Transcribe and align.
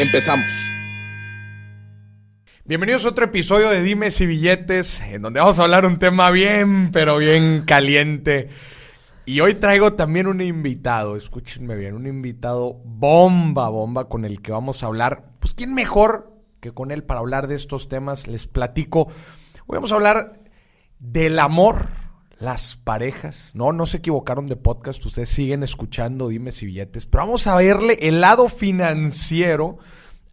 Empezamos. 0.00 0.72
Bienvenidos 2.64 3.04
a 3.04 3.08
otro 3.08 3.24
episodio 3.24 3.68
de 3.68 3.82
Dimes 3.82 4.20
y 4.20 4.26
Billetes, 4.26 5.00
en 5.00 5.22
donde 5.22 5.40
vamos 5.40 5.58
a 5.58 5.64
hablar 5.64 5.86
un 5.86 5.98
tema 5.98 6.30
bien, 6.30 6.92
pero 6.92 7.16
bien 7.16 7.62
caliente. 7.66 8.48
Y 9.26 9.40
hoy 9.40 9.56
traigo 9.56 9.94
también 9.94 10.28
un 10.28 10.40
invitado, 10.40 11.16
escúchenme 11.16 11.74
bien, 11.74 11.94
un 11.94 12.06
invitado 12.06 12.80
bomba, 12.84 13.70
bomba, 13.70 14.08
con 14.08 14.24
el 14.24 14.40
que 14.40 14.52
vamos 14.52 14.84
a 14.84 14.86
hablar. 14.86 15.32
Pues, 15.40 15.52
¿quién 15.54 15.74
mejor 15.74 16.32
que 16.60 16.70
con 16.70 16.92
él 16.92 17.02
para 17.02 17.18
hablar 17.18 17.48
de 17.48 17.56
estos 17.56 17.88
temas? 17.88 18.28
Les 18.28 18.46
platico. 18.46 19.08
Hoy 19.66 19.78
vamos 19.78 19.90
a 19.90 19.96
hablar 19.96 20.44
del 21.00 21.40
amor, 21.40 21.88
las 22.38 22.76
parejas. 22.76 23.50
No, 23.54 23.72
no 23.72 23.86
se 23.86 23.98
equivocaron 23.98 24.46
de 24.46 24.56
podcast, 24.56 25.04
ustedes 25.04 25.28
siguen 25.28 25.62
escuchando 25.62 26.28
Dimes 26.28 26.62
y 26.62 26.66
Billetes, 26.66 27.06
pero 27.06 27.24
vamos 27.24 27.46
a 27.46 27.56
verle 27.56 27.98
el 28.00 28.20
lado 28.20 28.48
financiero 28.48 29.78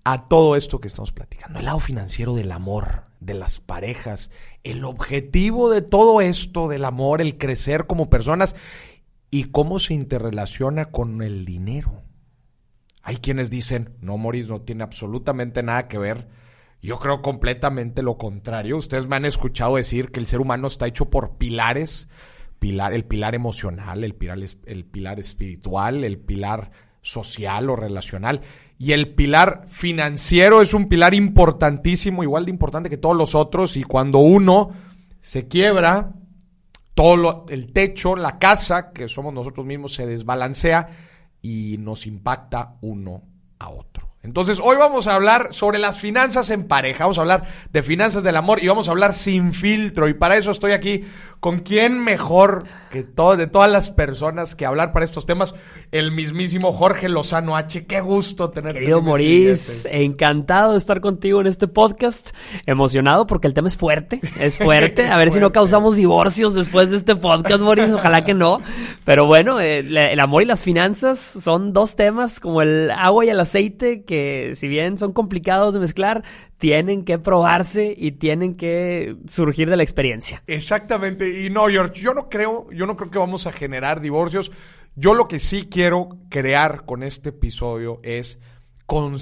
a 0.06 0.28
todo 0.28 0.56
esto 0.56 0.80
que 0.80 0.88
estamos 0.88 1.12
platicando, 1.12 1.60
el 1.60 1.66
lado 1.66 1.80
financiero 1.80 2.36
del 2.36 2.52
amor, 2.52 3.06
de 3.20 3.34
las 3.34 3.60
parejas, 3.60 4.30
el 4.64 4.86
objetivo 4.86 5.70
de 5.72 5.82
todo 5.82 6.22
esto 6.22 6.68
del 6.68 6.86
amor, 6.86 7.22
el 7.22 7.40
crecer 7.40 7.88
como 7.88 8.08
personas 8.08 8.56
y 9.32 9.46
cómo 9.46 9.80
se 9.80 9.96
interrelaciona 9.96 10.86
con 10.86 11.24
el 11.24 11.44
dinero. 11.44 12.04
Hay 13.02 13.18
quienes 13.18 13.50
dicen, 13.50 13.96
no, 14.00 14.18
Moris, 14.18 14.48
no 14.48 14.62
tiene 14.62 14.84
absolutamente 14.84 15.64
nada 15.64 15.88
que 15.88 15.98
ver. 15.98 16.28
Yo 16.84 17.00
creo 17.00 17.24
completamente 17.24 18.04
lo 18.04 18.18
contrario. 18.18 18.78
Ustedes 18.78 19.08
me 19.08 19.16
han 19.16 19.26
escuchado 19.26 19.76
decir 19.76 20.12
que 20.12 20.20
el 20.20 20.28
ser 20.28 20.40
humano 20.40 20.68
está 20.68 20.86
hecho 20.86 21.10
por 21.10 21.38
pilares, 21.38 22.10
pilar, 22.60 22.94
el 22.94 23.06
pilar 23.06 23.34
emocional, 23.34 24.04
el 24.04 24.14
pilar, 24.14 24.38
el 24.66 24.86
pilar 24.86 25.20
espiritual, 25.20 26.04
el 26.04 26.20
pilar 26.20 26.72
social 27.02 27.70
o 27.72 27.76
relacional. 27.76 28.42
Y 28.78 28.92
el 28.92 29.14
pilar 29.16 29.66
financiero 29.70 30.62
es 30.62 30.74
un 30.74 30.90
pilar 30.90 31.14
importantísimo, 31.14 32.24
igual 32.24 32.46
de 32.46 32.52
importante 32.52 32.90
que 32.90 32.98
todos 32.98 33.16
los 33.16 33.36
otros. 33.36 33.78
Y 33.78 33.84
cuando 33.84 34.20
uno 34.20 34.72
se 35.22 35.48
quiebra, 35.48 36.14
todo 36.94 37.16
lo, 37.16 37.46
el 37.50 37.72
techo, 37.72 38.16
la 38.16 38.38
casa, 38.38 38.92
que 38.92 39.08
somos 39.08 39.34
nosotros 39.34 39.66
mismos, 39.66 39.94
se 39.94 40.06
desbalancea 40.06 40.90
y 41.42 41.78
nos 41.80 42.06
impacta 42.06 42.76
uno 42.82 43.24
a 43.60 43.70
otro. 43.70 44.16
Entonces, 44.26 44.60
hoy 44.62 44.76
vamos 44.76 45.06
a 45.06 45.14
hablar 45.14 45.50
sobre 45.52 45.78
las 45.78 46.00
finanzas 46.00 46.50
en 46.50 46.68
pareja, 46.68 47.04
vamos 47.04 47.20
a 47.20 47.22
hablar 47.22 47.44
de 47.72 47.84
finanzas 47.84 48.24
del 48.24 48.36
amor 48.36 48.64
y 48.64 48.68
vamos 48.68 48.88
a 48.88 48.92
hablar 48.92 49.14
sin 49.14 49.54
filtro. 49.54 50.10
Y 50.10 50.16
para 50.16 50.36
eso 50.36 50.50
estoy 50.50 50.72
aquí 50.72 51.06
con 51.46 51.60
quién 51.60 52.04
mejor 52.04 52.64
que 52.90 53.04
todo, 53.04 53.38
de 53.38 53.46
todas 53.46 53.72
las 53.72 53.92
personas 53.92 54.56
que 54.56 54.66
hablar 54.66 54.92
para 54.92 55.06
estos 55.06 55.28
temas, 55.28 55.54
el 55.92 56.12
mismísimo 56.12 56.72
Jorge 56.72 57.08
Lozano 57.08 57.56
H. 57.56 57.86
Qué 57.86 58.02
gusto 58.02 58.50
tenerte. 58.50 58.80
Querido 58.80 59.04
Maurice, 59.04 60.04
encantado 60.04 60.72
de 60.72 60.80
estar 60.80 61.02
contigo 61.02 61.42
en 61.42 61.46
este 61.46 61.68
podcast. 61.68 62.36
Emocionado 62.66 63.28
porque 63.28 63.46
el 63.46 63.54
tema 63.54 63.68
es 63.68 63.78
fuerte, 63.78 64.22
es 64.40 64.58
fuerte. 64.64 65.06
A 65.06 65.20
ver 65.20 65.32
si 65.32 65.40
no 65.40 65.52
causamos 65.52 65.96
divorcios 65.96 66.56
después 66.56 66.90
de 66.90 66.98
este 66.98 67.16
podcast, 67.16 67.60
Maurice. 67.60 67.94
Ojalá 67.94 68.26
que 68.26 68.34
no. 68.34 68.62
Pero 69.04 69.28
bueno, 69.28 69.60
el, 69.60 69.96
el 69.96 70.20
amor 70.20 70.42
y 70.42 70.46
las 70.48 70.64
finanzas 70.64 71.20
son 71.20 71.74
dos 71.74 71.96
temas 71.96 72.40
como 72.40 72.64
el 72.64 72.90
agua 72.90 73.24
y 73.24 73.30
el 73.30 73.40
aceite 73.40 74.04
que 74.04 74.54
si 74.56 74.68
bien 74.68 74.98
son 74.98 75.14
complicados 75.14 75.76
de 75.76 75.80
mezclar, 75.80 76.24
tienen 76.66 77.06
que 77.06 77.20
probarse 77.20 77.94
y 77.96 78.14
tienen 78.14 78.56
que 78.56 79.18
surgir 79.30 79.70
de 79.70 79.78
la 79.78 79.84
experiencia. 79.84 80.42
Exactamente. 80.48 81.46
Y 81.46 81.52
no, 81.52 81.68
George, 81.68 82.02
yo 82.02 82.16
no 82.16 82.28
creo, 82.28 82.72
yo 82.72 82.88
no 82.88 82.98
creo 82.98 83.12
que 83.12 83.20
vamos 83.20 83.46
a 83.46 83.52
generar 83.52 84.02
divorcios. 84.02 84.52
Yo 84.96 85.14
lo 85.14 85.28
que 85.28 85.40
sí 85.40 85.68
quiero 85.70 86.18
crear 86.28 86.84
con 86.84 87.04
este 87.04 87.30
episodio 87.30 88.00
es 88.02 88.40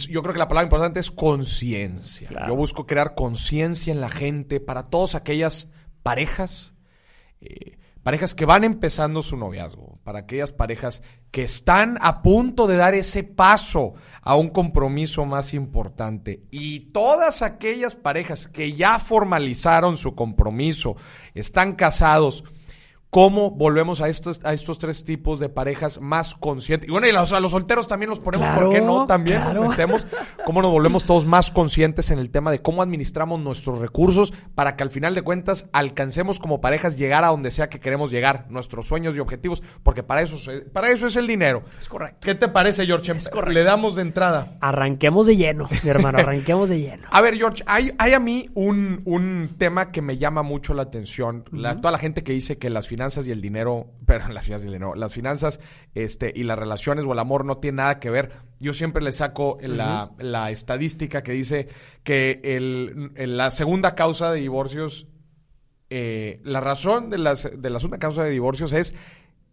yo 0.10 0.22
creo 0.22 0.34
que 0.34 0.40
la 0.40 0.48
palabra 0.48 0.68
importante 0.68 1.02
es 1.02 1.12
conciencia. 1.12 2.30
Claro. 2.30 2.48
Yo 2.48 2.56
busco 2.56 2.86
crear 2.86 3.14
conciencia 3.14 3.92
en 3.92 4.00
la 4.00 4.10
gente 4.10 4.62
para 4.62 4.84
todas 4.84 5.14
aquellas 5.14 5.68
parejas, 6.02 6.74
eh, 7.42 7.78
parejas 8.04 8.36
que 8.36 8.46
van 8.46 8.64
empezando 8.64 9.22
su 9.22 9.38
noviazgo, 9.38 10.00
para 10.04 10.20
aquellas 10.20 10.52
parejas 10.52 11.02
que 11.32 11.44
están 11.44 11.98
a 12.02 12.22
punto 12.22 12.68
de 12.68 12.76
dar 12.76 12.94
ese 12.94 13.24
paso 13.24 13.94
a 14.22 14.36
un 14.36 14.50
compromiso 14.50 15.26
más 15.26 15.54
importante. 15.54 16.44
Y 16.52 16.92
todas 16.92 17.42
aquellas 17.42 17.96
parejas 17.96 18.48
que 18.48 18.74
ya 18.74 19.00
formalizaron 19.00 19.98
su 19.98 20.14
compromiso, 20.16 20.96
están 21.34 21.74
casados, 21.74 22.44
cómo 23.14 23.52
volvemos 23.52 24.02
a 24.02 24.10
estos, 24.10 24.42
a 24.44 24.54
estos 24.54 24.80
tres 24.80 25.06
tipos 25.06 25.40
de 25.40 25.48
parejas 25.48 26.02
más 26.02 26.34
conscientes. 26.34 26.90
Y 26.90 26.92
bueno, 26.92 27.06
y 27.08 27.12
los, 27.12 27.32
a 27.32 27.40
los 27.40 27.52
solteros 27.52 27.88
también 27.88 28.10
los 28.10 28.18
ponemos, 28.18 28.48
Claro, 28.48 28.66
¿por 28.66 28.74
qué 28.76 28.82
no? 28.82 29.06
También 29.06 29.38
claro. 29.40 29.60
nos 29.62 29.70
metemos, 29.70 30.08
cómo 30.46 30.64
nos 30.64 30.72
volvemos 30.72 31.06
todos 31.06 31.24
más 31.28 31.52
conscientes 31.52 32.10
en 32.10 32.18
el 32.18 32.32
tema 32.32 32.50
de 32.50 32.64
cómo 32.64 32.82
administramos 32.82 33.40
nuestros 33.40 33.78
recursos 33.78 34.34
para 34.56 34.76
que 34.76 34.82
al 34.82 34.90
final 34.90 35.14
de 35.14 35.22
cuentas 35.22 35.70
alcancemos 35.74 36.40
como 36.40 36.60
parejas 36.60 36.98
llegar 36.98 37.24
a 37.24 37.28
donde 37.28 37.52
sea 37.52 37.70
que 37.70 37.80
queremos 37.80 38.10
llegar, 38.10 38.48
nuestros 38.50 38.88
sueños 38.88 39.16
y 39.16 39.20
objetivos, 39.20 39.62
porque 39.84 40.02
para 40.02 40.24
eso, 40.24 40.38
para 40.74 40.90
eso 40.90 41.06
es 41.06 41.16
el 41.16 41.28
dinero. 41.28 41.62
Es 41.80 41.88
correcto. 41.88 42.18
¿Qué 42.22 42.34
te 42.34 42.48
parece, 42.48 42.88
George? 42.88 43.12
Es 43.12 43.30
correcto. 43.30 43.54
Le 43.54 43.64
damos 43.64 43.94
de 43.94 44.02
entrada. 44.02 44.58
Arranquemos 44.60 45.28
de 45.28 45.38
lleno, 45.38 45.70
mi 45.84 45.90
hermano, 45.92 46.18
arranquemos 46.18 46.68
de 46.68 46.80
lleno. 46.82 47.08
A 47.12 47.22
ver, 47.22 47.36
George, 47.38 47.64
hay, 47.68 47.92
hay 48.00 48.14
a 48.14 48.20
mí 48.20 48.50
un, 48.56 49.04
un 49.06 49.52
tema 49.60 49.92
que 49.92 50.02
me 50.02 50.18
llama 50.18 50.42
mucho 50.42 50.74
la 50.74 50.82
atención. 50.82 51.46
La- 51.52 51.76
toda 51.78 51.92
la 51.92 52.00
gente 52.00 52.24
que 52.24 52.34
dice 52.34 52.58
que 52.58 52.72
las 52.72 52.88
finanzas 52.88 53.03
y 53.28 53.32
el 53.32 53.42
dinero, 53.42 53.88
pero 54.06 54.28
las 54.30 54.46
finanzas 54.46 54.66
y 54.66 54.68
el 54.68 54.74
dinero, 54.74 54.96
las 54.96 55.14
finanzas 55.14 55.60
este, 55.94 56.32
y 56.36 56.44
las 56.44 56.58
relaciones 56.58 57.06
o 57.06 57.14
el 57.14 57.20
amor 57.20 57.46
no 57.46 57.58
tienen 57.58 57.78
nada 57.78 58.00
que 58.00 58.10
ver. 58.10 58.32
Yo 58.60 58.74
siempre 58.74 59.04
le 59.04 59.12
saco 59.12 59.58
la, 59.62 60.12
la 60.20 60.52
estadística 60.52 61.24
que 61.24 61.34
dice 61.34 61.68
que 62.04 62.40
el, 62.44 63.12
la 63.38 63.52
segunda 63.52 63.96
causa 63.96 64.32
de 64.32 64.40
divorcios, 64.40 65.08
eh, 65.90 66.40
la 66.44 66.62
razón 66.62 67.10
de, 67.10 67.18
las, 67.18 67.50
de 67.56 67.70
la 67.70 67.80
segunda 67.80 68.00
causa 68.00 68.24
de 68.24 68.30
divorcios 68.32 68.74
es 68.74 68.96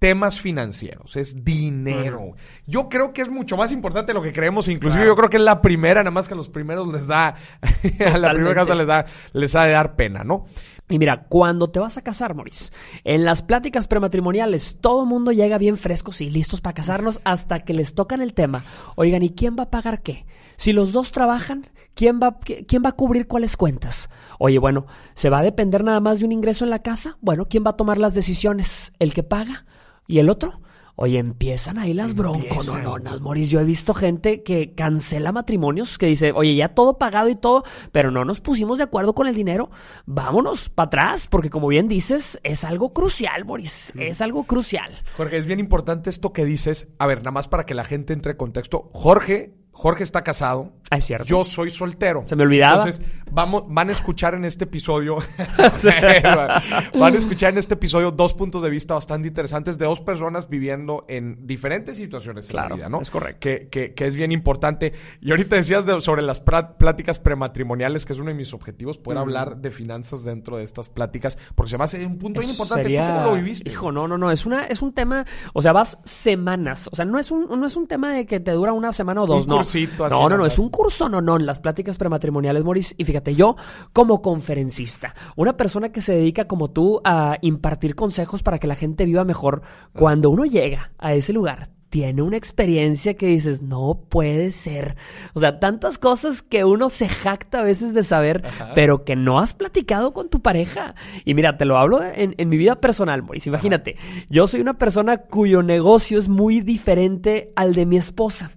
temas 0.01 0.41
financieros, 0.41 1.17
es 1.17 1.45
dinero. 1.45 2.33
Yo 2.67 2.89
creo 2.89 3.13
que 3.13 3.21
es 3.21 3.29
mucho 3.29 3.59
más 3.59 3.71
importante 3.71 4.13
de 4.13 4.15
lo 4.15 4.23
que 4.23 4.33
creemos, 4.33 4.67
inclusive 4.69 5.03
Claro. 5.03 5.13
yo 5.13 5.17
creo 5.17 5.29
que 5.29 5.37
es 5.37 5.43
la 5.43 5.61
primera, 5.61 6.01
nada 6.01 6.11
más 6.11 6.27
que 6.27 6.33
a 6.33 6.37
los 6.39 6.49
primeros 6.49 6.89
les 6.89 7.07
da, 7.07 7.37
a 8.07 8.19
la 8.19 8.33
primera 8.33 8.55
causa 8.55 8.75
les 8.75 8.87
da, 8.87 9.05
les 9.35 9.55
ha 9.55 9.65
de 9.65 9.73
dar 9.73 9.97
pena, 9.97 10.25
¿no? 10.25 10.47
Y 10.91 10.99
mira, 10.99 11.27
cuando 11.29 11.71
te 11.71 11.79
vas 11.79 11.97
a 11.97 12.03
casar, 12.03 12.35
Maurice, 12.35 12.73
en 13.05 13.25
las 13.25 13.43
pláticas 13.43 13.87
prematrimoniales, 13.87 14.79
todo 14.81 15.05
el 15.05 15.09
mundo 15.09 15.31
llega 15.31 15.57
bien 15.57 15.79
frescos 15.79 16.21
y 16.21 16.29
listos 16.29 16.61
para 16.61 16.75
casarnos 16.75 17.21
hasta 17.23 17.61
que 17.61 17.75
les 17.75 17.95
tocan 17.95 18.21
el 18.21 18.35
tema. 18.35 18.65
Oigan, 18.97 19.23
¿y 19.23 19.31
quién 19.31 19.55
va 19.57 19.63
a 19.65 19.71
pagar 19.71 20.03
qué? 20.03 20.27
Si 20.57 20.73
los 20.73 20.93
dos 20.93 21.13
trabajan, 21.13 21.65
¿quién 21.95 22.19
va, 22.21 22.39
quién 22.41 22.83
va 22.85 22.91
a 22.91 22.97
cubrir 22.97 23.29
cuáles 23.29 23.57
cuentas? 23.57 24.11
Oye, 24.41 24.59
bueno, 24.59 24.87
¿se 25.15 25.31
va 25.31 25.39
a 25.39 25.43
depender 25.45 25.85
nada 25.85 26.01
más 26.01 26.19
de 26.19 26.27
un 26.27 26.33
ingreso 26.33 26.65
en 26.65 26.71
la 26.71 26.83
casa? 26.83 27.17
Bueno, 27.21 27.47
¿quién 27.49 27.65
va 27.65 27.71
a 27.71 27.77
tomar 27.77 27.99
las 27.99 28.15
decisiones? 28.15 28.93
¿El 28.99 29.15
que 29.15 29.23
paga? 29.23 29.67
¿Y 30.09 30.19
el 30.19 30.29
otro? 30.29 30.61
Oye, 31.03 31.17
empiezan 31.17 31.79
ahí 31.79 31.95
las 31.95 32.15
bronconononas, 32.15 33.23
Moris. 33.23 33.49
Yo 33.49 33.59
he 33.59 33.65
visto 33.65 33.95
gente 33.95 34.43
que 34.43 34.75
cancela 34.75 35.33
matrimonios, 35.33 35.97
que 35.97 36.05
dice, 36.05 36.33
oye, 36.33 36.55
ya 36.55 36.75
todo 36.75 36.99
pagado 36.99 37.31
y 37.31 37.37
todo, 37.37 37.65
pero 37.91 38.11
no 38.11 38.27
nos 38.27 38.43
pusimos 38.43 38.77
de 38.77 38.85
acuerdo 38.85 39.15
con 39.15 39.27
el 39.27 39.35
dinero. 39.35 39.71
Vámonos 40.05 40.69
para 40.69 40.89
atrás, 40.89 41.27
porque 41.27 41.49
como 41.49 41.69
bien 41.69 41.89
dices, 41.89 42.39
es 42.43 42.65
algo 42.65 42.93
crucial, 42.93 43.47
Moris. 43.47 43.95
Es 43.97 44.21
algo 44.21 44.45
crucial. 44.45 44.93
Jorge, 45.17 45.39
es 45.39 45.47
bien 45.47 45.59
importante 45.59 46.11
esto 46.11 46.35
que 46.35 46.45
dices. 46.45 46.89
A 46.99 47.07
ver, 47.07 47.21
nada 47.21 47.31
más 47.31 47.49
para 47.49 47.65
que 47.65 47.75
la 47.75 47.85
gente 47.85 48.13
entre 48.13 48.33
en 48.33 48.37
contexto. 48.37 48.91
Jorge, 48.93 49.55
Jorge 49.81 50.05
está 50.05 50.23
casado, 50.23 50.73
Ah, 50.91 50.97
es 50.99 51.05
cierto. 51.07 51.25
Yo 51.25 51.43
soy 51.45 51.71
soltero. 51.71 52.25
Se 52.27 52.35
me 52.37 52.43
olvidaba. 52.43 52.85
Entonces, 52.85 53.01
vamos, 53.31 53.65
van 53.69 53.89
a 53.91 53.93
escuchar 53.93 54.35
en 54.35 54.45
este 54.45 54.65
episodio. 54.65 55.19
van 56.99 57.15
a 57.15 57.17
escuchar 57.17 57.53
en 57.53 57.59
este 57.59 57.75
episodio 57.75 58.11
dos 58.11 58.35
puntos 58.35 58.63
de 58.63 58.71
vista 58.71 58.95
bastante 58.95 59.29
interesantes 59.29 59.79
de 59.79 59.85
dos 59.87 60.01
personas 60.01 60.49
viviendo 60.49 61.05
en 61.09 61.47
diferentes 61.47 61.97
situaciones 61.97 62.47
Claro, 62.49 62.67
en 62.67 62.71
la 62.71 62.77
vida, 62.77 62.89
¿no? 62.89 63.01
es 63.01 63.11
correcto. 63.11 63.39
Que, 63.41 63.69
que- 63.71 63.95
que 63.95 64.07
es 64.07 64.17
bien 64.17 64.33
importante. 64.33 64.93
Y 65.21 65.31
ahorita 65.31 65.57
decías 65.57 65.87
de- 65.87 66.01
sobre 66.01 66.23
las 66.23 66.41
pláticas 66.41 67.19
prematrimoniales, 67.19 68.05
que 68.05 68.13
es 68.13 68.19
uno 68.19 68.29
de 68.29 68.35
mis 68.35 68.53
objetivos, 68.53 68.99
poder 68.99 69.19
hablar 69.19 69.57
de 69.59 69.71
finanzas 69.71 70.25
dentro 70.25 70.57
de 70.57 70.65
estas 70.65 70.89
pláticas, 70.89 71.39
porque 71.55 71.71
se 71.71 71.79
me 71.79 71.85
hace 71.85 72.05
un 72.05 72.19
punto 72.19 72.41
bien 72.41 72.51
importante. 72.51 72.83
sería- 72.85 73.07
¿Tú 73.07 73.15
cómo 73.15 73.27
lo 73.27 73.35
viviste? 73.43 73.71
Hijo, 73.71 73.93
no, 73.93 74.07
no, 74.09 74.19
no. 74.19 74.31
Es 74.31 74.45
una, 74.47 74.65
es 74.67 74.83
un 74.83 74.93
tema. 74.93 75.25
O 75.55 75.63
sea, 75.63 75.73
vas 75.73 75.99
semanas. 76.05 76.89
O 76.93 76.97
sea, 76.97 77.05
no 77.05 77.19
es 77.19 77.31
un, 77.31 77.47
no 77.49 77.67
es 77.67 77.77
un 77.77 77.87
tema 77.87 78.13
de 78.13 78.27
que 78.27 78.41
te 78.41 78.51
dura 78.53 78.73
una 78.73 78.93
semana 78.93 79.23
o 79.23 79.27
dos, 79.27 79.45
Un 79.45 79.51
no. 79.51 79.57
Cursito 79.71 80.05
así, 80.05 80.15
no, 80.15 80.29
no, 80.29 80.37
no. 80.37 80.47
Es 80.47 80.59
un 80.59 80.69
curso, 80.69 81.09
no, 81.09 81.21
no. 81.21 81.39
Las 81.39 81.61
pláticas 81.61 81.99
prematrimoniales, 81.99 82.65
Moris. 82.65 82.95
Y 82.99 83.05
fíjate, 83.05 83.35
yo, 83.35 83.57
como 83.93 84.23
conferencista, 84.23 85.15
una 85.37 85.57
persona 85.57 85.91
que 85.91 86.01
se 86.01 86.15
dedica 86.15 86.47
como 86.47 86.71
tú 86.71 87.01
a 87.05 87.39
impartir 87.41 87.95
consejos 87.95 88.43
para 88.43 88.59
que 88.59 88.67
la 88.67 88.75
gente 88.75 89.05
viva 89.05 89.25
mejor, 89.25 89.63
cuando 89.93 90.31
uno 90.31 90.45
llega 90.45 90.93
a 90.99 91.15
ese 91.15 91.33
lugar. 91.33 91.71
Tiene 91.91 92.23
una 92.23 92.37
experiencia 92.37 93.15
que 93.15 93.27
dices, 93.27 93.63
no 93.63 94.01
puede 94.09 94.53
ser. 94.53 94.97
O 95.35 95.41
sea, 95.41 95.59
tantas 95.59 95.99
cosas 95.99 96.41
que 96.43 96.65
uno 96.65 96.89
se 96.89 97.09
jacta 97.09 97.61
a 97.61 97.65
veces 97.65 97.95
de 97.95 98.05
saber, 98.05 98.45
pero 98.75 99.05
que 99.05 99.17
no 99.17 99.41
has 99.41 99.55
platicado 99.55 100.13
con 100.13 100.29
tu 100.29 100.41
pareja. 100.41 100.95
Y 101.25 101.35
mira, 101.35 101.57
te 101.57 101.65
lo 101.65 101.79
hablo 101.79 102.03
en, 102.03 102.35
en 102.39 102.49
mi 102.49 102.57
vida 102.57 102.81
personal, 102.81 103.23
Boris. 103.23 103.47
Imagínate, 103.49 103.97
yo 104.29 104.47
soy 104.47 104.61
una 104.61 104.79
persona 104.79 105.19
cuyo 105.19 105.63
negocio 105.63 106.19
es 106.19 106.29
muy 106.29 106.61
diferente 106.61 107.53
al 107.57 107.75
de 107.75 107.87
mi 107.87 107.97
esposa. 107.97 108.53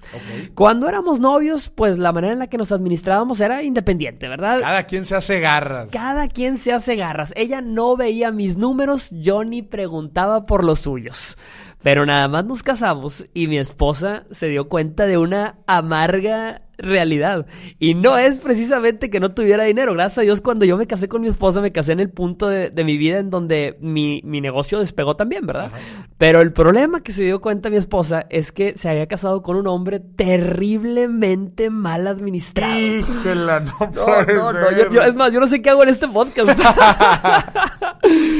Cuando 0.53 0.87
éramos 0.87 1.19
novios, 1.19 1.69
pues 1.69 1.97
la 1.97 2.11
manera 2.11 2.33
en 2.33 2.39
la 2.39 2.47
que 2.47 2.57
nos 2.57 2.71
administrábamos 2.71 3.41
era 3.41 3.63
independiente, 3.63 4.27
¿verdad? 4.27 4.59
Cada 4.61 4.83
quien 4.83 5.05
se 5.05 5.15
hace 5.15 5.39
garras. 5.39 5.89
Cada 5.91 6.27
quien 6.27 6.57
se 6.57 6.71
hace 6.71 6.95
garras. 6.95 7.33
Ella 7.35 7.61
no 7.61 7.97
veía 7.97 8.31
mis 8.31 8.57
números, 8.57 9.09
yo 9.11 9.43
ni 9.43 9.61
preguntaba 9.61 10.45
por 10.45 10.63
los 10.63 10.81
suyos. 10.81 11.37
Pero 11.83 12.05
nada 12.05 12.27
más 12.29 12.45
nos 12.45 12.63
casamos 12.63 13.27
y 13.33 13.47
mi 13.47 13.57
esposa 13.57 14.23
se 14.31 14.47
dio 14.47 14.69
cuenta 14.69 15.05
de 15.05 15.17
una 15.17 15.57
amarga 15.67 16.62
realidad. 16.77 17.45
Y 17.79 17.93
no 17.93 18.17
es 18.17 18.37
precisamente 18.39 19.09
que 19.09 19.19
no 19.19 19.31
tuviera 19.33 19.63
dinero. 19.63 19.93
Gracias 19.93 20.17
a 20.19 20.21
Dios, 20.21 20.41
cuando 20.41 20.65
yo 20.65 20.77
me 20.77 20.87
casé 20.87 21.07
con 21.07 21.21
mi 21.21 21.27
esposa, 21.27 21.61
me 21.61 21.71
casé 21.71 21.91
en 21.93 21.99
el 21.99 22.09
punto 22.09 22.47
de, 22.49 22.69
de 22.69 22.83
mi 22.83 22.97
vida 22.97 23.19
en 23.19 23.29
donde 23.29 23.77
mi, 23.81 24.21
mi 24.23 24.41
negocio 24.41 24.79
despegó 24.79 25.15
también, 25.15 25.45
¿verdad? 25.45 25.71
Pero 26.17 26.41
el 26.41 26.51
problema 26.53 27.01
que 27.01 27.11
se 27.11 27.23
dio 27.23 27.41
cuenta 27.41 27.69
mi 27.69 27.77
esposa 27.77 28.25
es 28.29 28.51
que 28.51 28.75
se 28.75 28.89
había 28.89 29.07
casado 29.07 29.41
con 29.43 29.55
un 29.55 29.67
hombre 29.67 29.99
terriblemente 29.99 31.69
mal 31.69 32.07
administrado. 32.07 32.75
Híjole, 32.79 33.35
no, 33.35 33.61
No, 33.79 33.91
puede 33.91 34.33
no, 34.35 34.53
no, 34.53 34.67
ser. 34.69 34.77
yo- 34.89 34.91
yo- 34.93 35.01
es 35.03 35.15
más, 35.15 35.31
yo 35.33 35.39
no 35.39 35.47
sé 35.47 35.61
qué 35.61 35.69
hago 35.69 35.83
en 35.83 35.89
este 35.89 36.07
podcast. 36.07 36.59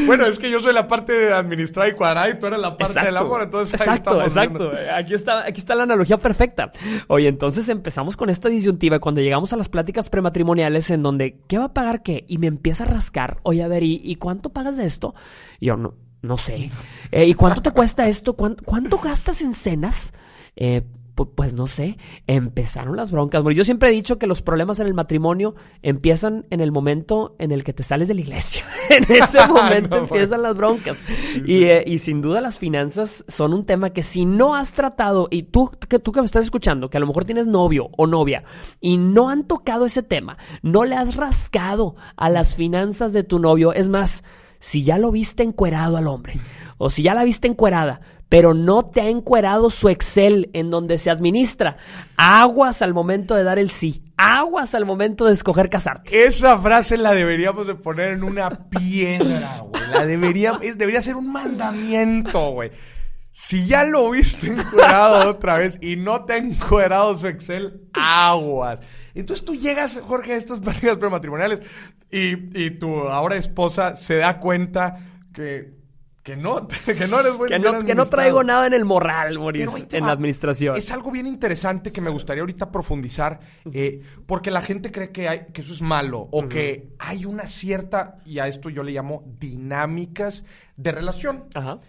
Bueno, 0.05 0.25
es 0.25 0.39
que 0.39 0.49
yo 0.49 0.59
soy 0.59 0.73
la 0.73 0.87
parte 0.87 1.13
de 1.13 1.33
administrar 1.33 1.87
y 1.87 1.93
cuadrar 1.93 2.29
y 2.29 2.37
tú 2.37 2.47
eres 2.47 2.59
la 2.59 2.75
parte 2.75 2.99
del 2.99 3.15
amor, 3.15 3.43
entonces 3.43 3.79
ahí 3.79 3.87
exacto, 3.87 4.21
exacto. 4.21 4.69
viendo. 4.71 4.93
Aquí 4.93 5.13
está, 5.13 5.45
aquí 5.45 5.61
está 5.61 5.73
la 5.73 5.83
analogía 5.83 6.17
perfecta. 6.17 6.71
Oye, 7.07 7.29
entonces 7.29 7.69
empezamos 7.69 8.17
con 8.17 8.22
esta 8.29 8.49
disyuntiva 8.49 8.99
cuando 8.99 9.21
llegamos 9.21 9.53
a 9.53 9.57
las 9.57 9.69
pláticas 9.69 10.09
prematrimoniales 10.09 10.89
en 10.91 11.03
donde, 11.03 11.39
¿qué 11.47 11.57
va 11.57 11.65
a 11.65 11.73
pagar 11.73 12.03
qué? 12.03 12.25
Y 12.27 12.37
me 12.37 12.47
empieza 12.47 12.83
a 12.83 12.87
rascar. 12.87 13.39
Oye, 13.43 13.63
a 13.63 13.67
ver, 13.67 13.83
¿y, 13.83 14.15
cuánto 14.15 14.49
pagas 14.49 14.77
de 14.77 14.85
esto? 14.85 15.15
Y 15.59 15.67
yo, 15.67 15.77
no, 15.77 15.95
no 16.21 16.37
sé. 16.37 16.69
Eh, 17.11 17.25
¿Y 17.27 17.33
cuánto 17.33 17.61
te 17.61 17.71
cuesta 17.71 18.07
esto? 18.07 18.33
¿Cuán- 18.35 18.57
¿Cuánto, 18.63 18.97
gastas 18.97 19.41
en 19.41 19.53
cenas? 19.53 20.13
Eh, 20.55 20.83
pues 21.15 21.53
no 21.53 21.67
sé, 21.67 21.97
empezaron 22.27 22.95
las 22.95 23.11
broncas. 23.11 23.43
Bueno, 23.43 23.55
yo 23.55 23.63
siempre 23.63 23.89
he 23.89 23.91
dicho 23.91 24.17
que 24.17 24.27
los 24.27 24.41
problemas 24.41 24.79
en 24.79 24.87
el 24.87 24.93
matrimonio 24.93 25.55
empiezan 25.81 26.45
en 26.49 26.59
el 26.59 26.71
momento 26.71 27.35
en 27.39 27.51
el 27.51 27.63
que 27.63 27.73
te 27.73 27.83
sales 27.83 28.07
de 28.07 28.15
la 28.15 28.21
iglesia. 28.21 28.65
en 28.89 29.03
ese 29.03 29.47
momento 29.47 29.97
No, 29.97 30.03
empiezan 30.03 30.41
las 30.41 30.55
broncas. 30.55 31.03
Y, 31.45 31.65
eh, 31.65 31.83
y 31.85 31.99
sin 31.99 32.21
duda 32.21 32.41
las 32.41 32.59
finanzas 32.59 33.25
son 33.27 33.53
un 33.53 33.65
tema 33.65 33.91
que 33.91 34.03
si 34.03 34.25
no 34.25 34.55
has 34.55 34.73
tratado, 34.73 35.27
y 35.29 35.43
tú 35.43 35.71
que, 35.87 35.99
tú 35.99 36.11
que 36.11 36.21
me 36.21 36.25
estás 36.25 36.43
escuchando, 36.43 36.89
que 36.89 36.97
a 36.97 36.99
lo 36.99 37.07
mejor 37.07 37.25
tienes 37.25 37.47
novio 37.47 37.89
o 37.97 38.07
novia, 38.07 38.43
y 38.79 38.97
no 38.97 39.29
han 39.29 39.45
tocado 39.45 39.85
ese 39.85 40.03
tema, 40.03 40.37
no 40.61 40.83
le 40.83 40.95
has 40.95 41.15
rascado 41.15 41.95
a 42.15 42.29
las 42.29 42.55
finanzas 42.55 43.13
de 43.13 43.23
tu 43.23 43.39
novio, 43.39 43.73
es 43.73 43.89
más, 43.89 44.23
si 44.59 44.83
ya 44.83 44.97
lo 44.97 45.11
viste 45.11 45.43
encuerado 45.43 45.97
al 45.97 46.07
hombre, 46.07 46.39
o 46.77 46.89
si 46.89 47.03
ya 47.03 47.13
la 47.13 47.23
viste 47.23 47.47
encuerada, 47.47 48.01
pero 48.33 48.55
no 48.55 48.83
te 48.83 48.99
ha 49.01 49.09
encuerado 49.09 49.69
su 49.69 49.89
Excel 49.89 50.49
en 50.53 50.71
donde 50.71 50.97
se 50.97 51.11
administra, 51.11 51.77
aguas 52.17 52.81
al 52.81 52.91
momento 52.91 53.35
de 53.35 53.43
dar 53.43 53.59
el 53.59 53.69
sí, 53.69 54.01
aguas 54.17 54.73
al 54.73 54.87
momento 54.87 55.27
de 55.27 55.33
escoger 55.33 55.69
casarte. 55.69 56.25
Esa 56.25 56.57
frase 56.57 56.97
la 56.97 57.13
deberíamos 57.13 57.67
de 57.67 57.75
poner 57.75 58.11
en 58.11 58.23
una 58.23 58.49
piedra, 58.71 59.59
güey. 59.59 59.83
La 59.91 60.07
debería, 60.07 60.59
debería 60.75 60.99
ser 61.03 61.15
un 61.15 61.31
mandamiento, 61.31 62.53
güey. 62.53 62.71
Si 63.29 63.67
ya 63.67 63.83
lo 63.83 64.09
viste 64.09 64.47
encuerado 64.47 65.29
otra 65.29 65.59
vez 65.59 65.77
y 65.79 65.95
no 65.95 66.25
te 66.25 66.33
ha 66.33 66.37
encuerado 66.37 67.15
su 67.15 67.27
Excel, 67.27 67.83
aguas. 67.93 68.81
Entonces 69.13 69.45
tú 69.45 69.53
llegas, 69.53 70.01
Jorge, 70.07 70.33
a 70.33 70.37
estas 70.37 70.59
pláticas 70.59 70.97
prematrimoniales 70.97 71.61
y, 72.09 72.29
y 72.59 72.71
tu 72.79 73.09
ahora 73.09 73.35
esposa 73.35 73.95
se 73.95 74.15
da 74.15 74.39
cuenta 74.39 74.97
que, 75.35 75.82
que 76.23 76.37
no, 76.37 76.67
que 76.85 77.07
no 77.07 77.19
eres 77.19 77.37
buen 77.37 77.49
Que 77.49 77.59
no, 77.59 77.65
que 77.65 77.71
no 77.71 77.77
administrado. 77.77 78.09
traigo 78.09 78.43
nada 78.43 78.65
en 78.67 78.73
el 78.73 78.85
moral, 78.85 79.37
te 79.89 79.97
en 79.97 80.03
va. 80.03 80.07
la 80.07 80.13
administración. 80.13 80.75
Es 80.77 80.89
algo 80.91 81.11
bien 81.11 81.27
interesante 81.27 81.91
que 81.91 81.99
me 82.01 82.09
gustaría 82.09 82.41
ahorita 82.41 82.71
profundizar, 82.71 83.39
eh, 83.71 84.01
porque 84.25 84.49
la 84.49 84.61
gente 84.61 84.91
cree 84.91 85.11
que, 85.11 85.27
hay, 85.27 85.47
que 85.53 85.61
eso 85.61 85.73
es 85.73 85.81
malo 85.81 86.27
o 86.31 86.47
que 86.47 86.93
hay 86.99 87.25
una 87.25 87.45
cierta, 87.45 88.19
y 88.25 88.39
a 88.39 88.47
esto 88.47 88.69
yo 88.69 88.83
le 88.83 88.93
llamo 88.93 89.23
dinámicas 89.37 90.45
de 90.77 90.91
relación. 90.93 91.45
Ajá. 91.53 91.79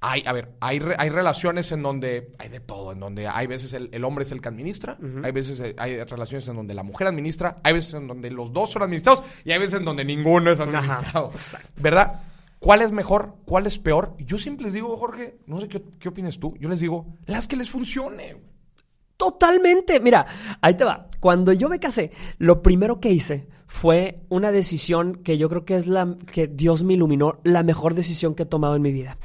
Hay, 0.00 0.22
a 0.26 0.32
ver, 0.32 0.52
hay, 0.60 0.78
re- 0.78 0.94
hay 0.98 1.08
relaciones 1.08 1.72
en 1.72 1.82
donde 1.82 2.32
hay 2.38 2.48
de 2.50 2.60
todo, 2.60 2.92
en 2.92 3.00
donde 3.00 3.26
hay 3.28 3.46
veces 3.46 3.72
el, 3.72 3.88
el 3.92 4.04
hombre 4.04 4.24
es 4.24 4.30
el 4.32 4.40
que 4.42 4.48
administra, 4.48 4.98
hay 5.24 5.32
veces 5.32 5.58
eh, 5.60 5.74
hay 5.78 6.02
relaciones 6.04 6.46
en 6.48 6.56
donde 6.56 6.74
la 6.74 6.82
mujer 6.82 7.06
administra, 7.08 7.56
hay 7.64 7.72
veces 7.72 7.94
en 7.94 8.06
donde 8.06 8.30
los 8.30 8.52
dos 8.52 8.70
son 8.70 8.82
administrados 8.82 9.22
y 9.44 9.52
hay 9.52 9.58
veces 9.58 9.80
en 9.80 9.86
donde 9.86 10.04
ninguno 10.04 10.50
es 10.50 10.60
administrado. 10.60 11.30
¿Verdad? 11.80 12.20
¿Cuál 12.58 12.82
es 12.82 12.92
mejor? 12.92 13.36
¿Cuál 13.44 13.66
es 13.66 13.78
peor? 13.78 14.14
Yo 14.18 14.38
siempre 14.38 14.64
les 14.64 14.72
digo, 14.72 14.96
Jorge, 14.96 15.38
no 15.46 15.60
sé 15.60 15.68
qué, 15.68 15.82
qué 15.98 16.08
opinas 16.08 16.38
tú, 16.38 16.54
yo 16.58 16.68
les 16.68 16.80
digo, 16.80 17.06
las 17.26 17.46
que 17.46 17.56
les 17.56 17.70
funcione. 17.70 18.36
Totalmente. 19.16 20.00
Mira, 20.00 20.26
ahí 20.60 20.76
te 20.76 20.84
va. 20.84 21.08
Cuando 21.20 21.52
yo 21.52 21.68
me 21.68 21.80
casé, 21.80 22.12
lo 22.38 22.62
primero 22.62 23.00
que 23.00 23.10
hice 23.10 23.48
fue 23.66 24.24
una 24.28 24.52
decisión 24.52 25.16
que 25.16 25.38
yo 25.38 25.48
creo 25.48 25.64
que 25.64 25.76
es 25.76 25.86
la 25.86 26.16
que 26.32 26.46
Dios 26.46 26.84
me 26.84 26.94
iluminó, 26.94 27.40
la 27.42 27.62
mejor 27.62 27.94
decisión 27.94 28.34
que 28.34 28.44
he 28.44 28.46
tomado 28.46 28.76
en 28.76 28.82
mi 28.82 28.92
vida. 28.92 29.18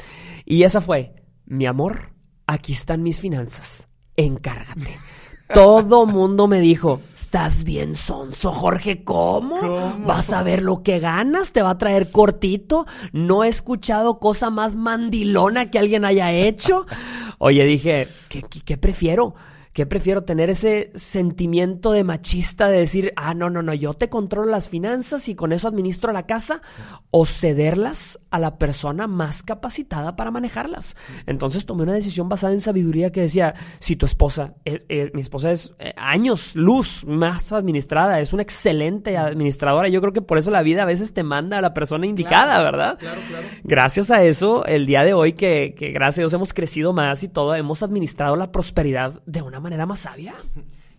Y 0.46 0.64
esa 0.64 0.82
fue, 0.82 1.14
mi 1.46 1.66
amor, 1.66 2.14
aquí 2.48 2.74
están 2.74 3.04
mis 3.04 3.20
finanzas. 3.20 3.88
Encárgate. 4.16 4.98
Todo 5.54 6.06
mundo 6.06 6.48
me 6.48 6.60
dijo, 6.60 7.02
estás 7.32 7.64
bien 7.64 7.96
sonso, 7.96 8.52
Jorge, 8.52 9.06
¿cómo? 9.06 9.58
¿Cómo? 9.62 10.06
¿Vas 10.06 10.34
a 10.34 10.44
ver 10.44 10.62
lo 10.62 10.84
que 10.84 11.00
ganas? 11.00 11.54
¿Te 11.54 11.62
va 11.62 11.70
a 11.70 11.78
traer 11.78 12.12
cortito? 12.12 12.86
No 13.14 13.46
he 13.46 13.48
escuchado 13.48 14.20
cosa 14.20 14.50
más 14.50 14.76
mandilona 14.76 15.72
que 15.72 15.80
alguien 15.80 16.04
haya 16.04 16.34
hecho. 16.34 16.86
Oye, 17.38 17.64
dije, 17.64 18.10
¿qué, 18.28 18.42
qué, 18.42 18.60
qué 18.60 18.76
prefiero? 18.76 19.34
¿Qué 19.74 19.86
prefiero 19.86 20.26
tener 20.26 20.50
ese 20.50 20.92
sentimiento 20.96 21.94
de 21.94 22.04
machista 22.04 22.68
de 22.68 22.80
decir, 22.80 23.14
ah, 23.16 23.34
no, 23.34 23.50
no, 23.50 23.64
no, 23.64 23.74
yo 23.74 23.94
te 23.94 24.10
controlo 24.10 24.52
las 24.52 24.68
finanzas 24.68 25.30
y 25.30 25.36
con 25.36 25.54
eso 25.54 25.70
administro 25.70 26.12
la 26.12 26.26
casa? 26.26 26.62
¿O 27.10 27.26
cederlas 27.26 28.20
a 28.32 28.40
la 28.40 28.58
persona 28.58 29.08
más 29.08 29.44
capacitada 29.44 30.18
para 30.18 30.30
manejarlas? 30.30 30.98
Entonces 31.26 31.66
tomé 31.66 31.84
una 31.84 31.94
decisión 31.94 32.28
basada 32.28 32.52
en 32.52 32.60
sabiduría 32.60 33.14
que 33.14 33.22
decía, 33.22 33.56
si 33.80 33.96
tu 33.96 34.06
esposa, 34.06 34.56
eh, 34.66 34.80
eh, 34.90 35.10
mi 35.14 35.22
esposa 35.22 35.52
es 35.52 35.74
eh, 35.80 35.94
años 35.96 36.54
luz 36.54 37.06
más 37.08 37.54
administrada, 37.54 38.20
es 38.20 38.34
una 38.34 38.44
excelente 38.44 39.18
administradora, 39.18 39.88
yo 39.88 40.02
creo 40.02 40.12
que 40.12 40.22
por 40.22 40.38
eso 40.38 40.52
la 40.52 40.64
vida 40.64 40.84
a 40.84 40.86
veces 40.86 41.14
te 41.14 41.24
manda 41.24 41.60
a 41.60 41.62
la 41.62 41.74
persona 41.74 42.06
indicada, 42.06 42.62
¿verdad? 42.62 42.98
Claro, 43.00 43.22
claro. 43.30 43.48
Gracias 43.64 44.12
a 44.12 44.22
eso, 44.22 44.66
el 44.66 44.86
día 44.86 45.04
de 45.04 45.14
hoy 45.14 45.32
que, 45.32 45.76
que 45.78 45.92
gracias 45.92 46.18
a 46.18 46.22
Dios 46.24 46.34
hemos 46.34 46.54
crecido 46.54 46.92
más 46.92 47.24
y 47.24 47.30
todo, 47.30 47.56
hemos 47.56 47.84
administrado 47.84 48.36
la 48.36 48.52
prosperidad 48.52 49.22
de 49.26 49.42
una 49.42 49.61
manera 49.62 49.86
más 49.86 50.00
sabia. 50.02 50.36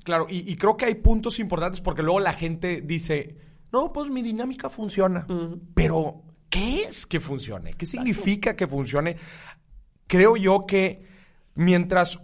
Claro, 0.04 0.26
y, 0.28 0.50
y 0.50 0.57
creo 0.57 0.76
que 0.76 0.87
hay 0.87 0.97
puntos 0.97 1.38
importantes 1.38 1.81
porque 1.81 2.02
luego 2.02 2.19
la 2.19 2.33
gente 2.33 2.81
dice, 2.81 3.37
no, 3.73 3.92
pues 3.92 4.11
mi 4.11 4.21
dinámica 4.21 4.69
funciona. 4.69 5.25
Pero, 5.75 6.25
¿qué 6.50 6.83
es 6.83 7.07
que 7.07 7.21
funcione? 7.21 7.71
¿Qué 7.75 7.87
significa 7.87 8.57
que 8.57 8.66
funcione? 8.66 9.14
Creo 10.09 10.37
yo 10.37 10.66
que 10.66 11.04
mientras, 11.54 12.19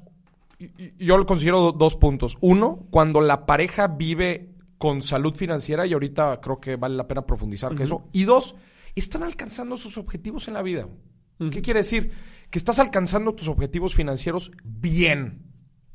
yo 0.98 1.18
lo 1.18 1.24
considero 1.24 1.60
do- 1.60 1.70
dos 1.72 1.94
puntos. 1.94 2.36
Uno, 2.40 2.84
cuando 2.90 3.20
la 3.20 3.46
pareja 3.46 3.86
vive 3.86 4.56
con 4.76 5.00
salud 5.00 5.36
financiera, 5.36 5.86
y 5.86 5.92
ahorita 5.92 6.40
creo 6.40 6.58
que 6.60 6.74
vale 6.74 6.96
la 6.96 7.06
pena 7.06 7.24
profundizar 7.26 7.76
que 7.76 7.84
eso. 7.84 8.08
Y 8.12 8.24
dos, 8.24 8.56
están 8.96 9.22
alcanzando 9.22 9.76
sus 9.76 9.98
objetivos 9.98 10.48
en 10.48 10.54
la 10.54 10.62
vida. 10.62 10.88
¿Qué 11.52 11.62
quiere 11.62 11.78
decir? 11.80 12.10
Que 12.50 12.58
estás 12.58 12.80
alcanzando 12.80 13.36
tus 13.36 13.46
objetivos 13.46 13.94
financieros 13.94 14.50
bien. 14.64 15.44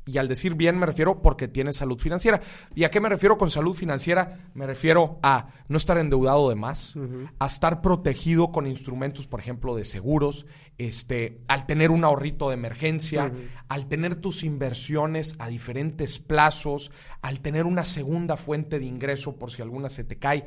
Y 0.06 0.18
al 0.18 0.28
decir 0.28 0.54
bien 0.54 0.78
me 0.78 0.86
refiero 0.86 1.22
porque 1.22 1.48
tienes 1.48 1.76
salud 1.76 1.98
financiera. 1.98 2.40
¿Y 2.74 2.84
a 2.84 2.90
qué 2.90 3.00
me 3.00 3.08
refiero 3.08 3.38
con 3.38 3.50
salud 3.50 3.74
financiera? 3.74 4.50
Me 4.54 4.66
refiero 4.66 5.18
a 5.22 5.48
no 5.68 5.78
estar 5.78 5.96
endeudado 5.98 6.50
de 6.50 6.56
más, 6.56 6.94
a 7.38 7.46
estar 7.46 7.80
protegido 7.80 8.52
con 8.52 8.66
instrumentos, 8.66 9.26
por 9.26 9.40
ejemplo, 9.40 9.74
de 9.74 9.84
seguros, 9.84 10.46
este, 10.76 11.40
al 11.48 11.66
tener 11.66 11.90
un 11.90 12.04
ahorrito 12.04 12.48
de 12.48 12.54
emergencia, 12.54 13.32
al 13.68 13.86
tener 13.86 14.16
tus 14.16 14.44
inversiones 14.44 15.36
a 15.38 15.48
diferentes 15.48 16.18
plazos, 16.18 16.90
al 17.22 17.40
tener 17.40 17.64
una 17.64 17.84
segunda 17.84 18.36
fuente 18.36 18.78
de 18.78 18.84
ingreso 18.84 19.36
por 19.36 19.50
si 19.50 19.62
alguna 19.62 19.88
se 19.88 20.04
te 20.04 20.18
cae. 20.18 20.44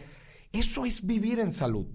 Eso 0.51 0.85
es 0.85 1.05
vivir 1.05 1.39
en 1.39 1.51
salud. 1.51 1.87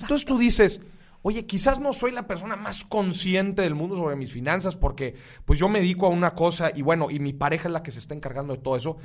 Entonces 0.00 0.26
tú 0.26 0.38
dices, 0.38 0.80
oye, 1.26 1.44
quizás 1.44 1.80
no 1.80 1.92
soy 1.92 2.12
la 2.12 2.28
persona 2.28 2.54
más 2.54 2.84
consciente 2.84 3.62
del 3.62 3.74
mundo 3.74 3.96
sobre 3.96 4.14
mis 4.14 4.32
finanzas 4.32 4.76
porque 4.76 5.16
pues 5.44 5.58
yo 5.58 5.68
me 5.68 5.80
dedico 5.80 6.06
a 6.06 6.10
una 6.10 6.36
cosa 6.36 6.70
y 6.72 6.82
bueno, 6.82 7.10
y 7.10 7.18
mi 7.18 7.32
pareja 7.32 7.66
es 7.66 7.72
la 7.72 7.82
que 7.82 7.90
se 7.90 7.98
está 7.98 8.14
encargando 8.14 8.54
de 8.54 8.60
todo 8.62 8.76
eso, 8.76 8.98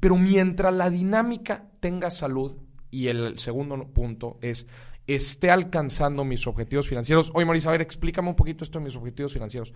pero 0.00 0.16
mientras 0.16 0.72
la 0.72 0.88
dinámica 0.88 1.68
tenga 1.80 2.10
salud 2.10 2.56
y 2.90 3.08
el 3.08 3.38
segundo 3.38 3.76
punto 3.92 4.38
es 4.40 4.66
esté 5.06 5.50
alcanzando 5.50 6.24
mis 6.24 6.46
objetivos 6.46 6.88
financieros. 6.88 7.30
Oye, 7.34 7.44
Marisa, 7.44 7.68
a 7.68 7.72
ver, 7.72 7.82
explícame 7.82 8.30
un 8.30 8.36
poquito 8.36 8.64
esto 8.64 8.78
de 8.78 8.86
mis 8.86 8.96
objetivos 8.96 9.34
financieros. 9.34 9.74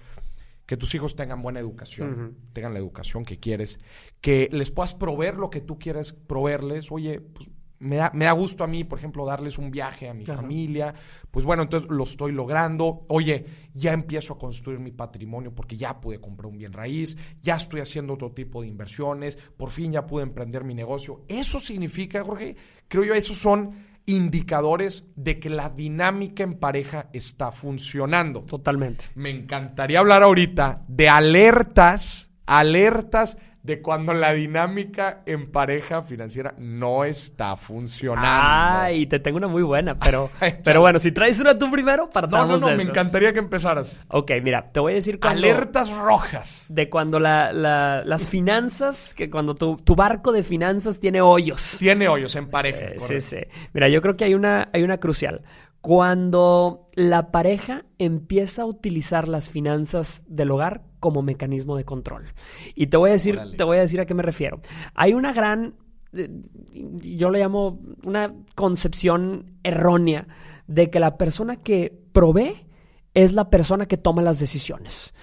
Que 0.65 0.79
tus 0.79 0.95
hijos 0.95 1.17
tengan 1.17 1.43
buena 1.43 1.61
educación, 1.61 2.39
tengan 2.55 2.73
la 2.73 2.79
educación 2.79 3.27
que 3.27 3.39
quieres, 3.39 3.79
que 4.23 4.49
les 4.53 4.71
puedas 4.71 4.95
proveer 4.95 5.35
lo 5.35 5.51
que 5.51 5.61
tú 5.61 5.79
quieres 5.79 6.15
proveerles. 6.15 6.91
Oye, 6.91 7.21
pues 7.21 7.51
me 7.81 7.97
da, 7.97 8.11
me 8.15 8.27
da 8.27 8.33
gusto 8.33 8.63
a 8.63 8.67
mí, 8.67 8.85
por 8.85 8.99
ejemplo, 8.99 9.25
darles 9.25 9.59
un 9.59 9.71
viaje 9.71 10.09
a 10.09 10.15
mi 10.15 10.25
familia. 10.25 10.95
Pues 11.31 11.45
bueno, 11.45 11.63
entonces 11.63 11.91
lo 11.91 12.05
estoy 12.05 12.33
logrando. 12.33 13.05
Oye, 13.09 13.47
ya 13.75 13.93
empiezo 13.93 14.35
a 14.35 14.39
construir 14.39 14.79
mi 14.79 14.93
patrimonio 14.93 15.55
porque 15.55 15.77
ya 15.77 16.01
pude 16.01 16.21
comprar 16.21 16.47
un 16.47 16.59
bien 16.59 16.73
raíz, 16.73 17.17
ya 17.43 17.57
estoy 17.57 17.81
haciendo 17.81 18.15
otro 18.15 18.33
tipo 18.33 18.63
de 18.63 18.69
inversiones, 18.69 19.37
por 19.57 19.71
fin 19.71 19.93
ya 19.93 20.07
pude 20.07 20.23
emprender 20.23 20.63
mi 20.63 20.75
negocio. 20.75 21.25
Eso 21.27 21.59
significa, 21.59 22.23
Jorge, 22.23 22.55
creo 22.87 23.05
yo, 23.05 23.15
esos 23.15 23.39
son 23.39 23.89
indicadores 24.07 25.05
de 25.17 25.39
que 25.41 25.49
la 25.49 25.71
dinámica 25.71 26.43
en 26.43 26.59
pareja 26.59 27.09
está 27.13 27.51
funcionando. 27.51 28.43
Totalmente. 28.43 29.07
Me 29.15 29.31
encantaría 29.31 30.01
hablar 30.01 30.23
ahorita 30.23 30.85
de 30.89 31.09
alertas, 31.09 32.31
alertas 32.47 33.39
de 33.63 33.83
cuando 33.83 34.15
la 34.15 34.33
dinámica 34.33 35.23
en 35.27 35.51
pareja 35.51 36.01
financiera 36.03 36.55
no 36.59 37.05
está 37.05 37.57
funcionando. 37.57 38.27
Ay, 38.27 39.07
te 39.07 39.19
tengo 39.21 39.37
una 39.37 39.49
muy 39.49 39.63
buena, 39.63 39.99
pero, 39.99 40.31
pero 40.65 40.81
bueno, 40.81 40.99
si 40.99 41.13
traes 41.13 41.39
una 41.41 41.59
tú 41.59 41.71
primero, 41.71 42.09
partamos 42.09 42.47
No, 42.49 42.55
no, 42.55 42.61
no, 42.61 42.67
de 42.69 42.77
me 42.77 42.83
esos. 42.85 42.91
encantaría 42.97 43.33
que 43.35 43.39
empezaras. 43.39 44.05
Ok, 44.09 44.31
mira, 44.43 44.71
te 44.73 44.81
voy 44.81 44.93
a 44.93 44.95
decir 44.97 45.21
cuando... 45.21 45.39
Alertas 45.47 45.91
rojas. 45.91 46.65
De 46.69 46.89
cuando 46.89 47.21
la- 47.21 47.53
la- 47.53 48.03
las 48.05 48.29
finanzas, 48.29 49.13
que 49.15 49.29
cuando 49.31 49.55
tu, 49.55 49.77
tu 49.77 49.95
barco 49.95 50.33
de 50.33 50.43
finanzas 50.43 50.99
tiene 51.01 51.21
hoyos. 51.21 51.77
Tiene 51.79 52.09
hoyos 52.09 52.35
en 52.37 52.49
pareja. 52.49 52.79
Sí, 52.93 52.99
correcto. 52.99 53.25
sí. 53.29 53.37
Mira, 53.75 53.89
yo 53.89 54.01
creo 54.01 54.17
que 54.17 54.25
hay 54.25 54.35
una, 54.35 54.71
hay 54.73 54.83
una 54.83 54.99
crucial. 54.99 55.43
Cuando 55.81 56.89
la 56.95 57.31
pareja 57.31 57.85
empieza 57.99 58.63
a 58.63 58.67
utilizar 58.67 59.29
las 59.29 59.49
finanzas 59.51 60.25
del 60.29 60.51
hogar 60.51 60.85
como 61.01 61.23
mecanismo 61.23 61.77
de 61.77 61.85
control. 61.85 62.35
Y 62.75 62.89
te 62.89 62.97
voy 62.97 63.11
a 63.11 63.15
decir, 63.15 63.37
Órale. 63.37 63.57
te 63.57 63.65
voy 63.65 63.79
a 63.79 63.81
decir 63.81 64.01
a 64.01 64.07
qué 64.07 64.15
me 64.15 64.23
refiero. 64.23 64.61
Hay 64.95 65.15
una 65.15 65.33
gran, 65.33 65.77
eh, 66.13 66.29
yo 66.73 67.31
le 67.31 67.39
llamo 67.39 67.81
una 68.05 68.35
concepción 68.55 69.59
errónea 69.63 70.29
de 70.67 70.91
que 70.91 71.01
la 71.01 71.17
persona 71.17 71.57
que 71.57 71.99
provee 72.13 72.67
es 73.15 73.33
la 73.33 73.51
persona 73.51 73.87
que 73.87 73.97
toma 73.97 74.23
las 74.23 74.39
decisiones. 74.39 75.15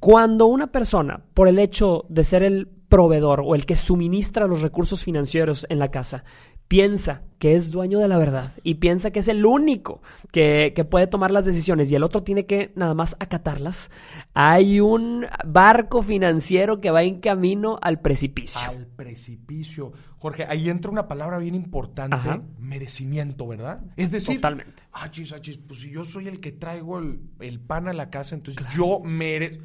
Cuando 0.00 0.46
una 0.46 0.72
persona, 0.72 1.22
por 1.34 1.48
el 1.48 1.58
hecho 1.58 2.04
de 2.08 2.24
ser 2.24 2.42
el 2.42 2.66
proveedor 2.88 3.42
o 3.44 3.54
el 3.54 3.66
que 3.66 3.76
suministra 3.76 4.46
los 4.46 4.62
recursos 4.62 5.04
financieros 5.04 5.66
en 5.68 5.78
la 5.78 5.90
casa, 5.90 6.24
piensa 6.68 7.22
que 7.38 7.54
es 7.54 7.70
dueño 7.70 7.98
de 8.00 8.08
la 8.08 8.18
verdad 8.18 8.52
y 8.62 8.74
piensa 8.74 9.10
que 9.10 9.20
es 9.20 9.28
el 9.28 9.46
único 9.46 10.02
que, 10.32 10.72
que 10.74 10.84
puede 10.84 11.06
tomar 11.06 11.30
las 11.30 11.46
decisiones 11.46 11.90
y 11.90 11.94
el 11.94 12.02
otro 12.02 12.22
tiene 12.22 12.46
que 12.46 12.72
nada 12.74 12.94
más 12.94 13.16
acatarlas, 13.20 13.90
hay 14.34 14.80
un 14.80 15.26
barco 15.46 16.02
financiero 16.02 16.78
que 16.78 16.90
va 16.90 17.02
en 17.04 17.20
camino 17.20 17.78
al 17.80 18.00
precipicio. 18.00 18.68
Al 18.68 18.86
precipicio. 18.86 19.92
Jorge, 20.18 20.44
ahí 20.48 20.68
entra 20.68 20.90
una 20.90 21.06
palabra 21.06 21.38
bien 21.38 21.54
importante, 21.54 22.16
Ajá. 22.16 22.42
merecimiento, 22.58 23.46
¿verdad? 23.46 23.80
Es 23.96 24.10
decir, 24.10 24.36
Totalmente. 24.36 24.82
ah, 24.92 25.10
chis, 25.10 25.32
ah, 25.32 25.40
chis, 25.40 25.58
pues 25.58 25.80
si 25.80 25.90
yo 25.90 26.04
soy 26.04 26.26
el 26.28 26.40
que 26.40 26.50
traigo 26.52 26.98
el, 26.98 27.20
el 27.38 27.60
pan 27.60 27.86
a 27.88 27.92
la 27.92 28.10
casa, 28.10 28.34
entonces 28.34 28.64
yo 28.74 29.00
merezco. 29.00 29.64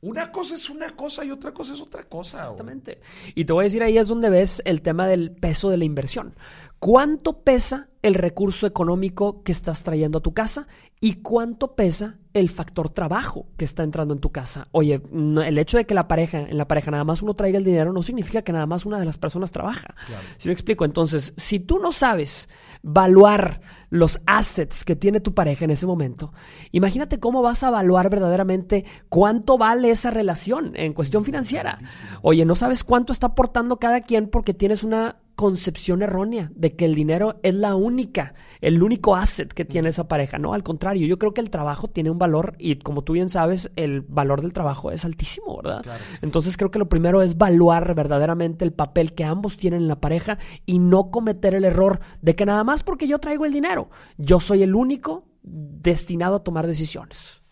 Una 0.00 0.30
cosa 0.30 0.54
es 0.54 0.70
una 0.70 0.94
cosa 0.94 1.24
y 1.24 1.30
otra 1.30 1.52
cosa 1.52 1.74
es 1.74 1.80
otra 1.80 2.04
cosa. 2.04 2.38
Exactamente. 2.38 3.00
Y 3.34 3.44
te 3.44 3.52
voy 3.52 3.62
a 3.62 3.64
decir, 3.64 3.82
ahí 3.82 3.98
es 3.98 4.08
donde 4.08 4.30
ves 4.30 4.62
el 4.64 4.80
tema 4.80 5.08
del 5.08 5.32
peso 5.32 5.70
de 5.70 5.76
la 5.76 5.84
inversión. 5.84 6.36
¿Cuánto 6.78 7.40
pesa 7.40 7.87
el 8.02 8.14
recurso 8.14 8.66
económico 8.66 9.42
que 9.42 9.52
estás 9.52 9.82
trayendo 9.82 10.18
a 10.18 10.22
tu 10.22 10.32
casa? 10.34 10.66
¿Y 11.00 11.14
cuánto 11.14 11.74
pesa 11.76 12.16
el 12.34 12.48
factor 12.50 12.88
trabajo 12.90 13.46
que 13.56 13.64
está 13.64 13.82
entrando 13.84 14.14
en 14.14 14.20
tu 14.20 14.30
casa? 14.32 14.68
Oye, 14.72 15.00
no- 15.12 15.42
el 15.42 15.58
hecho 15.58 15.76
de 15.78 15.84
que 15.86 15.94
la 15.94 16.08
pareja, 16.08 16.38
en 16.40 16.58
la 16.58 16.66
pareja 16.68 16.90
nada 16.90 17.04
más 17.04 17.22
uno 17.22 17.34
traiga 17.34 17.58
el 17.58 17.64
dinero 17.64 17.92
no 17.92 18.02
significa 18.02 18.42
que 18.42 18.52
nada 18.52 18.66
más 18.66 18.84
una 18.86 18.98
de 18.98 19.04
las 19.04 19.18
personas 19.18 19.52
trabaja. 19.52 19.94
¿Sí 20.38 20.48
me 20.48 20.52
explico? 20.52 20.84
Entonces, 20.84 21.34
si 21.36 21.60
tú 21.60 21.78
no 21.78 21.92
sabes 21.92 22.48
valuar 22.82 23.60
los 23.90 24.20
assets 24.26 24.84
que 24.84 24.96
tiene 24.96 25.20
tu 25.20 25.34
pareja 25.34 25.64
en 25.64 25.70
ese 25.70 25.86
momento, 25.86 26.32
imagínate 26.72 27.18
cómo 27.20 27.42
vas 27.42 27.62
a 27.64 27.68
evaluar 27.68 28.10
verdaderamente 28.10 28.84
cuánto 29.08 29.56
vale 29.58 29.90
esa 29.90 30.10
relación 30.10 30.72
en 30.74 30.92
cuestión 30.94 31.24
financiera. 31.24 31.78
Oye, 32.22 32.44
no 32.44 32.54
sabes 32.54 32.82
cuánto 32.84 33.12
está 33.12 33.28
aportando 33.28 33.78
cada 33.78 34.00
quien 34.00 34.28
porque 34.28 34.54
tienes 34.54 34.82
una 34.84 35.16
concepción 35.38 36.02
errónea 36.02 36.50
de 36.56 36.74
que 36.74 36.84
el 36.84 36.96
dinero 36.96 37.38
es 37.44 37.54
la 37.54 37.76
única, 37.76 38.34
el 38.60 38.82
único 38.82 39.14
asset 39.14 39.52
que 39.52 39.64
tiene 39.64 39.90
esa 39.90 40.08
pareja. 40.08 40.36
No, 40.36 40.52
al 40.52 40.64
contrario, 40.64 41.06
yo 41.06 41.16
creo 41.16 41.32
que 41.32 41.40
el 41.40 41.48
trabajo 41.48 41.86
tiene 41.86 42.10
un 42.10 42.18
valor 42.18 42.56
y 42.58 42.74
como 42.80 43.02
tú 43.02 43.12
bien 43.12 43.30
sabes, 43.30 43.70
el 43.76 44.00
valor 44.00 44.42
del 44.42 44.52
trabajo 44.52 44.90
es 44.90 45.04
altísimo, 45.04 45.60
¿verdad? 45.62 45.86
Entonces 46.22 46.56
creo 46.56 46.72
que 46.72 46.80
lo 46.80 46.88
primero 46.88 47.22
es 47.22 47.38
valuar 47.38 47.94
verdaderamente 47.94 48.64
el 48.64 48.72
papel 48.72 49.14
que 49.14 49.22
ambos 49.22 49.56
tienen 49.56 49.82
en 49.82 49.86
la 49.86 50.00
pareja 50.00 50.38
y 50.66 50.80
no 50.80 51.12
cometer 51.12 51.54
el 51.54 51.64
error 51.64 52.00
de 52.20 52.34
que 52.34 52.44
nada 52.44 52.64
más 52.64 52.82
porque 52.82 53.06
yo 53.06 53.20
traigo 53.20 53.46
el 53.46 53.52
dinero, 53.52 53.90
yo 54.16 54.40
soy 54.40 54.64
el 54.64 54.74
único 54.74 55.28
destinado 55.44 56.34
a 56.34 56.42
tomar 56.42 56.66
decisiones. 56.66 57.44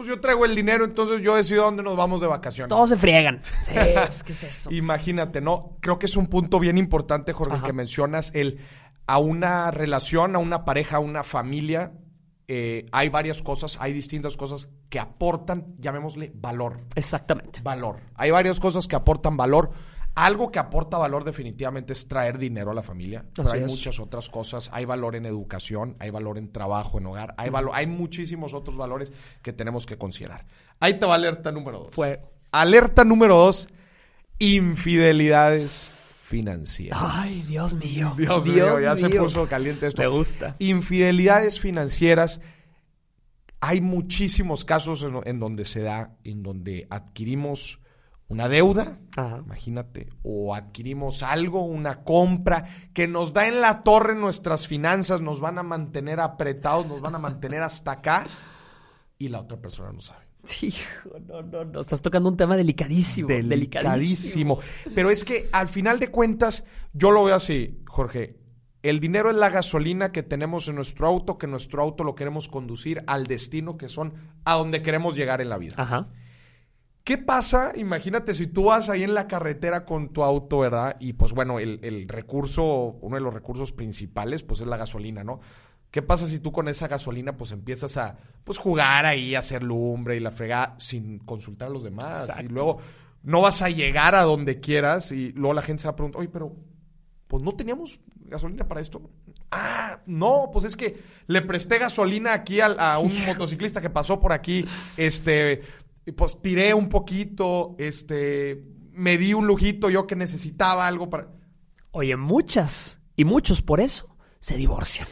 Pues 0.00 0.08
yo 0.08 0.18
traigo 0.18 0.46
el 0.46 0.56
dinero, 0.56 0.86
entonces 0.86 1.20
yo 1.20 1.36
decido 1.36 1.64
dónde 1.64 1.82
nos 1.82 1.94
vamos 1.94 2.22
de 2.22 2.26
vacaciones. 2.26 2.70
Todos 2.70 2.88
se 2.88 2.96
friegan. 2.96 3.38
Sí, 3.66 3.74
pues, 3.74 4.22
¿qué 4.22 4.32
es 4.32 4.44
eso? 4.44 4.72
Imagínate, 4.72 5.42
¿no? 5.42 5.76
Creo 5.80 5.98
que 5.98 6.06
es 6.06 6.16
un 6.16 6.26
punto 6.26 6.58
bien 6.58 6.78
importante, 6.78 7.34
Jorge, 7.34 7.56
Ajá. 7.56 7.66
que 7.66 7.74
mencionas, 7.74 8.32
el 8.34 8.60
a 9.06 9.18
una 9.18 9.70
relación, 9.70 10.36
a 10.36 10.38
una 10.38 10.64
pareja, 10.64 10.96
a 10.96 11.00
una 11.00 11.22
familia, 11.22 11.92
eh, 12.48 12.86
hay 12.92 13.10
varias 13.10 13.42
cosas, 13.42 13.76
hay 13.78 13.92
distintas 13.92 14.38
cosas 14.38 14.70
que 14.88 14.98
aportan, 14.98 15.74
llamémosle 15.78 16.32
valor. 16.34 16.80
Exactamente. 16.94 17.60
Valor. 17.62 18.00
Hay 18.14 18.30
varias 18.30 18.58
cosas 18.58 18.88
que 18.88 18.96
aportan 18.96 19.36
valor. 19.36 19.70
Algo 20.20 20.50
que 20.52 20.58
aporta 20.58 20.98
valor 20.98 21.24
definitivamente 21.24 21.94
es 21.94 22.06
traer 22.06 22.36
dinero 22.36 22.72
a 22.72 22.74
la 22.74 22.82
familia. 22.82 23.24
Pero 23.34 23.50
hay 23.52 23.62
es. 23.62 23.66
muchas 23.66 23.98
otras 24.00 24.28
cosas. 24.28 24.68
Hay 24.72 24.84
valor 24.84 25.16
en 25.16 25.24
educación, 25.24 25.96
hay 25.98 26.10
valor 26.10 26.36
en 26.36 26.52
trabajo, 26.52 26.98
en 26.98 27.06
hogar. 27.06 27.34
Hay, 27.38 27.48
valor, 27.48 27.72
hay 27.74 27.86
muchísimos 27.86 28.52
otros 28.52 28.76
valores 28.76 29.14
que 29.40 29.54
tenemos 29.54 29.86
que 29.86 29.96
considerar. 29.96 30.44
Ahí 30.78 30.98
te 30.98 31.06
va 31.06 31.14
alerta 31.14 31.50
número 31.52 31.78
dos. 31.78 31.94
Fue- 31.94 32.20
Alerta 32.52 33.02
número 33.02 33.34
dos. 33.36 33.68
Infidelidades 34.38 36.18
financieras. 36.24 37.00
Ay, 37.02 37.42
Dios 37.48 37.74
mío. 37.76 38.14
Dios, 38.18 38.46
mío, 38.46 38.78
ya 38.78 38.96
se 38.96 39.08
puso 39.10 39.46
caliente 39.46 39.86
esto. 39.86 40.02
Me 40.02 40.08
gusta. 40.08 40.56
Infidelidades 40.58 41.60
financieras. 41.60 42.40
Hay 43.60 43.80
muchísimos 43.80 44.64
casos 44.64 45.02
en, 45.02 45.20
en 45.24 45.40
donde 45.40 45.64
se 45.64 45.80
da, 45.80 46.16
en 46.24 46.42
donde 46.42 46.86
adquirimos 46.90 47.80
una 48.30 48.48
deuda, 48.48 49.00
Ajá. 49.16 49.42
imagínate, 49.44 50.08
o 50.22 50.54
adquirimos 50.54 51.24
algo, 51.24 51.62
una 51.64 52.04
compra 52.04 52.64
que 52.94 53.08
nos 53.08 53.32
da 53.32 53.48
en 53.48 53.60
la 53.60 53.82
torre 53.82 54.14
nuestras 54.14 54.68
finanzas, 54.68 55.20
nos 55.20 55.40
van 55.40 55.58
a 55.58 55.64
mantener 55.64 56.20
apretados, 56.20 56.86
nos 56.86 57.00
van 57.00 57.16
a 57.16 57.18
mantener 57.18 57.60
hasta 57.60 57.90
acá 57.90 58.28
y 59.18 59.28
la 59.28 59.40
otra 59.40 59.56
persona 59.58 59.92
no 59.92 60.00
sabe. 60.00 60.24
Hijo, 60.62 61.18
no, 61.26 61.42
no, 61.42 61.64
no. 61.64 61.80
Estás 61.80 62.00
tocando 62.00 62.28
un 62.28 62.36
tema 62.36 62.56
delicadísimo. 62.56 63.26
Delicadísimo. 63.28 64.60
Pero 64.94 65.10
es 65.10 65.24
que 65.24 65.48
al 65.50 65.66
final 65.66 65.98
de 65.98 66.12
cuentas, 66.12 66.64
yo 66.92 67.10
lo 67.10 67.24
veo 67.24 67.34
así, 67.34 67.82
Jorge. 67.88 68.38
El 68.82 69.00
dinero 69.00 69.28
es 69.28 69.36
la 69.36 69.50
gasolina 69.50 70.12
que 70.12 70.22
tenemos 70.22 70.68
en 70.68 70.76
nuestro 70.76 71.08
auto, 71.08 71.36
que 71.36 71.48
nuestro 71.48 71.82
auto 71.82 72.04
lo 72.04 72.14
queremos 72.14 72.46
conducir 72.48 73.02
al 73.08 73.26
destino 73.26 73.76
que 73.76 73.88
son 73.88 74.14
a 74.44 74.54
donde 74.54 74.82
queremos 74.82 75.16
llegar 75.16 75.40
en 75.40 75.50
la 75.50 75.58
vida. 75.58 75.74
Ajá. 75.76 76.08
¿Qué 77.10 77.18
pasa? 77.18 77.72
Imagínate 77.74 78.34
si 78.34 78.46
tú 78.46 78.66
vas 78.66 78.88
ahí 78.88 79.02
en 79.02 79.14
la 79.14 79.26
carretera 79.26 79.84
con 79.84 80.12
tu 80.12 80.22
auto, 80.22 80.60
¿verdad? 80.60 80.96
Y 81.00 81.14
pues 81.14 81.32
bueno, 81.32 81.58
el, 81.58 81.80
el 81.82 82.06
recurso, 82.06 82.98
uno 83.00 83.16
de 83.16 83.20
los 83.20 83.34
recursos 83.34 83.72
principales, 83.72 84.44
pues 84.44 84.60
es 84.60 84.68
la 84.68 84.76
gasolina, 84.76 85.24
¿no? 85.24 85.40
¿Qué 85.90 86.02
pasa 86.02 86.28
si 86.28 86.38
tú 86.38 86.52
con 86.52 86.68
esa 86.68 86.86
gasolina 86.86 87.36
pues 87.36 87.50
empiezas 87.50 87.96
a 87.96 88.16
pues 88.44 88.58
jugar 88.58 89.06
ahí, 89.06 89.34
a 89.34 89.40
hacer 89.40 89.64
lumbre 89.64 90.14
y 90.14 90.20
la 90.20 90.30
fregada 90.30 90.76
sin 90.78 91.18
consultar 91.18 91.66
a 91.66 91.72
los 91.72 91.82
demás? 91.82 92.28
Exacto. 92.28 92.44
Y 92.44 92.46
luego 92.46 92.78
no 93.24 93.40
vas 93.40 93.60
a 93.62 93.70
llegar 93.70 94.14
a 94.14 94.22
donde 94.22 94.60
quieras 94.60 95.10
y 95.10 95.32
luego 95.32 95.54
la 95.54 95.62
gente 95.62 95.82
se 95.82 95.88
va 95.88 95.94
a 95.94 95.96
preguntar, 95.96 96.20
oye, 96.20 96.30
pero 96.32 96.54
pues 97.26 97.42
no 97.42 97.56
teníamos 97.56 97.98
gasolina 98.20 98.68
para 98.68 98.80
esto. 98.80 99.10
Ah, 99.50 100.00
no, 100.06 100.50
pues 100.52 100.64
es 100.64 100.76
que 100.76 101.02
le 101.26 101.42
presté 101.42 101.78
gasolina 101.78 102.32
aquí 102.32 102.60
a, 102.60 102.66
a 102.66 102.98
un 103.00 103.12
motociclista 103.26 103.80
que 103.80 103.90
pasó 103.90 104.20
por 104.20 104.32
aquí, 104.32 104.64
este, 104.96 105.62
y 106.06 106.12
pues 106.12 106.40
tiré 106.40 106.74
un 106.74 106.88
poquito, 106.88 107.76
este, 107.78 108.64
me 108.92 109.18
di 109.18 109.34
un 109.34 109.46
lujito 109.46 109.90
yo 109.90 110.06
que 110.06 110.16
necesitaba 110.16 110.86
algo 110.86 111.10
para... 111.10 111.28
Oye, 111.92 112.16
muchas 112.16 113.00
y 113.16 113.24
muchos 113.24 113.62
por 113.62 113.80
eso 113.80 114.16
se 114.38 114.56
divorcian. 114.56 115.06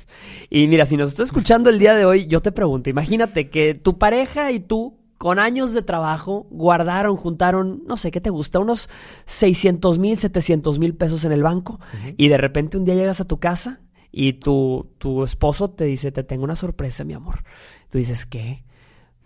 Y 0.48 0.66
mira, 0.68 0.86
si 0.86 0.96
nos 0.96 1.10
está 1.10 1.22
escuchando 1.22 1.70
el 1.70 1.78
día 1.78 1.94
de 1.94 2.04
hoy, 2.04 2.26
yo 2.26 2.40
te 2.40 2.52
pregunto, 2.52 2.90
imagínate 2.90 3.50
que 3.50 3.74
tu 3.74 3.98
pareja 3.98 4.50
y 4.50 4.60
tú, 4.60 4.98
con 5.18 5.38
años 5.38 5.74
de 5.74 5.82
trabajo, 5.82 6.46
guardaron, 6.50 7.16
juntaron, 7.16 7.82
no 7.86 7.96
sé, 7.96 8.10
¿qué 8.10 8.20
te 8.20 8.30
gusta? 8.30 8.58
Unos 8.58 8.88
600 9.26 9.98
mil, 9.98 10.18
700 10.18 10.78
mil 10.78 10.94
pesos 10.94 11.24
en 11.24 11.32
el 11.32 11.42
banco 11.42 11.80
y 12.16 12.28
de 12.28 12.38
repente 12.38 12.78
un 12.78 12.84
día 12.84 12.94
llegas 12.94 13.20
a 13.20 13.26
tu 13.26 13.38
casa 13.38 13.80
y 14.10 14.34
tu, 14.34 14.94
tu 14.98 15.24
esposo 15.24 15.70
te 15.70 15.84
dice, 15.84 16.12
te 16.12 16.22
tengo 16.22 16.44
una 16.44 16.56
sorpresa, 16.56 17.04
mi 17.04 17.12
amor. 17.12 17.44
Tú 17.90 17.98
dices, 17.98 18.24
¿qué? 18.24 18.64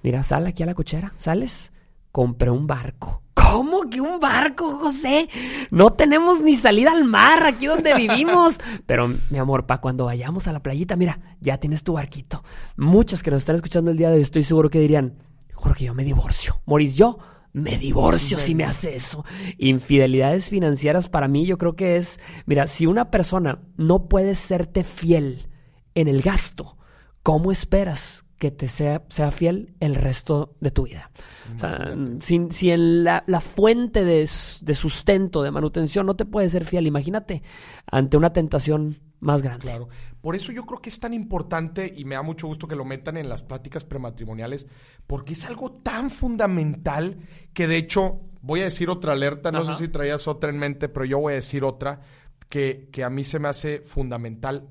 Mira, 0.03 0.23
sal 0.23 0.47
aquí 0.47 0.63
a 0.63 0.67
la 0.67 0.75
cochera, 0.75 1.13
¿sales? 1.15 1.73
Compré 2.11 2.51
un 2.51 2.67
barco. 2.67 3.23
¿Cómo 3.35 3.89
que 3.89 4.01
un 4.01 4.19
barco, 4.19 4.79
José? 4.79 5.29
No 5.71 5.93
tenemos 5.93 6.41
ni 6.41 6.57
salida 6.57 6.93
al 6.93 7.05
mar 7.05 7.45
aquí 7.45 7.67
donde 7.67 7.95
vivimos. 7.97 8.59
Pero, 8.87 9.15
mi 9.31 9.39
amor, 9.39 9.67
para 9.67 9.81
cuando 9.81 10.07
vayamos 10.07 10.49
a 10.49 10.53
la 10.53 10.63
playita, 10.63 10.97
mira, 10.97 11.21
ya 11.41 11.59
tienes 11.59 11.85
tu 11.85 11.95
barquito. 11.95 12.43
Muchas 12.77 13.23
que 13.23 13.31
nos 13.31 13.43
están 13.43 13.57
escuchando 13.57 13.91
el 13.91 13.97
día 13.97 14.09
de 14.09 14.17
hoy, 14.17 14.23
estoy 14.23 14.43
seguro 14.43 14.71
que 14.71 14.81
dirían, 14.81 15.19
Jorge, 15.55 15.85
yo 15.85 15.95
me 15.95 16.05
divorcio. 16.05 16.61
Moris, 16.67 16.97
yo 16.97 17.19
me 17.53 17.79
divorcio 17.79 18.39
si 18.39 18.55
me 18.55 18.65
hace 18.65 18.97
eso. 18.97 19.25
Infidelidades 19.59 20.49
financieras 20.49 21.09
para 21.09 21.29
mí 21.29 21.47
yo 21.47 21.59
creo 21.59 21.77
que 21.77 21.97
es, 21.97 22.19
mira, 22.47 22.67
si 22.67 22.87
una 22.87 23.11
persona 23.11 23.61
no 23.77 24.09
puede 24.09 24.35
serte 24.35 24.85
fiel 24.85 25.49
en 25.95 26.09
el 26.09 26.23
gasto, 26.23 26.79
¿cómo 27.23 27.53
esperas 27.53 28.25
que 28.43 28.51
te 28.51 28.67
sea, 28.67 29.05
sea 29.09 29.31
fiel 29.31 29.73
el 29.79 29.95
resto 29.95 30.57
de 30.59 30.73
tu 30.73 30.83
vida? 30.83 31.13
O 31.55 31.61
sea, 31.61 31.95
si, 32.19 32.49
si 32.51 32.73
en 32.73 33.05
la, 33.05 33.23
la 33.29 33.39
fuente 33.39 34.05
de, 34.05 34.29
de 34.63 34.75
sustento, 34.75 35.45
de 35.45 35.53
manutención, 35.53 36.07
no 36.07 36.17
te 36.17 36.25
puede 36.25 36.49
ser 36.49 36.65
fiel, 36.65 36.89
imagínate, 36.89 37.45
ante 37.87 38.17
una 38.17 38.33
tentación 38.33 38.97
más 39.21 39.43
grande. 39.43 39.63
Claro. 39.63 39.89
Por 40.21 40.35
eso 40.35 40.51
yo 40.51 40.67
creo 40.67 40.81
que 40.81 40.89
es 40.89 40.99
tan 40.99 41.15
importante 41.15 41.95
y 41.97 42.05
me 42.05 42.17
da 42.17 42.23
mucho 42.23 42.49
gusto 42.49 42.67
que 42.67 42.75
lo 42.75 42.85
metan 42.85 43.17
en 43.17 43.29
las 43.29 43.45
pláticas 43.45 43.85
prematrimoniales, 43.85 44.67
porque 45.07 45.35
es 45.35 45.45
algo 45.45 45.71
tan 45.71 46.11
fundamental 46.11 47.19
que 47.53 47.69
de 47.69 47.77
hecho 47.77 48.23
voy 48.41 48.63
a 48.63 48.65
decir 48.65 48.91
otra 48.91 49.13
alerta, 49.13 49.53
no 49.53 49.61
Ajá. 49.61 49.75
sé 49.75 49.87
si 49.87 49.89
traías 49.89 50.27
otra 50.27 50.51
en 50.51 50.59
mente, 50.59 50.89
pero 50.89 51.05
yo 51.05 51.21
voy 51.21 51.35
a 51.35 51.37
decir 51.37 51.63
otra 51.63 52.01
que, 52.49 52.89
que 52.91 53.05
a 53.05 53.09
mí 53.09 53.23
se 53.23 53.39
me 53.39 53.47
hace 53.47 53.83
fundamental 53.83 54.69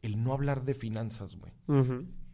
el 0.00 0.24
no 0.24 0.32
hablar 0.32 0.64
de 0.64 0.72
finanzas, 0.72 1.36
güey. 1.36 1.52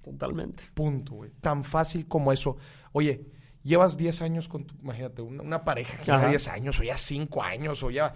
Totalmente. 0.02 0.64
Punto, 0.75 1.14
güey. 1.14 1.30
Tan 1.40 1.64
fácil 1.64 2.06
como 2.06 2.32
eso. 2.32 2.56
Oye, 2.92 3.26
llevas 3.62 3.97
10 3.97 4.23
años 4.23 4.49
con 4.49 4.64
tu, 4.64 4.75
imagínate, 4.82 5.23
una, 5.23 5.42
una 5.42 5.64
pareja 5.64 5.97
que 5.99 6.06
lleva 6.06 6.18
Ajá. 6.18 6.28
10 6.28 6.49
años 6.49 6.80
o 6.80 6.82
ya 6.82 6.97
5 6.97 7.42
años 7.42 7.82
o 7.82 7.90
ya 7.90 8.14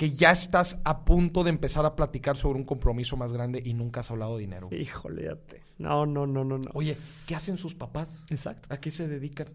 que 0.00 0.12
ya 0.12 0.30
estás 0.30 0.80
a 0.84 1.04
punto 1.04 1.44
de 1.44 1.50
empezar 1.50 1.84
a 1.84 1.94
platicar 1.94 2.34
sobre 2.34 2.58
un 2.58 2.64
compromiso 2.64 3.18
más 3.18 3.34
grande 3.34 3.60
y 3.62 3.74
nunca 3.74 4.00
has 4.00 4.10
hablado 4.10 4.36
de 4.36 4.40
dinero. 4.40 4.68
Híjole. 4.72 5.36
No, 5.76 6.06
no, 6.06 6.26
no, 6.26 6.42
no, 6.42 6.56
no. 6.56 6.70
Oye, 6.72 6.96
¿qué 7.26 7.34
hacen 7.34 7.58
sus 7.58 7.74
papás? 7.74 8.24
Exacto. 8.30 8.66
¿A 8.72 8.80
qué 8.80 8.90
se 8.90 9.08
dedican? 9.08 9.48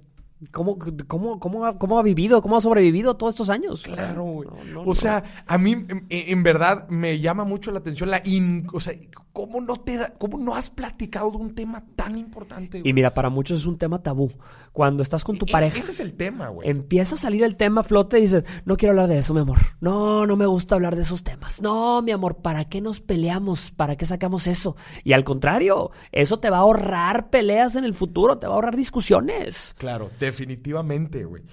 ¿Cómo, 0.52 0.78
cómo, 1.08 1.40
cómo, 1.40 1.66
ha, 1.66 1.78
cómo 1.78 1.98
ha 1.98 2.04
vivido, 2.04 2.42
cómo 2.42 2.58
ha 2.58 2.62
sobrevivido 2.62 3.16
todos 3.16 3.34
estos 3.34 3.50
años? 3.50 3.82
Claro, 3.84 4.24
güey. 4.24 4.50
No, 4.50 4.64
no, 4.74 4.82
o 4.82 4.86
no. 4.88 4.96
sea, 4.96 5.24
a 5.48 5.58
mí 5.58 5.72
en, 5.72 6.06
en 6.10 6.44
verdad 6.44 6.88
me 6.90 7.20
llama 7.20 7.46
mucho 7.46 7.72
la 7.72 7.80
atención 7.80 8.12
la 8.12 8.22
in, 8.26 8.68
o 8.74 8.80
sea, 8.82 8.94
cómo 9.32 9.60
no 9.62 9.78
te 9.78 9.98
da, 9.98 10.14
cómo 10.18 10.38
no 10.38 10.56
has 10.56 10.70
platicado 10.70 11.32
de 11.32 11.38
un 11.38 11.56
tema 11.56 11.84
tan 11.96 12.18
importante. 12.18 12.80
güey? 12.82 12.90
Y 12.90 12.94
mira, 12.94 13.14
para 13.14 13.30
muchos 13.30 13.62
es 13.62 13.66
un 13.66 13.78
tema 13.78 14.04
tabú. 14.04 14.32
Cuando 14.72 15.04
estás 15.04 15.24
con 15.24 15.38
tu 15.38 15.46
Es- 15.46 15.52
pareja, 15.54 15.78
ese 15.80 15.92
es 15.92 16.00
el 16.02 16.14
tema, 16.16 16.50
güey. 16.50 16.70
empieza 16.70 17.16
a 17.16 17.18
salir 17.18 17.42
el 17.44 17.56
tema 17.56 17.80
a 17.82 17.84
flote 17.86 18.20
y 18.20 18.24
dices, 18.24 18.44
no 18.66 18.76
quiero 18.76 18.92
hablar 18.92 19.08
de 19.08 19.18
eso, 19.20 19.34
mi 19.34 19.40
amor. 19.40 19.58
No, 19.80 20.26
no 20.28 20.36
me 20.36 20.46
gusta 20.46 20.76
hablar 20.76 20.98
de 20.98 21.04
esos 21.04 21.24
temas. 21.24 21.62
No, 21.62 22.02
mi 22.02 22.12
amor, 22.12 22.38
¿para 22.38 22.66
qué 22.66 22.82
nos 22.82 23.00
peleamos? 23.00 23.72
¿Para 23.72 23.96
qué 23.96 24.06
sacamos 24.06 24.48
eso? 24.48 24.76
Y 25.06 25.14
al 25.14 25.24
contrario, 25.24 25.92
eso 26.12 26.40
te 26.40 26.50
va 26.50 26.58
a 26.58 26.62
ahorrar 26.62 27.30
peleas 27.30 27.78
en 27.78 27.86
el 27.86 27.94
futuro, 27.94 28.38
te 28.38 28.48
va 28.48 28.54
a 28.54 28.56
ahorrar 28.56 28.76
discusiones. 28.76 29.74
Claro, 29.78 30.10
definitivamente, 30.26 31.26
güey. 31.26 31.44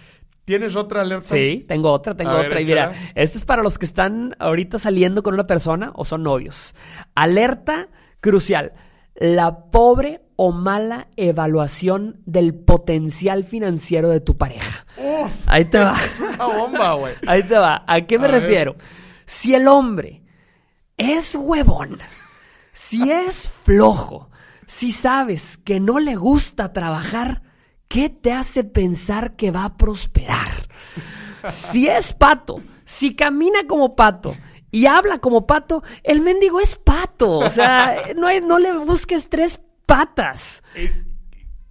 ¿Tienes 0.45 0.75
otra 0.75 1.03
alerta? 1.03 1.29
Sí, 1.29 1.65
tengo 1.69 1.93
otra, 1.93 2.17
tengo 2.17 2.33
A 2.33 2.39
ver, 2.39 2.47
otra. 2.49 2.61
y 2.61 2.65
mira, 2.67 2.93
este 3.15 3.39
es 3.39 3.45
para 3.45 3.63
los 3.63 3.79
que 3.79 3.87
están 3.87 4.35
ahorita 4.41 4.79
saliendo 4.81 5.23
con 5.23 5.35
una 5.35 5.47
persona 5.47 5.93
o 5.95 6.05
son 6.05 6.25
novios. 6.25 6.75
Alerta 7.15 7.89
crucial. 8.21 8.73
La 9.15 9.71
pobre 9.71 10.23
o 10.37 10.51
mala 10.51 11.07
evaluación 11.17 12.21
del 12.27 12.55
potencial 12.55 13.45
financiero 13.45 14.09
de 14.09 14.21
tu 14.21 14.37
pareja. 14.37 14.85
Uf, 14.97 15.33
Ahí 15.47 15.67
te 15.67 15.79
va. 15.79 15.95
es 16.05 16.19
una 16.19 16.47
bomba, 16.47 16.95
güey. 16.95 17.15
Ahí 17.27 17.43
te 17.45 17.57
va. 17.57 17.85
¿A 17.87 18.01
qué 18.01 18.19
me 18.19 18.27
A 18.27 18.31
ver. 18.33 18.43
refiero? 18.43 18.77
Si 19.27 19.55
el 19.55 19.69
hombre 19.69 20.23
es 20.97 21.37
huevón, 21.37 21.99
si 22.73 23.13
es 23.13 23.49
flojo, 23.63 24.31
si 24.67 24.91
sabes 24.91 25.57
que 25.59 25.79
no 25.79 26.01
le 26.01 26.17
gusta 26.17 26.73
trabajar, 26.73 27.43
¿qué 27.93 28.09
te 28.09 28.33
hace 28.33 28.65
pensar 28.65 29.37
que 29.37 29.51
va 29.51 29.65
a 29.67 29.77
prosperar? 29.77 30.67
Si 31.51 31.89
es 31.89 32.15
pato, 32.15 32.63
si 32.85 33.15
camina 33.15 33.67
como 33.69 33.95
pato 33.95 34.35
y 34.71 34.87
habla 34.87 35.19
como 35.19 35.47
pato, 35.47 35.83
el 36.03 36.23
mendigo 36.23 36.59
es 36.61 36.77
pato. 36.77 37.39
O 37.39 37.51
sea, 37.51 37.97
no, 38.17 38.27
hay- 38.29 38.41
no 38.41 38.59
le 38.59 38.73
busques 38.79 39.29
tres 39.29 39.61
patas. 39.85 40.63
Eh, 40.75 40.91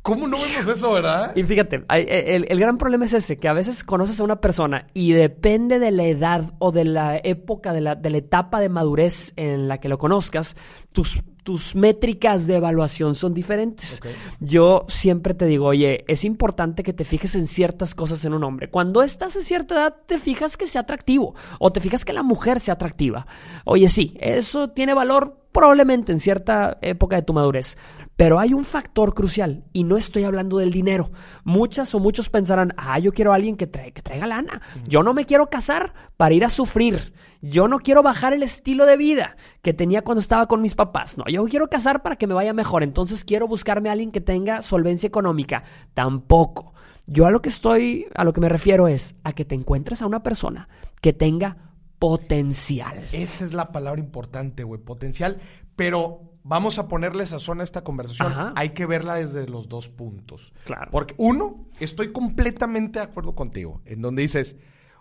¿Cómo 0.04 0.28
no 0.28 0.38
vemos 0.40 0.68
eso, 0.68 0.92
verdad? 0.94 1.32
Y 1.36 1.44
fíjate, 1.44 1.86
hay- 1.88 2.06
e, 2.08 2.36
el, 2.36 2.46
el 2.50 2.60
gran 2.60 2.78
problema 2.78 3.06
es 3.06 3.14
ese, 3.14 3.38
que 3.38 3.48
a 3.48 3.54
veces 3.54 3.84
conoces 3.84 4.20
a 4.20 4.24
una 4.24 4.42
persona 4.42 4.88
y 4.94 5.12
depende 5.14 5.80
de 5.80 5.92
la 5.92 6.04
edad 6.04 6.54
o 6.60 6.72
de 6.72 6.86
la 6.86 7.20
época, 7.24 7.72
de 7.72 7.82
la, 7.82 7.96
de 7.96 8.10
la 8.10 8.18
etapa 8.18 8.60
de 8.60 8.70
madurez 8.70 9.34
en 9.38 9.68
la 9.68 9.80
que 9.80 9.90
lo 9.90 9.98
conozcas, 10.00 10.56
tus, 10.92 11.22
tus 11.44 11.76
métricas 11.76 12.46
de 12.48 12.58
evaluación 12.58 13.16
son 13.16 13.34
diferentes. 13.34 14.02
Yo 14.40 14.86
siempre 14.88 15.34
te 15.34 15.46
digo, 15.46 15.66
oye, 15.66 16.06
es 16.08 16.24
importante 16.24 16.84
que 16.84 16.94
te 16.94 17.04
fijes 17.04 17.36
en 17.36 17.48
ciertas 17.48 17.96
cosas 17.96 18.24
en 18.26 18.34
un 18.34 18.44
hombre. 18.44 18.70
Cuando 18.70 19.02
estás 19.02 19.36
en 19.36 19.44
cierta 19.44 19.76
edad, 19.76 19.96
te 20.06 20.20
fijas 20.20 20.56
que 20.56 20.68
sea 20.68 20.82
atractivo 20.82 21.34
o 21.60 21.72
te 21.72 21.80
fijas 21.80 22.06
que 22.06 22.14
la 22.14 22.24
mujer 22.24 22.60
sea 22.60 22.76
atractiva. 22.76 23.26
Oye, 23.66 23.90
sí, 23.90 24.16
eso 24.20 24.70
tiene 24.70 24.94
valor 24.94 25.41
probablemente 25.52 26.12
en 26.12 26.20
cierta 26.20 26.78
época 26.82 27.16
de 27.16 27.22
tu 27.22 27.34
madurez. 27.34 27.78
Pero 28.16 28.40
hay 28.40 28.54
un 28.54 28.66
factor 28.66 29.14
crucial 29.14 29.64
y 29.74 29.84
no 29.84 29.98
estoy 29.98 30.24
hablando 30.24 30.58
del 30.58 30.72
dinero. 30.72 31.12
Muchas 31.44 31.94
o 31.96 32.00
muchos 32.00 32.30
pensarán, 32.30 32.74
ah, 32.78 33.00
yo 33.00 33.14
quiero 33.14 33.32
a 33.32 33.36
alguien 33.36 33.58
que, 33.58 33.70
que 33.70 34.02
traiga 34.02 34.28
lana. 34.28 34.62
Yo 34.88 35.02
no 35.02 35.14
me 35.14 35.26
quiero 35.26 35.50
casar 35.50 35.94
para 36.18 36.36
ir 36.36 36.46
a 36.46 36.50
sufrir. 36.50 37.14
Yo 37.42 37.68
no 37.68 37.80
quiero 37.80 38.04
bajar 38.04 38.34
el 38.34 38.44
estilo 38.44 38.86
de 38.86 38.98
vida 38.98 39.36
que 39.64 39.74
tenía 39.74 40.04
cuando 40.04 40.20
estaba 40.20 40.48
con 40.48 40.62
mis 40.62 40.76
papás. 40.76 41.18
No, 41.18 41.26
yo 41.28 41.44
quiero 41.46 41.70
casar 41.70 42.04
para 42.04 42.16
que 42.16 42.28
me 42.28 42.36
vaya 42.36 42.54
mejor. 42.54 42.84
Entonces 42.84 43.26
quiero 43.26 43.48
buscarme 43.48 43.90
a 43.90 43.94
alguien 43.94 44.12
que 44.12 44.22
tenga 44.22 44.62
solvencia 44.62 45.08
económica. 45.08 45.64
Tampoco. 45.94 46.74
Yo 47.08 47.26
a 47.26 47.32
lo 47.32 47.42
que 47.42 47.50
estoy, 47.50 48.08
a 48.16 48.24
lo 48.24 48.34
que 48.34 48.42
me 48.42 48.50
refiero 48.50 48.88
es 48.88 49.16
a 49.24 49.34
que 49.34 49.46
te 49.46 49.56
encuentres 49.56 50.02
a 50.02 50.06
una 50.06 50.22
persona 50.22 50.70
que 51.02 51.14
tenga 51.14 51.71
potencial. 52.02 53.08
Esa 53.12 53.46
es 53.46 53.54
la 53.54 53.72
palabra 53.72 54.02
importante, 54.02 54.64
güey, 54.64 54.82
potencial. 54.82 55.38
Pero 55.76 56.34
vamos 56.44 56.80
a 56.80 56.88
ponerle 56.88 57.26
sazón 57.28 57.62
a 57.62 57.64
esta 57.64 57.84
conversación. 57.84 58.32
Ajá. 58.32 58.54
Hay 58.56 58.72
que 58.72 58.88
verla 58.88 59.16
desde 59.16 59.48
los 59.48 59.70
dos 59.70 59.88
puntos. 59.88 60.52
Claro. 60.66 60.90
Porque 60.92 61.14
uno, 61.18 61.68
estoy 61.80 62.12
completamente 62.12 62.98
de 63.00 63.06
acuerdo 63.06 63.36
contigo, 63.36 63.82
en 63.86 64.02
donde 64.02 64.24
dices, 64.24 64.56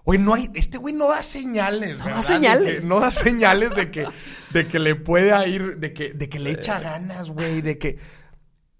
oye, 0.05 0.19
no 0.19 0.35
hay, 0.35 0.51
este 0.55 0.77
güey 0.77 0.93
no 0.95 1.09
da 1.09 1.23
señales, 1.23 1.99
da 1.99 2.05
¿verdad? 2.05 2.21
señales. 2.23 2.75
De 2.75 2.81
que- 2.81 2.87
no 2.87 3.01
da 3.01 3.11
señales 3.11 3.75
de 3.75 3.91
que, 3.91 4.07
de 4.53 4.69
que 4.69 4.79
le 4.79 4.95
pueda 4.95 5.47
ir, 5.47 5.79
de 5.79 5.95
que, 5.95 6.13
de 6.13 6.29
que 6.29 6.39
le 6.39 6.51
echa 6.53 6.81
ganas, 6.81 7.31
güey, 7.31 7.63
de 7.63 7.79
que... 7.79 8.19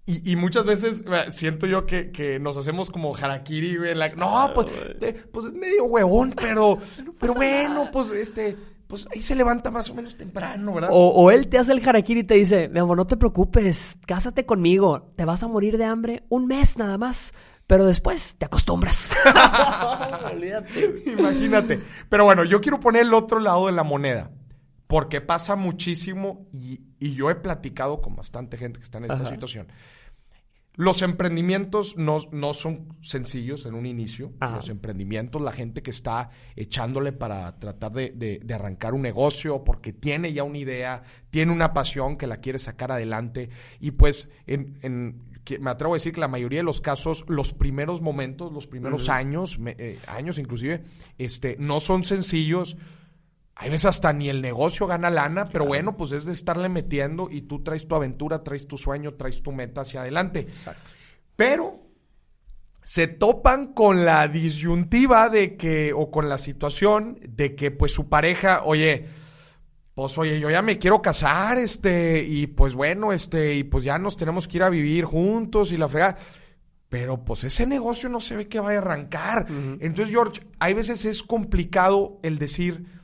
Y, 0.05 0.31
y 0.31 0.35
muchas 0.35 0.65
veces 0.65 1.03
siento 1.29 1.67
yo 1.67 1.85
que, 1.85 2.11
que 2.11 2.39
nos 2.39 2.57
hacemos 2.57 2.89
como 2.89 3.15
harakiri, 3.15 3.77
güey. 3.77 3.93
la- 3.95 4.09
no, 4.09 4.51
pues, 4.53 4.67
de- 4.99 5.13
pues 5.13 5.45
es 5.47 5.53
medio 5.53 5.85
huevón, 5.85 6.33
pero, 6.35 6.79
pero 7.19 7.33
bueno, 7.35 7.89
pues 7.93 8.09
este, 8.09 8.57
pues 8.87 9.07
ahí 9.13 9.21
se 9.21 9.35
levanta 9.35 9.69
más 9.71 9.89
o 9.89 9.93
menos 9.93 10.17
temprano, 10.17 10.73
¿verdad? 10.73 10.89
O, 10.91 11.09
o 11.09 11.31
él 11.31 11.47
te 11.47 11.59
hace 11.59 11.71
el 11.73 11.87
harakiri 11.87 12.21
y 12.21 12.23
te 12.23 12.33
dice, 12.33 12.67
mi 12.67 12.79
amor, 12.79 12.97
no 12.97 13.05
te 13.07 13.15
preocupes, 13.15 13.97
cásate 14.07 14.45
conmigo, 14.45 15.13
te 15.15 15.23
vas 15.23 15.43
a 15.43 15.47
morir 15.47 15.77
de 15.77 15.85
hambre 15.85 16.23
un 16.29 16.47
mes 16.47 16.77
nada 16.77 16.97
más, 16.97 17.33
pero 17.67 17.85
después 17.85 18.35
te 18.37 18.45
acostumbras. 18.45 19.11
Olvídate. 20.31 21.03
Imagínate. 21.07 21.79
Pero 22.09 22.25
bueno, 22.25 22.43
yo 22.43 22.59
quiero 22.59 22.79
poner 22.79 23.03
el 23.03 23.13
otro 23.13 23.39
lado 23.39 23.67
de 23.67 23.71
la 23.71 23.83
moneda. 23.83 24.31
Porque 24.91 25.21
pasa 25.21 25.55
muchísimo 25.55 26.49
y, 26.51 26.81
y 26.99 27.15
yo 27.15 27.29
he 27.29 27.35
platicado 27.35 28.01
con 28.01 28.13
bastante 28.17 28.57
gente 28.57 28.77
que 28.79 28.83
está 28.83 28.97
en 28.97 29.05
esta 29.05 29.15
Ajá. 29.21 29.29
situación. 29.29 29.67
Los 30.75 31.01
emprendimientos 31.01 31.95
no, 31.97 32.17
no 32.31 32.53
son 32.53 32.97
sencillos 33.01 33.65
en 33.65 33.73
un 33.75 33.85
inicio. 33.85 34.33
Ajá. 34.41 34.55
Los 34.57 34.67
emprendimientos, 34.69 35.41
la 35.41 35.53
gente 35.53 35.81
que 35.81 35.91
está 35.91 36.29
echándole 36.57 37.13
para 37.13 37.57
tratar 37.59 37.93
de, 37.93 38.09
de- 38.15 38.39
de 38.43 38.53
arrancar 38.53 38.93
un 38.93 39.01
negocio 39.01 39.63
porque 39.63 39.93
tiene 39.93 40.33
ya 40.33 40.43
una 40.43 40.57
idea, 40.57 41.03
tiene 41.29 41.51
una 41.53 41.71
pasión 41.73 42.17
que 42.17 42.27
la 42.27 42.37
quiere 42.37 42.59
sacar 42.59 42.91
adelante. 42.91 43.49
Y 43.79 43.91
pues, 43.91 44.29
en, 44.45 44.77
en- 44.81 45.21
que 45.45 45.57
me 45.57 45.71
atrevo 45.71 45.93
a 45.93 45.97
decir 45.97 46.13
que 46.13 46.19
la 46.21 46.27
mayoría 46.27 46.59
de 46.59 46.63
los 46.63 46.81
casos, 46.81 47.23
los 47.29 47.53
primeros 47.53 48.01
momentos, 48.01 48.51
los 48.51 48.67
primeros 48.67 49.07
años, 49.09 49.57
me- 49.57 49.75
eh, 49.77 49.99
años 50.07 50.37
inclusive, 50.37 50.83
este, 51.17 51.55
no 51.59 51.79
son 51.79 52.03
sencillos. 52.03 52.75
Hay 53.61 53.69
veces 53.69 53.85
hasta 53.85 54.11
ni 54.11 54.27
el 54.27 54.41
negocio 54.41 54.87
gana 54.87 55.11
lana, 55.11 55.45
pero 55.45 55.67
bueno, 55.67 55.95
pues 55.95 56.13
es 56.13 56.25
de 56.25 56.33
estarle 56.33 56.67
metiendo 56.67 57.29
y 57.29 57.43
tú 57.43 57.61
traes 57.61 57.87
tu 57.87 57.93
aventura, 57.93 58.41
traes 58.41 58.67
tu 58.67 58.75
sueño, 58.75 59.13
traes 59.13 59.43
tu 59.43 59.51
meta 59.51 59.81
hacia 59.81 60.01
adelante. 60.01 60.39
Exacto. 60.39 60.89
Pero 61.35 61.79
se 62.83 63.05
topan 63.05 63.73
con 63.73 64.03
la 64.03 64.27
disyuntiva 64.27 65.29
de 65.29 65.57
que, 65.57 65.93
o 65.93 66.09
con 66.09 66.27
la 66.27 66.39
situación 66.39 67.19
de 67.21 67.55
que 67.55 67.69
pues 67.69 67.93
su 67.93 68.09
pareja, 68.09 68.63
oye, 68.63 69.05
pues 69.93 70.17
oye, 70.17 70.39
yo 70.39 70.49
ya 70.49 70.63
me 70.63 70.79
quiero 70.79 70.99
casar, 70.99 71.59
este, 71.59 72.23
y 72.23 72.47
pues 72.47 72.73
bueno, 72.73 73.13
este, 73.13 73.53
y 73.53 73.63
pues 73.63 73.83
ya 73.83 73.99
nos 73.99 74.17
tenemos 74.17 74.47
que 74.47 74.57
ir 74.57 74.63
a 74.63 74.69
vivir 74.69 75.05
juntos 75.05 75.71
y 75.71 75.77
la 75.77 75.87
fregada. 75.87 76.17
Pero 76.89 77.23
pues 77.23 77.43
ese 77.43 77.67
negocio 77.67 78.09
no 78.09 78.21
se 78.21 78.35
ve 78.35 78.47
que 78.47 78.59
vaya 78.59 78.79
a 78.79 78.81
arrancar. 78.81 79.45
Entonces, 79.79 80.09
George, 80.09 80.41
hay 80.57 80.73
veces 80.73 81.05
es 81.05 81.21
complicado 81.21 82.19
el 82.23 82.39
decir, 82.39 83.00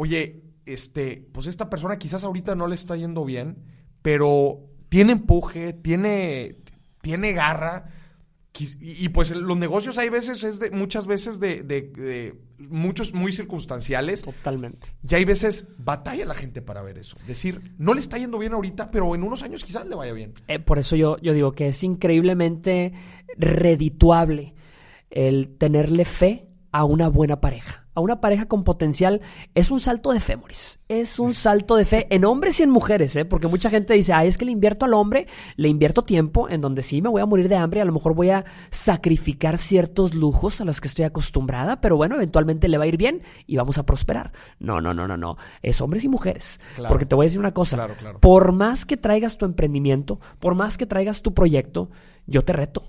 oye, 0.00 0.40
este, 0.64 1.28
pues 1.32 1.46
esta 1.46 1.68
persona 1.68 1.98
quizás 1.98 2.24
ahorita 2.24 2.54
no 2.54 2.66
le 2.66 2.74
está 2.74 2.96
yendo 2.96 3.22
bien, 3.26 3.58
pero 4.00 4.60
tiene 4.88 5.12
empuje, 5.12 5.74
tiene, 5.74 6.56
tiene 7.02 7.32
garra. 7.34 7.90
y, 8.58 9.08
pues 9.10 9.30
los 9.30 9.58
negocios 9.58 9.98
hay 9.98 10.08
veces, 10.08 10.42
es 10.42 10.58
de, 10.58 10.70
muchas 10.70 11.06
veces 11.06 11.38
de, 11.38 11.62
de- 11.62 11.82
de 11.82 12.34
muchos 12.68 13.12
muy 13.12 13.30
circunstanciales. 13.32 14.22
Totalmente. 14.22 14.88
Y 15.06 15.14
hay 15.14 15.24
veces 15.26 15.66
batalla 15.78 16.24
la 16.24 16.34
gente 16.34 16.62
para 16.62 16.80
ver 16.82 16.96
eso. 16.96 17.16
Decir, 17.26 17.74
no 17.76 17.92
le 17.92 18.00
está 18.00 18.16
yendo 18.16 18.38
bien 18.38 18.54
ahorita, 18.54 18.90
pero 18.90 19.14
en 19.14 19.22
unos 19.22 19.42
años 19.42 19.62
quizás 19.64 19.86
le 19.86 19.94
vaya 19.96 20.12
bien. 20.14 20.32
Eh, 20.48 20.58
por 20.60 20.78
eso 20.78 20.96
yo, 20.96 21.18
yo 21.18 21.34
digo 21.34 21.52
que 21.52 21.68
es 21.68 21.84
increíblemente 21.84 22.92
redituable 23.36 24.54
el 25.10 25.56
tenerle 25.58 26.04
fe 26.04 26.46
a 26.72 26.84
una 26.84 27.08
buena 27.08 27.40
pareja. 27.40 27.86
A 27.92 28.00
una 28.00 28.20
pareja 28.20 28.46
con 28.46 28.62
potencial 28.62 29.20
es 29.54 29.72
un 29.72 29.80
salto 29.80 30.12
de 30.12 30.20
fe, 30.20 30.36
Moris. 30.36 30.78
Es 30.88 31.18
un 31.18 31.34
salto 31.34 31.74
de 31.74 31.84
fe 31.84 32.06
en 32.10 32.24
hombres 32.24 32.60
y 32.60 32.62
en 32.62 32.70
mujeres, 32.70 33.16
¿eh? 33.16 33.24
Porque 33.24 33.48
mucha 33.48 33.68
gente 33.68 33.94
dice, 33.94 34.12
ay, 34.12 34.28
es 34.28 34.38
que 34.38 34.44
le 34.44 34.52
invierto 34.52 34.86
al 34.86 34.94
hombre, 34.94 35.26
le 35.56 35.68
invierto 35.68 36.04
tiempo 36.04 36.48
en 36.48 36.60
donde 36.60 36.84
sí 36.84 37.02
me 37.02 37.08
voy 37.08 37.20
a 37.20 37.26
morir 37.26 37.48
de 37.48 37.56
hambre, 37.56 37.80
a 37.80 37.84
lo 37.84 37.92
mejor 37.92 38.14
voy 38.14 38.30
a 38.30 38.44
sacrificar 38.70 39.58
ciertos 39.58 40.14
lujos 40.14 40.60
a 40.60 40.64
los 40.64 40.80
que 40.80 40.86
estoy 40.86 41.04
acostumbrada, 41.04 41.80
pero 41.80 41.96
bueno, 41.96 42.14
eventualmente 42.14 42.68
le 42.68 42.78
va 42.78 42.84
a 42.84 42.86
ir 42.86 42.96
bien 42.96 43.22
y 43.46 43.56
vamos 43.56 43.76
a 43.76 43.84
prosperar. 43.84 44.32
No, 44.60 44.80
no, 44.80 44.94
no, 44.94 45.08
no, 45.08 45.16
no. 45.16 45.36
Es 45.60 45.80
hombres 45.80 46.04
y 46.04 46.08
mujeres. 46.08 46.60
Claro. 46.76 46.92
Porque 46.92 47.06
te 47.06 47.16
voy 47.16 47.24
a 47.24 47.26
decir 47.26 47.40
una 47.40 47.54
cosa. 47.54 47.76
Claro, 47.76 47.94
claro. 47.98 48.20
Por 48.20 48.52
más 48.52 48.86
que 48.86 48.96
traigas 48.96 49.36
tu 49.36 49.46
emprendimiento, 49.46 50.20
por 50.38 50.54
más 50.54 50.78
que 50.78 50.86
traigas 50.86 51.22
tu 51.22 51.34
proyecto, 51.34 51.90
yo 52.26 52.44
te 52.44 52.52
reto. 52.52 52.84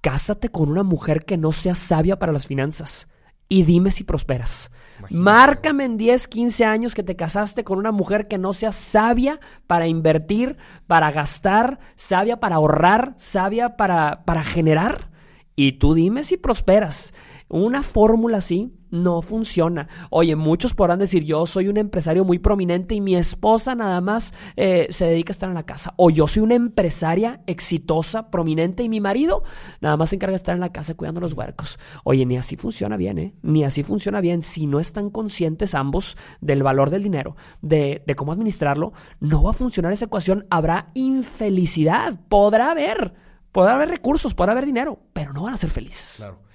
Cásate 0.00 0.48
con 0.48 0.70
una 0.70 0.84
mujer 0.84 1.26
que 1.26 1.36
no 1.36 1.52
sea 1.52 1.74
sabia 1.74 2.18
para 2.18 2.32
las 2.32 2.46
finanzas. 2.46 3.08
Y 3.48 3.62
dime 3.62 3.90
si 3.90 4.04
prosperas. 4.04 4.70
Imagínate. 4.98 5.22
Márcame 5.22 5.84
en 5.84 5.96
10, 5.96 6.28
15 6.28 6.64
años 6.64 6.94
que 6.94 7.02
te 7.02 7.16
casaste 7.16 7.64
con 7.64 7.78
una 7.78 7.92
mujer 7.92 8.28
que 8.28 8.36
no 8.36 8.52
sea 8.52 8.72
sabia 8.72 9.40
para 9.66 9.86
invertir, 9.86 10.58
para 10.86 11.10
gastar, 11.10 11.78
sabia 11.94 12.40
para 12.40 12.56
ahorrar, 12.56 13.14
sabia 13.16 13.76
para, 13.76 14.24
para 14.24 14.44
generar. 14.44 15.10
Y 15.56 15.72
tú 15.72 15.94
dime 15.94 16.24
si 16.24 16.36
prosperas. 16.36 17.14
Una 17.48 17.82
fórmula 17.82 18.38
así 18.38 18.74
no 18.90 19.22
funciona. 19.22 19.88
Oye, 20.10 20.36
muchos 20.36 20.74
podrán 20.74 20.98
decir, 20.98 21.24
yo 21.24 21.46
soy 21.46 21.68
un 21.68 21.76
empresario 21.76 22.24
muy 22.24 22.38
prominente 22.38 22.94
y 22.94 23.00
mi 23.00 23.16
esposa 23.16 23.74
nada 23.74 24.00
más 24.00 24.34
eh, 24.56 24.86
se 24.90 25.06
dedica 25.06 25.30
a 25.30 25.32
estar 25.32 25.48
en 25.48 25.54
la 25.54 25.66
casa. 25.66 25.94
O 25.96 26.10
yo 26.10 26.26
soy 26.26 26.42
una 26.42 26.54
empresaria 26.54 27.42
exitosa, 27.46 28.30
prominente 28.30 28.82
y 28.82 28.88
mi 28.88 29.00
marido 29.00 29.42
nada 29.80 29.96
más 29.96 30.10
se 30.10 30.16
encarga 30.16 30.32
de 30.32 30.36
estar 30.36 30.54
en 30.54 30.60
la 30.60 30.72
casa 30.72 30.94
cuidando 30.94 31.20
los 31.20 31.32
huercos. 31.32 31.78
Oye, 32.04 32.24
ni 32.26 32.36
así 32.36 32.56
funciona 32.56 32.96
bien, 32.96 33.18
¿eh? 33.18 33.34
Ni 33.42 33.64
así 33.64 33.82
funciona 33.82 34.20
bien. 34.20 34.42
Si 34.42 34.66
no 34.66 34.80
están 34.80 35.10
conscientes 35.10 35.74
ambos 35.74 36.16
del 36.40 36.62
valor 36.62 36.90
del 36.90 37.02
dinero, 37.02 37.36
de, 37.62 38.02
de 38.06 38.14
cómo 38.14 38.32
administrarlo, 38.32 38.92
no 39.20 39.42
va 39.42 39.50
a 39.50 39.54
funcionar 39.54 39.92
esa 39.92 40.06
ecuación. 40.06 40.46
Habrá 40.50 40.90
infelicidad. 40.94 42.18
Podrá 42.28 42.70
haber. 42.70 43.14
Podrá 43.52 43.74
haber 43.74 43.88
recursos, 43.88 44.34
podrá 44.34 44.52
haber 44.52 44.66
dinero, 44.66 45.00
pero 45.12 45.32
no 45.32 45.42
van 45.42 45.54
a 45.54 45.56
ser 45.56 45.70
felices. 45.70 46.16
Claro. 46.18 46.47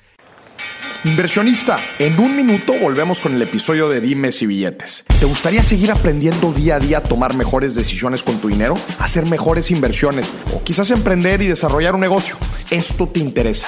Inversionista, 1.05 1.79
en 1.99 2.17
un 2.17 2.35
minuto 2.35 2.73
volvemos 2.81 3.19
con 3.19 3.35
el 3.35 3.41
episodio 3.41 3.89
de 3.89 3.99
Dimes 3.99 4.41
y 4.41 4.45
Billetes. 4.45 5.03
¿Te 5.19 5.25
gustaría 5.25 5.61
seguir 5.61 5.91
aprendiendo 5.91 6.53
día 6.53 6.75
a 6.75 6.79
día 6.79 6.99
a 6.99 7.03
tomar 7.03 7.35
mejores 7.35 7.75
decisiones 7.75 8.23
con 8.23 8.37
tu 8.37 8.47
dinero? 8.47 8.75
Hacer 8.99 9.25
mejores 9.25 9.69
inversiones 9.69 10.31
o 10.53 10.63
quizás 10.63 10.91
emprender 10.91 11.41
y 11.41 11.47
desarrollar 11.47 11.95
un 11.95 12.01
negocio. 12.01 12.37
Esto 12.69 13.07
te 13.07 13.19
interesa. 13.19 13.67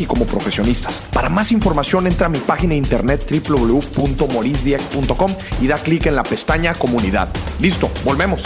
y 0.00 0.06
como 0.06 0.26
profesionistas. 0.26 1.00
Para 1.12 1.28
más 1.28 1.52
información 1.52 2.06
entra 2.06 2.26
a 2.26 2.30
mi 2.30 2.38
página 2.38 2.70
de 2.70 2.78
internet 2.78 3.26
www.morisdieck.com 3.30 5.32
y 5.60 5.66
da 5.66 5.76
clic 5.76 6.06
en 6.06 6.16
la 6.16 6.22
pestaña 6.22 6.74
comunidad. 6.74 7.28
Listo, 7.60 7.90
volvemos. 8.04 8.44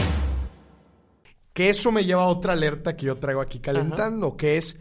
Que 1.53 1.71
eso 1.71 1.91
me 1.91 2.05
lleva 2.05 2.23
a 2.23 2.27
otra 2.27 2.53
alerta 2.53 2.97
que 2.97 3.07
yo 3.07 3.17
traigo 3.17 3.41
aquí 3.41 3.59
calentando, 3.59 4.37
que 4.37 4.57
es 4.57 4.79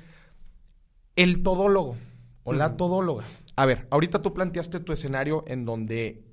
el 1.16 1.44
todólogo 1.44 1.96
o 2.44 2.54
la 2.54 2.78
todóloga. 2.78 3.24
A 3.56 3.66
ver, 3.66 3.88
ahorita 3.90 4.22
tú 4.22 4.34
planteaste 4.34 4.80
tu 4.80 4.94
escenario 4.94 5.44
en 5.48 5.64
donde 5.64 6.24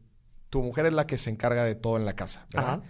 tu 0.51 0.63
mujer 0.63 0.87
es 0.87 0.93
la 0.93 1.07
que 1.07 1.19
se 1.19 1.31
encarga 1.31 1.65
de 1.65 1.75
todo 1.75 1.97
en 1.97 2.05
la 2.05 2.15
casa, 2.15 2.47
¿verdad? 2.53 2.75
Ajá. 2.75 2.83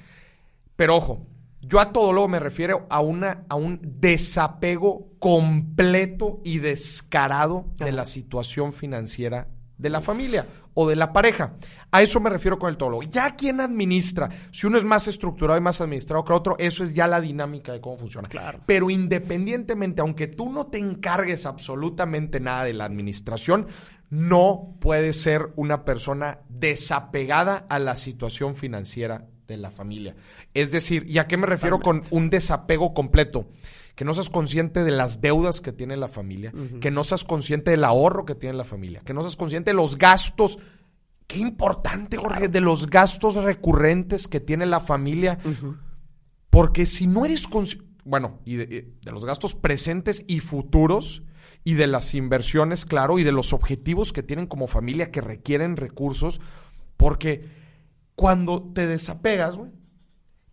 Pero 0.76 0.96
ojo, 0.96 1.26
yo 1.66 1.81
a 1.81 1.92
todólogo 1.92 2.29
me 2.29 2.40
refiero 2.40 2.87
a, 2.90 3.00
una, 3.00 3.44
a 3.48 3.55
un 3.55 3.81
desapego 3.83 5.12
completo 5.18 6.40
y 6.44 6.59
descarado 6.59 7.66
de 7.77 7.92
la 7.92 8.05
situación 8.05 8.72
financiera 8.72 9.48
de 9.77 9.90
la 9.90 10.00
familia 10.00 10.46
o 10.74 10.88
de 10.88 10.96
la 10.96 11.12
pareja. 11.12 11.55
A 11.90 12.03
eso 12.03 12.20
me 12.20 12.31
refiero 12.31 12.59
con 12.59 12.70
el 12.70 12.77
todólogo. 12.77 13.03
Ya 13.05 13.37
quien 13.37 13.61
administra, 13.61 14.29
si 14.50 14.66
uno 14.66 14.79
es 14.79 14.85
más 14.85 15.07
estructurado 15.07 15.59
y 15.59 15.62
más 15.62 15.81
administrado 15.81 16.24
que 16.24 16.33
otro, 16.33 16.57
eso 16.59 16.83
es 16.85 16.94
ya 16.94 17.07
la 17.07 17.20
dinámica 17.20 17.72
de 17.72 17.81
cómo 17.81 17.96
funciona. 17.96 18.29
Claro. 18.29 18.61
Pero 18.66 18.90
independientemente, 18.90 20.00
aunque 20.00 20.27
tú 20.27 20.50
no 20.50 20.66
te 20.66 20.79
encargues 20.79 21.46
absolutamente 21.46 22.40
nada 22.40 22.64
de 22.64 22.74
la 22.74 22.85
administración, 22.85 23.68
no 24.11 24.77
puedes 24.81 25.20
ser 25.20 25.53
una 25.57 25.85
persona 25.85 26.40
desapegada 26.48 27.66
a 27.68 27.79
la 27.79 27.96
situación 27.96 28.55
financiera 28.55 29.27
de 29.46 29.57
la 29.57 29.70
familia. 29.70 30.16
Es 30.54 30.70
decir, 30.70 31.04
¿y 31.08 31.18
a 31.18 31.26
qué 31.26 31.36
me 31.36 31.46
refiero 31.46 31.80
con 31.80 32.02
un 32.10 32.30
desapego 32.30 32.94
completo? 32.94 33.48
Que 33.96 34.04
no 34.04 34.14
seas 34.14 34.30
consciente 34.30 34.84
de 34.84 34.92
las 34.92 35.20
deudas 35.20 35.60
que 35.60 35.72
tiene 35.72 35.96
la 35.96 36.08
familia, 36.08 36.52
que 36.80 36.90
no 36.92 37.02
seas 37.04 37.24
consciente 37.24 37.72
del 37.72 37.84
ahorro 37.84 38.24
que 38.24 38.36
tiene 38.36 38.56
la 38.56 38.64
familia, 38.64 39.02
que 39.04 39.14
no 39.14 39.20
seas 39.20 39.36
consciente 39.36 39.70
de 39.70 39.76
los 39.76 39.98
gastos. 39.98 40.58
Qué 41.26 41.38
importante, 41.38 42.16
Jorge, 42.16 42.48
de 42.48 42.60
los 42.60 42.88
gastos 42.88 43.34
recurrentes 43.34 44.28
que 44.28 44.40
tiene 44.40 44.66
la 44.66 44.80
familia. 44.80 45.38
Porque 46.50 46.86
si 46.86 47.08
no 47.08 47.24
eres 47.24 47.48
consciente, 47.48 47.86
bueno, 48.04 48.40
y 48.44 48.56
de, 48.56 48.66
de 48.66 49.12
los 49.12 49.24
gastos 49.24 49.54
presentes 49.54 50.24
y 50.28 50.38
futuros, 50.40 51.24
y 51.64 51.74
de 51.74 51.86
las 51.86 52.14
inversiones, 52.14 52.84
claro, 52.84 53.18
y 53.18 53.24
de 53.24 53.32
los 53.32 53.52
objetivos 53.52 54.12
que 54.12 54.22
tienen 54.22 54.46
como 54.46 54.68
familia 54.68 55.10
que 55.10 55.22
requieren 55.22 55.76
recursos, 55.76 56.40
porque 56.96 57.48
cuando 58.14 58.70
te 58.72 58.86
desapegas, 58.86 59.56
güey, 59.56 59.72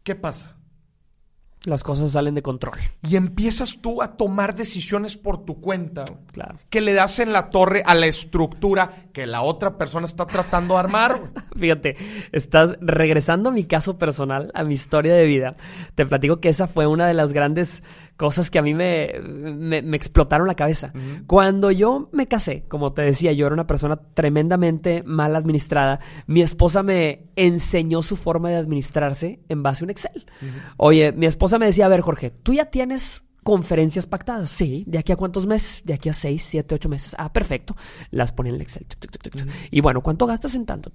¿qué 0.03 0.15
pasa? 0.15 0.60
Las 1.65 1.83
cosas 1.83 2.11
salen 2.11 2.33
de 2.33 2.41
control. 2.41 2.73
Y 3.07 3.15
empiezas 3.15 3.77
tú 3.81 4.01
a 4.01 4.17
tomar 4.17 4.55
decisiones 4.55 5.15
por 5.15 5.45
tu 5.45 5.61
cuenta, 5.61 6.05
Claro. 6.31 6.57
que 6.69 6.81
le 6.81 6.93
das 6.93 7.19
en 7.19 7.33
la 7.33 7.49
torre 7.51 7.83
a 7.85 7.93
la 7.93 8.07
estructura 8.07 8.91
que 9.13 9.27
la 9.27 9.43
otra 9.43 9.77
persona 9.77 10.05
está 10.05 10.25
tratando 10.25 10.73
de 10.73 10.79
armar. 10.79 11.21
Fíjate, 11.55 11.97
estás 12.31 12.77
regresando 12.81 13.49
a 13.49 13.51
mi 13.51 13.65
caso 13.65 13.97
personal, 13.99 14.51
a 14.55 14.63
mi 14.63 14.73
historia 14.73 15.13
de 15.13 15.27
vida. 15.27 15.53
Te 15.93 16.05
platico 16.05 16.39
que 16.39 16.49
esa 16.49 16.67
fue 16.67 16.87
una 16.87 17.05
de 17.07 17.13
las 17.13 17.31
grandes 17.33 17.83
cosas 18.17 18.51
que 18.51 18.59
a 18.59 18.61
mí 18.61 18.75
me, 18.75 19.13
me, 19.21 19.97
explotaron 19.97 20.47
la 20.47 20.53
cabeza. 20.53 20.93
Cuando 21.25 21.71
yo 21.71 22.09
me 22.11 22.27
casé, 22.27 22.65
como 22.67 22.93
te 22.93 23.01
decía, 23.01 23.31
yo 23.31 23.47
era 23.47 23.53
una 23.53 23.65
persona 23.65 23.99
tremendamente 24.13 25.01
mal 25.03 25.35
administrada. 25.35 25.99
Mi 26.27 26.41
esposa 26.41 26.83
me 26.83 27.31
enseñó 27.35 28.03
su 28.03 28.15
forma 28.17 28.49
de 28.49 28.57
administrarse 28.57 29.39
en 29.49 29.63
base 29.63 29.83
a 29.83 29.85
un 29.85 29.89
Excel. 29.89 30.25
Oye, 30.77 31.11
mi 31.13 31.25
esposa 31.25 31.50
me 31.59 31.65
decía, 31.67 31.85
a 31.85 31.89
ver, 31.89 32.01
Jorge, 32.01 32.31
tú 32.31 32.53
ya 32.53 32.65
tienes 32.65 33.25
conferencias 33.43 34.07
pactadas. 34.07 34.51
Sí, 34.51 34.83
¿de 34.87 34.99
aquí 34.99 35.11
a 35.11 35.15
cuántos 35.15 35.47
meses? 35.47 35.81
De 35.83 35.93
aquí 35.93 36.09
a 36.09 36.13
seis, 36.13 36.43
siete, 36.43 36.75
ocho 36.75 36.89
meses. 36.89 37.15
Ah, 37.17 37.33
perfecto. 37.33 37.75
Las 38.11 38.31
ponía 38.31 38.51
en 38.51 38.55
el 38.55 38.61
Excel. 38.61 38.85
Y 39.71 39.81
bueno, 39.81 40.01
¿cuánto 40.01 40.27
gastas 40.27 40.55
en 40.55 40.65
tanto? 40.65 40.91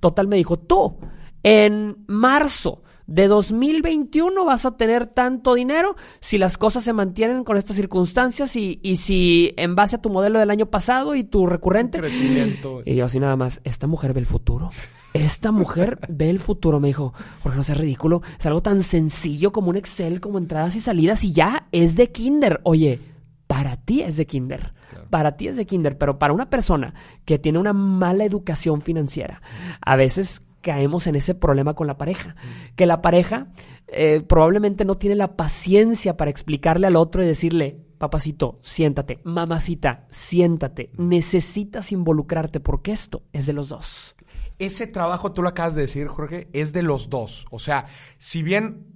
Total, 0.00 0.28
me 0.28 0.36
dijo, 0.36 0.58
tú, 0.58 0.98
en 1.42 2.04
marzo 2.06 2.82
de 3.06 3.28
2021 3.28 4.44
vas 4.46 4.64
a 4.64 4.76
tener 4.76 5.06
tanto 5.06 5.54
dinero 5.54 5.94
si 6.20 6.38
las 6.38 6.56
cosas 6.56 6.84
se 6.84 6.94
mantienen 6.94 7.44
con 7.44 7.58
estas 7.58 7.76
circunstancias 7.76 8.56
y, 8.56 8.80
y 8.82 8.96
si 8.96 9.52
en 9.58 9.74
base 9.74 9.96
a 9.96 10.02
tu 10.02 10.08
modelo 10.08 10.38
del 10.38 10.50
año 10.50 10.66
pasado 10.66 11.14
y 11.14 11.24
tu 11.24 11.46
recurrente. 11.46 11.98
Crecimiento. 11.98 12.82
Y 12.84 12.94
yo 12.94 13.04
así 13.04 13.20
nada 13.20 13.36
más, 13.36 13.60
esta 13.64 13.86
mujer 13.86 14.14
ve 14.14 14.20
el 14.20 14.26
futuro. 14.26 14.70
Esta 15.14 15.52
mujer 15.52 16.00
ve 16.08 16.28
el 16.28 16.40
futuro, 16.40 16.80
me 16.80 16.88
dijo. 16.88 17.14
Jorge, 17.42 17.56
no 17.56 17.62
sea 17.62 17.76
ridículo. 17.76 18.20
Es 18.36 18.44
algo 18.46 18.62
tan 18.62 18.82
sencillo 18.82 19.52
como 19.52 19.70
un 19.70 19.76
Excel, 19.76 20.20
como 20.20 20.38
entradas 20.38 20.74
y 20.74 20.80
salidas 20.80 21.22
y 21.22 21.32
ya 21.32 21.68
es 21.70 21.94
de 21.94 22.10
kinder. 22.10 22.60
Oye, 22.64 23.00
para 23.46 23.76
ti 23.76 24.02
es 24.02 24.16
de 24.16 24.26
kinder. 24.26 24.74
Para 25.10 25.36
ti 25.36 25.46
es 25.46 25.56
de 25.56 25.66
kinder, 25.66 25.96
pero 25.98 26.18
para 26.18 26.32
una 26.32 26.50
persona 26.50 26.94
que 27.24 27.38
tiene 27.38 27.60
una 27.60 27.72
mala 27.72 28.24
educación 28.24 28.82
financiera, 28.82 29.40
a 29.80 29.94
veces 29.94 30.44
caemos 30.60 31.06
en 31.06 31.14
ese 31.14 31.36
problema 31.36 31.74
con 31.74 31.86
la 31.86 31.96
pareja. 31.96 32.34
Que 32.74 32.86
la 32.86 33.00
pareja 33.00 33.46
eh, 33.86 34.20
probablemente 34.26 34.84
no 34.84 34.96
tiene 34.96 35.14
la 35.14 35.36
paciencia 35.36 36.16
para 36.16 36.32
explicarle 36.32 36.88
al 36.88 36.96
otro 36.96 37.22
y 37.22 37.26
decirle, 37.26 37.78
papacito, 37.98 38.58
siéntate, 38.62 39.20
mamacita, 39.22 40.06
siéntate, 40.10 40.90
necesitas 40.98 41.92
involucrarte 41.92 42.58
porque 42.58 42.90
esto 42.90 43.22
es 43.32 43.46
de 43.46 43.52
los 43.52 43.68
dos. 43.68 44.16
Ese 44.58 44.86
trabajo, 44.86 45.32
tú 45.32 45.42
lo 45.42 45.48
acabas 45.48 45.74
de 45.74 45.82
decir, 45.82 46.06
Jorge, 46.06 46.48
es 46.52 46.72
de 46.72 46.82
los 46.82 47.10
dos. 47.10 47.46
O 47.50 47.58
sea, 47.58 47.86
si 48.18 48.42
bien 48.42 48.94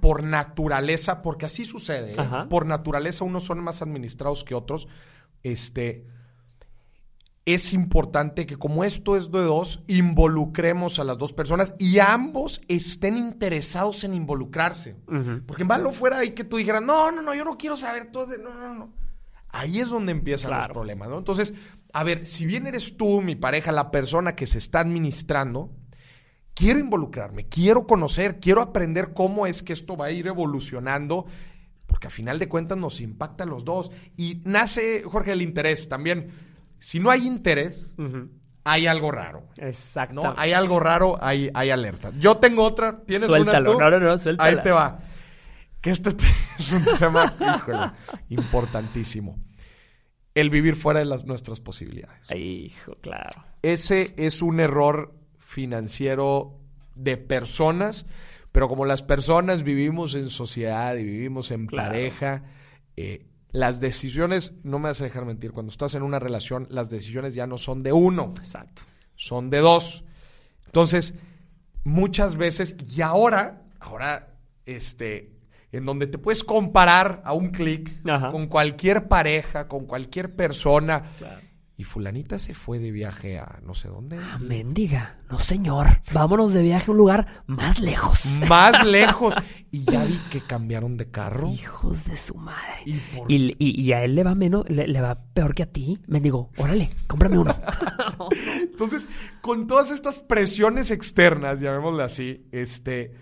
por 0.00 0.22
naturaleza, 0.22 1.22
porque 1.22 1.46
así 1.46 1.64
sucede, 1.64 2.12
¿eh? 2.12 2.46
por 2.48 2.66
naturaleza 2.66 3.24
unos 3.24 3.44
son 3.44 3.60
más 3.60 3.82
administrados 3.82 4.44
que 4.44 4.54
otros, 4.54 4.88
este 5.42 6.06
es 7.46 7.72
importante 7.72 8.46
que 8.46 8.56
como 8.56 8.84
esto 8.84 9.16
es 9.16 9.30
de 9.30 9.40
dos, 9.40 9.82
involucremos 9.86 10.98
a 10.98 11.04
las 11.04 11.18
dos 11.18 11.32
personas 11.32 11.74
y 11.78 11.98
ambos 11.98 12.60
estén 12.68 13.16
interesados 13.16 14.04
en 14.04 14.14
involucrarse. 14.14 14.96
Porque 15.46 15.64
malo 15.64 15.90
fuera 15.92 16.18
ahí 16.18 16.32
que 16.32 16.44
tú 16.44 16.58
dijeras, 16.58 16.82
no, 16.82 17.10
no, 17.10 17.22
no, 17.22 17.34
yo 17.34 17.44
no 17.44 17.56
quiero 17.56 17.76
saber 17.76 18.12
todo. 18.12 18.26
De... 18.26 18.38
No, 18.38 18.54
no, 18.54 18.74
no. 18.74 18.92
Ahí 19.52 19.80
es 19.80 19.88
donde 19.88 20.12
empiezan 20.12 20.52
los 20.52 20.68
problemas, 20.68 21.08
¿no? 21.08 21.18
Entonces, 21.18 21.54
a 21.92 22.04
ver, 22.04 22.24
si 22.26 22.46
bien 22.46 22.66
eres 22.66 22.96
tú, 22.96 23.20
mi 23.20 23.34
pareja, 23.34 23.72
la 23.72 23.90
persona 23.90 24.36
que 24.36 24.46
se 24.46 24.58
está 24.58 24.80
administrando, 24.80 25.70
quiero 26.54 26.78
involucrarme, 26.78 27.48
quiero 27.48 27.86
conocer, 27.86 28.38
quiero 28.38 28.60
aprender 28.60 29.12
cómo 29.12 29.46
es 29.46 29.62
que 29.62 29.72
esto 29.72 29.96
va 29.96 30.06
a 30.06 30.10
ir 30.12 30.28
evolucionando, 30.28 31.26
porque 31.86 32.06
a 32.06 32.10
final 32.10 32.38
de 32.38 32.48
cuentas 32.48 32.78
nos 32.78 33.00
impacta 33.00 33.42
a 33.42 33.46
los 33.46 33.64
dos. 33.64 33.90
Y 34.16 34.40
nace, 34.44 35.02
Jorge, 35.02 35.32
el 35.32 35.42
interés 35.42 35.88
también 35.88 36.30
si 36.80 36.98
no 36.98 37.10
hay 37.10 37.26
interés, 37.26 37.94
hay 38.64 38.86
algo 38.86 39.12
raro. 39.12 39.44
Exacto. 39.58 40.14
¿no? 40.14 40.34
Hay 40.36 40.52
algo 40.52 40.80
raro, 40.80 41.18
hay, 41.20 41.50
hay 41.54 41.70
alerta. 41.70 42.10
Yo 42.18 42.38
tengo 42.38 42.64
otra. 42.64 43.02
¿Tienes 43.04 43.26
suéltalo. 43.26 43.76
una 43.76 43.90
tú? 43.90 43.98
No, 43.98 44.00
no, 44.00 44.16
no. 44.16 44.42
Ahí 44.42 44.56
te 44.62 44.70
va. 44.70 44.98
Que 45.80 45.90
este 45.90 46.10
es 46.58 46.72
un 46.72 46.84
tema, 46.98 47.34
híjole, 47.40 47.92
importantísimo. 48.28 49.38
El 50.34 50.50
vivir 50.50 50.76
fuera 50.76 51.00
de 51.00 51.06
las, 51.06 51.24
nuestras 51.24 51.60
posibilidades. 51.60 52.30
Hijo, 52.30 52.94
claro. 53.00 53.44
Ese 53.62 54.14
es 54.16 54.42
un 54.42 54.60
error 54.60 55.14
financiero 55.38 56.60
de 56.94 57.16
personas, 57.16 58.06
pero 58.52 58.68
como 58.68 58.84
las 58.84 59.02
personas 59.02 59.62
vivimos 59.62 60.14
en 60.14 60.28
sociedad 60.28 60.94
y 60.96 61.04
vivimos 61.04 61.50
en 61.50 61.66
pareja, 61.66 62.44
eh, 62.96 63.26
las 63.50 63.80
decisiones, 63.80 64.52
no 64.62 64.78
me 64.78 64.88
vas 64.88 65.00
a 65.00 65.04
dejar 65.04 65.24
mentir, 65.24 65.52
cuando 65.52 65.70
estás 65.70 65.94
en 65.94 66.02
una 66.02 66.20
relación, 66.20 66.68
las 66.70 66.90
decisiones 66.90 67.34
ya 67.34 67.46
no 67.46 67.58
son 67.58 67.82
de 67.82 67.92
uno. 67.92 68.34
Exacto. 68.38 68.82
Son 69.16 69.50
de 69.50 69.58
dos. 69.58 70.04
Entonces, 70.66 71.14
muchas 71.82 72.36
veces, 72.36 72.76
y 72.96 73.02
ahora, 73.02 73.66
ahora, 73.80 74.36
este, 74.66 75.39
en 75.72 75.84
donde 75.84 76.06
te 76.06 76.18
puedes 76.18 76.44
comparar 76.44 77.22
a 77.24 77.32
un 77.32 77.50
clic 77.50 78.02
con 78.30 78.48
cualquier 78.48 79.08
pareja, 79.08 79.68
con 79.68 79.86
cualquier 79.86 80.34
persona. 80.34 81.12
Claro. 81.18 81.50
Y 81.80 81.84
fulanita 81.84 82.38
se 82.38 82.52
fue 82.52 82.78
de 82.78 82.90
viaje 82.90 83.38
a 83.38 83.58
no 83.62 83.74
sé 83.74 83.88
dónde. 83.88 84.18
Ah, 84.18 84.38
mendiga. 84.38 85.18
No, 85.30 85.38
señor. 85.38 86.02
Vámonos 86.12 86.52
de 86.52 86.62
viaje 86.62 86.84
a 86.88 86.90
un 86.90 86.98
lugar 86.98 87.42
más 87.46 87.78
lejos. 87.78 88.38
Más 88.46 88.84
lejos. 88.86 89.34
Y 89.70 89.90
ya 89.90 90.04
vi 90.04 90.20
que 90.30 90.42
cambiaron 90.42 90.98
de 90.98 91.10
carro. 91.10 91.48
Hijos 91.48 92.04
de 92.04 92.18
su 92.18 92.34
madre. 92.34 93.00
Y, 93.28 93.92
a 93.92 94.04
él 94.04 94.14
le 94.14 94.24
va 94.24 94.34
menos, 94.34 94.68
le, 94.68 95.00
va 95.00 95.24
peor 95.32 95.54
que 95.54 95.62
a 95.62 95.72
ti. 95.72 95.98
Mendigo, 96.06 96.50
órale, 96.58 96.90
cómprame 97.06 97.38
uno. 97.38 97.56
Entonces, 98.60 99.08
con 99.40 99.66
todas 99.66 99.90
estas 99.90 100.18
presiones 100.18 100.90
externas, 100.90 101.62
llamémosle 101.62 102.02
así, 102.02 102.46
este, 102.52 103.14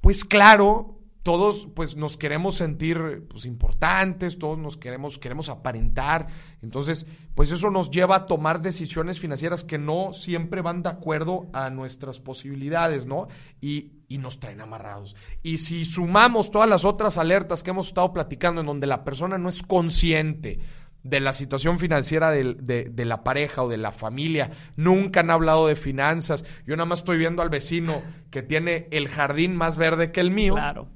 pues 0.00 0.24
claro, 0.24 0.95
todos 1.26 1.66
pues 1.74 1.96
nos 1.96 2.16
queremos 2.16 2.54
sentir 2.54 3.26
pues 3.28 3.46
importantes, 3.46 4.38
todos 4.38 4.58
nos 4.58 4.76
queremos 4.76 5.18
queremos 5.18 5.48
aparentar. 5.48 6.28
Entonces, 6.62 7.04
pues 7.34 7.50
eso 7.50 7.68
nos 7.68 7.90
lleva 7.90 8.14
a 8.14 8.26
tomar 8.26 8.62
decisiones 8.62 9.18
financieras 9.18 9.64
que 9.64 9.76
no 9.76 10.12
siempre 10.12 10.60
van 10.60 10.84
de 10.84 10.90
acuerdo 10.90 11.48
a 11.52 11.68
nuestras 11.68 12.20
posibilidades, 12.20 13.06
¿no? 13.06 13.26
Y, 13.60 13.90
nos 14.08 14.38
traen 14.38 14.60
amarrados. 14.60 15.16
Y 15.42 15.58
si 15.58 15.84
sumamos 15.84 16.52
todas 16.52 16.68
las 16.68 16.84
otras 16.84 17.18
alertas 17.18 17.64
que 17.64 17.70
hemos 17.70 17.88
estado 17.88 18.12
platicando 18.12 18.60
en 18.60 18.68
donde 18.68 18.86
la 18.86 19.02
persona 19.02 19.36
no 19.36 19.48
es 19.48 19.64
consciente 19.64 20.60
de 21.02 21.18
la 21.18 21.32
situación 21.32 21.80
financiera 21.80 22.30
de, 22.30 22.54
de, 22.54 23.04
la 23.04 23.24
pareja 23.24 23.64
o 23.64 23.68
de 23.68 23.78
la 23.78 23.90
familia. 23.90 24.52
Nunca 24.76 25.20
han 25.20 25.30
hablado 25.30 25.66
de 25.66 25.74
finanzas. 25.74 26.44
Yo 26.66 26.76
nada 26.76 26.86
más 26.86 27.00
estoy 27.00 27.18
viendo 27.18 27.42
al 27.42 27.50
vecino 27.50 28.00
que 28.30 28.44
tiene 28.44 28.86
el 28.92 29.08
jardín 29.08 29.56
más 29.56 29.76
verde 29.76 30.12
que 30.12 30.20
el 30.20 30.30
mío. 30.30 30.54
Claro 30.54 30.95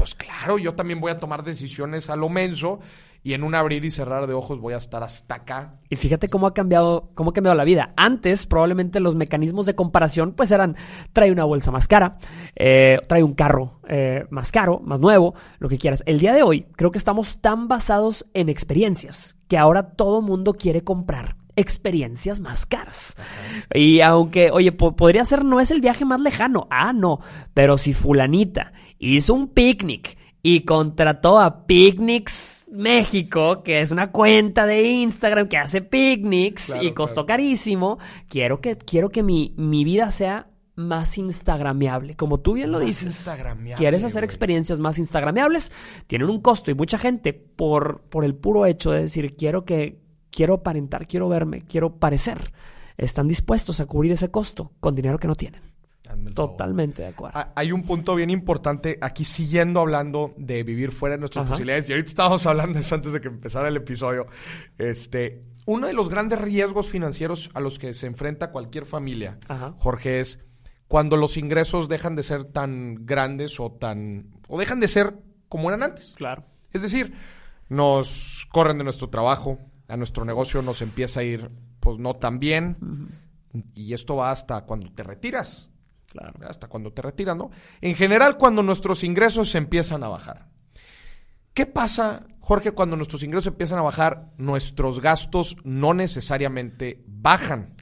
pues 0.00 0.14
claro, 0.14 0.56
yo 0.56 0.74
también 0.74 0.98
voy 0.98 1.12
a 1.12 1.18
tomar 1.18 1.44
decisiones 1.44 2.08
a 2.08 2.16
lo 2.16 2.30
menso 2.30 2.80
y 3.22 3.34
en 3.34 3.44
un 3.44 3.54
abrir 3.54 3.84
y 3.84 3.90
cerrar 3.90 4.26
de 4.26 4.32
ojos 4.32 4.58
voy 4.58 4.72
a 4.72 4.78
estar 4.78 5.02
hasta 5.02 5.34
acá. 5.34 5.74
Y 5.90 5.96
fíjate 5.96 6.30
cómo 6.30 6.46
ha 6.46 6.54
cambiado, 6.54 7.10
cómo 7.14 7.28
ha 7.28 7.32
cambiado 7.34 7.54
la 7.54 7.64
vida. 7.64 7.92
Antes, 7.98 8.46
probablemente 8.46 8.98
los 8.98 9.14
mecanismos 9.14 9.66
de 9.66 9.74
comparación, 9.74 10.32
pues 10.32 10.52
eran, 10.52 10.74
trae 11.12 11.30
una 11.30 11.44
bolsa 11.44 11.70
más 11.70 11.86
cara, 11.86 12.16
eh, 12.56 12.98
trae 13.08 13.22
un 13.22 13.34
carro 13.34 13.82
eh, 13.88 14.24
más 14.30 14.50
caro, 14.52 14.80
más 14.82 15.00
nuevo, 15.00 15.34
lo 15.58 15.68
que 15.68 15.76
quieras. 15.76 16.02
El 16.06 16.18
día 16.18 16.32
de 16.32 16.44
hoy, 16.44 16.66
creo 16.76 16.90
que 16.90 16.96
estamos 16.96 17.42
tan 17.42 17.68
basados 17.68 18.24
en 18.32 18.48
experiencias 18.48 19.36
que 19.48 19.58
ahora 19.58 19.90
todo 19.96 20.22
mundo 20.22 20.54
quiere 20.54 20.82
comprar 20.82 21.36
experiencias 21.60 22.40
más 22.40 22.66
caras. 22.66 23.16
Y 23.74 24.00
aunque, 24.00 24.50
oye, 24.50 24.72
podría 24.72 25.24
ser, 25.24 25.44
no 25.44 25.60
es 25.60 25.70
el 25.70 25.80
viaje 25.80 26.04
más 26.04 26.20
lejano. 26.20 26.66
Ah, 26.70 26.92
no. 26.92 27.20
Pero 27.54 27.78
si 27.78 27.92
fulanita 27.92 28.72
hizo 28.98 29.34
un 29.34 29.48
picnic 29.48 30.16
y 30.42 30.60
contrató 30.62 31.38
a 31.38 31.66
Picnics 31.66 32.66
México, 32.70 33.62
que 33.62 33.80
es 33.80 33.90
una 33.90 34.10
cuenta 34.10 34.64
de 34.64 34.82
Instagram 34.82 35.48
que 35.48 35.58
hace 35.58 35.82
picnics 35.82 36.72
y 36.80 36.92
costó 36.92 37.26
carísimo, 37.26 37.98
quiero 38.28 38.60
que, 38.60 38.78
quiero 38.78 39.10
que 39.10 39.22
mi, 39.22 39.54
mi 39.56 39.84
vida 39.84 40.10
sea 40.10 40.46
más 40.76 41.18
instagramiable. 41.18 42.16
Como 42.16 42.40
tú 42.40 42.54
bien 42.54 42.72
lo 42.72 42.80
dices. 42.80 43.28
Quieres 43.76 44.04
hacer 44.04 44.24
experiencias 44.24 44.78
más 44.78 44.98
instagramiables, 44.98 45.70
tienen 46.06 46.30
un 46.30 46.40
costo 46.40 46.70
y 46.70 46.74
mucha 46.74 46.98
gente 46.98 47.32
por, 47.32 48.02
por 48.08 48.24
el 48.24 48.34
puro 48.34 48.66
hecho 48.66 48.90
de 48.92 49.02
decir 49.02 49.36
quiero 49.36 49.64
que 49.64 49.98
quiero 50.30 50.54
aparentar, 50.54 51.06
quiero 51.06 51.28
verme, 51.28 51.62
quiero 51.62 51.96
parecer, 51.96 52.52
están 52.96 53.28
dispuestos 53.28 53.80
a 53.80 53.86
cubrir 53.86 54.12
ese 54.12 54.30
costo 54.30 54.72
con 54.80 54.94
dinero 54.94 55.18
que 55.18 55.28
no 55.28 55.34
tienen. 55.34 55.62
Totalmente 56.34 57.02
de 57.02 57.08
acuerdo. 57.08 57.38
Ah, 57.38 57.52
hay 57.54 57.72
un 57.72 57.84
punto 57.84 58.14
bien 58.14 58.30
importante 58.30 58.98
aquí, 59.00 59.24
siguiendo 59.24 59.80
hablando 59.80 60.34
de 60.36 60.62
vivir 60.62 60.90
fuera 60.92 61.14
de 61.14 61.20
nuestras 61.20 61.48
posibilidades. 61.48 61.88
Y 61.88 61.92
ahorita 61.92 62.08
estábamos 62.08 62.46
hablando 62.46 62.74
de 62.74 62.80
eso 62.80 62.94
antes 62.94 63.12
de 63.12 63.20
que 63.20 63.28
empezara 63.28 63.68
el 63.68 63.76
episodio. 63.76 64.26
Este, 64.78 65.44
uno 65.66 65.86
de 65.86 65.92
los 65.92 66.08
grandes 66.08 66.40
riesgos 66.40 66.88
financieros 66.88 67.50
a 67.54 67.60
los 67.60 67.78
que 67.78 67.94
se 67.94 68.06
enfrenta 68.06 68.50
cualquier 68.50 68.86
familia, 68.86 69.38
Jorge, 69.78 70.20
es 70.20 70.40
cuando 70.88 71.16
los 71.16 71.36
ingresos 71.36 71.88
dejan 71.88 72.16
de 72.16 72.22
ser 72.22 72.44
tan 72.44 73.06
grandes 73.06 73.60
o 73.60 73.70
tan. 73.70 74.30
o 74.48 74.58
dejan 74.58 74.80
de 74.80 74.88
ser 74.88 75.14
como 75.48 75.68
eran 75.68 75.82
antes. 75.82 76.14
Claro. 76.16 76.44
Es 76.72 76.82
decir, 76.82 77.14
nos 77.68 78.48
corren 78.50 78.78
de 78.78 78.84
nuestro 78.84 79.08
trabajo, 79.10 79.58
a 79.90 79.96
nuestro 79.96 80.24
negocio 80.24 80.62
nos 80.62 80.82
empieza 80.82 81.20
a 81.20 81.24
ir 81.24 81.48
pues 81.80 81.98
no 81.98 82.16
tan 82.16 82.38
bien. 82.38 82.76
y 83.74 83.94
esto 83.94 84.14
va 84.16 84.30
hasta 84.30 84.60
cuando 84.62 84.92
te 84.92 85.02
retiras, 85.02 85.68
Claro. 86.06 86.34
hasta 86.48 86.68
cuando 86.68 86.92
te 86.92 87.02
retiras, 87.02 87.36
¿no? 87.36 87.50
En 87.80 87.96
general, 87.96 88.36
cuando 88.36 88.62
nuestros 88.62 89.02
ingresos 89.02 89.50
se 89.50 89.58
empiezan 89.58 90.04
a 90.04 90.08
bajar. 90.08 90.48
¿Qué 91.52 91.66
pasa, 91.66 92.26
Jorge, 92.38 92.70
cuando 92.70 92.96
nuestros 92.96 93.24
ingresos 93.24 93.48
empiezan 93.48 93.80
a 93.80 93.82
bajar? 93.82 94.30
Nuestros 94.38 95.00
gastos 95.00 95.56
no 95.64 95.94
necesariamente 95.94 97.02
bajan. 97.08 97.74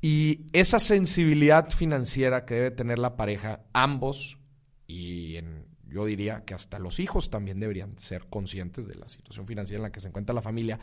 Y 0.00 0.46
esa 0.54 0.78
sensibilidad 0.80 1.68
financiera 1.70 2.44
que 2.46 2.54
debe 2.54 2.70
tener 2.70 2.98
la 2.98 3.14
pareja, 3.16 3.60
ambos, 3.74 4.38
y 4.86 5.36
en- 5.36 5.61
yo 5.92 6.04
diría 6.04 6.44
que 6.44 6.54
hasta 6.54 6.78
los 6.78 7.00
hijos 7.00 7.30
también 7.30 7.60
deberían 7.60 7.98
ser 7.98 8.26
conscientes 8.28 8.86
de 8.86 8.94
la 8.94 9.08
situación 9.08 9.46
financiera 9.46 9.78
en 9.78 9.82
la 9.82 9.92
que 9.92 10.00
se 10.00 10.08
encuentra 10.08 10.34
la 10.34 10.42
familia, 10.42 10.80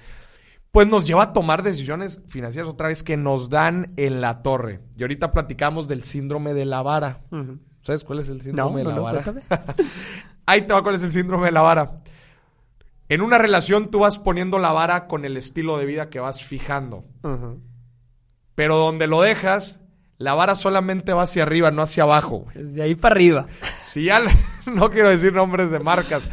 pues 0.71 0.87
nos 0.87 1.07
lleva 1.07 1.23
a 1.23 1.33
tomar 1.33 1.63
decisiones 1.63 2.21
financieras 2.27 2.69
otra 2.69 2.89
vez 2.89 3.01
que 3.03 3.17
nos 3.17 3.49
dan 3.49 3.93
en 3.97 4.21
la 4.21 4.41
torre. 4.43 4.81
Y 4.95 5.01
ahorita 5.01 5.31
platicamos 5.31 5.87
del 5.87 6.03
síndrome 6.03 6.53
de 6.53 6.65
la 6.65 6.81
vara. 6.81 7.21
¿Sabes 7.81 8.03
cuál 8.03 8.19
es 8.19 8.29
el 8.29 8.41
síndrome 8.41 8.83
no, 8.83 8.89
de 8.89 8.95
la 8.95 8.95
no, 8.95 9.03
vara? 9.03 9.23
Ahí 10.45 10.61
te 10.61 10.73
va 10.73 10.83
cuál 10.83 10.95
es 10.95 11.03
el 11.03 11.11
síndrome 11.11 11.47
de 11.47 11.51
la 11.51 11.61
vara. 11.61 12.01
En 13.07 13.21
una 13.21 13.39
relación 13.39 13.89
tú 13.89 13.99
vas 13.99 14.19
poniendo 14.19 14.59
la 14.59 14.71
vara 14.71 15.07
con 15.07 15.25
el 15.25 15.37
estilo 15.37 15.77
de 15.77 15.85
vida 15.85 16.09
que 16.09 16.19
vas 16.19 16.43
fijando. 16.43 17.05
Pero 18.53 18.77
donde 18.77 19.07
lo 19.07 19.21
dejas, 19.21 19.79
la 20.19 20.35
vara 20.35 20.53
solamente 20.55 21.13
va 21.13 21.23
hacia 21.23 21.43
arriba, 21.43 21.71
no 21.71 21.81
hacia 21.81 22.03
abajo. 22.03 22.39
güey. 22.39 22.57
Desde 22.57 22.83
ahí 22.83 22.93
para 22.93 23.15
arriba. 23.15 23.47
Si 23.79 24.03
ya, 24.03 24.21
no 24.73 24.89
quiero 24.91 25.09
decir 25.09 25.33
nombres 25.33 25.71
de 25.71 25.79
marcas, 25.79 26.29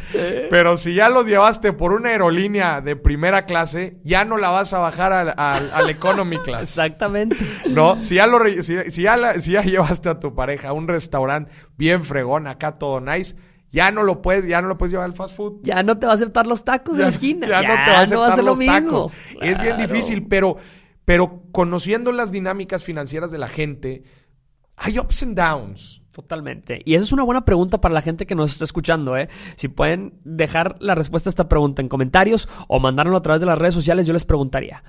pero 0.49 0.77
si 0.77 0.93
ya 0.93 1.09
los 1.09 1.25
llevaste 1.25 1.73
por 1.73 1.91
una 1.93 2.09
aerolínea 2.09 2.81
de 2.81 2.95
primera 2.95 3.45
clase, 3.45 3.99
ya 4.03 4.25
no 4.25 4.37
la 4.37 4.49
vas 4.49 4.73
a 4.73 4.79
bajar 4.79 5.13
al, 5.13 5.33
al- 5.37 5.71
al 5.73 5.89
economy 5.89 6.37
class. 6.39 6.61
Exactamente. 6.63 7.37
No, 7.69 8.01
si 8.01 8.15
ya, 8.15 8.27
lo, 8.27 8.39
si, 8.61 8.91
si 8.91 9.01
ya 9.01 9.17
la- 9.17 9.35
si 9.41 9.51
ya 9.51 9.61
llevaste 9.61 10.09
a 10.09 10.19
tu 10.19 10.33
pareja 10.35 10.69
a 10.69 10.73
un 10.73 10.87
restaurante 10.87 11.51
bien 11.77 12.03
fregón, 12.03 12.47
acá 12.47 12.77
todo 12.77 13.01
nice, 13.01 13.35
ya 13.69 13.91
no 13.91 14.03
lo 14.03 14.21
puedes, 14.21 14.47
ya 14.47 14.61
no 14.61 14.69
lo 14.69 14.77
puedes 14.77 14.91
llevar 14.91 15.05
al 15.05 15.13
fast 15.13 15.35
food. 15.35 15.59
Ya 15.63 15.83
no 15.83 15.97
te 15.99 16.05
va 16.05 16.13
a 16.13 16.15
aceptar 16.15 16.47
los 16.47 16.63
tacos 16.63 16.95
de 16.97 17.03
la 17.03 17.09
esquina. 17.09 17.47
ya 17.47 17.61
no 17.61 17.73
te 17.85 17.91
va 17.91 17.97
a 17.97 18.01
aceptar 18.01 18.43
los 18.43 18.59
tacos. 18.59 19.11
Es 19.41 19.61
bien 19.61 19.77
difícil, 19.77 20.25
pero, 20.27 20.55
pero 21.03 21.43
conociendo 21.51 22.11
las 22.13 22.31
dinámicas 22.31 22.83
financieras 22.85 23.29
de 23.29 23.37
la 23.37 23.47
gente, 23.49 24.03
hay 24.77 24.99
ups 24.99 25.23
and 25.23 25.35
downs. 25.37 26.01
Totalmente. 26.17 26.81
Y 26.83 26.95
esa 26.95 27.05
es 27.05 27.11
una 27.11 27.21
buena 27.21 27.45
pregunta 27.45 27.79
para 27.79 27.93
la 27.93 28.01
gente 28.01 28.25
que 28.25 28.33
nos 28.33 28.51
está 28.51 28.63
escuchando, 28.65 29.15
¿eh? 29.15 29.29
Si 29.55 29.67
pueden 29.67 30.15
dejar 30.23 30.75
la 30.79 30.95
respuesta 30.95 31.29
a 31.29 31.31
esta 31.31 31.47
pregunta 31.47 31.83
en 31.83 31.89
comentarios 31.89 32.49
o 32.67 32.79
mandárnoslo 32.79 33.19
a 33.19 33.21
través 33.21 33.39
de 33.39 33.45
las 33.45 33.59
redes 33.59 33.75
sociales, 33.75 34.07
yo 34.07 34.13
les 34.13 34.25
preguntaría. 34.25 34.83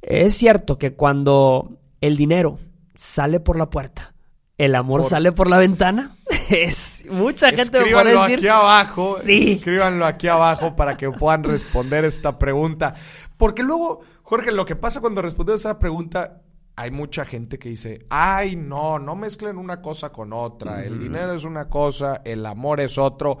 ¿Es 0.00 0.32
cierto 0.34 0.78
que 0.78 0.94
cuando 0.94 1.76
el 2.00 2.16
dinero 2.16 2.58
sale 2.94 3.40
por 3.40 3.58
la 3.58 3.68
puerta, 3.68 4.14
el 4.56 4.74
amor 4.74 5.02
Por- 5.02 5.10
sale 5.10 5.32
por 5.32 5.50
la 5.50 5.58
ventana? 5.58 6.16
Es 6.48 7.04
mucha 7.10 7.48
gente 7.50 7.64
me 7.64 7.68
puede 7.70 7.82
Escríbanlo 7.90 8.22
decir. 8.22 8.38
aquí 8.38 8.48
abajo. 8.48 9.16
Sí. 9.22 9.52
Escríbanlo 9.52 10.06
aquí 10.06 10.28
abajo 10.28 10.74
para 10.76 10.96
que 10.96 11.10
puedan 11.10 11.44
responder 11.44 12.06
esta 12.06 12.38
pregunta. 12.38 12.94
Porque 13.36 13.62
luego, 13.62 14.00
Jorge, 14.22 14.50
lo 14.50 14.64
que 14.64 14.76
pasa 14.76 15.02
cuando 15.02 15.20
respondes 15.20 15.56
esa 15.56 15.78
pregunta, 15.78 16.40
hay 16.76 16.90
mucha 16.90 17.24
gente 17.24 17.58
que 17.58 17.68
dice, 17.68 18.06
ay, 18.08 18.56
no, 18.56 18.98
no 18.98 19.16
mezclen 19.16 19.58
una 19.58 19.82
cosa 19.82 20.10
con 20.12 20.32
otra. 20.32 20.84
El 20.84 20.98
dinero 20.98 21.34
es 21.34 21.44
una 21.44 21.68
cosa, 21.68 22.22
el 22.24 22.44
amor 22.46 22.80
es 22.80 22.96
otro. 22.98 23.38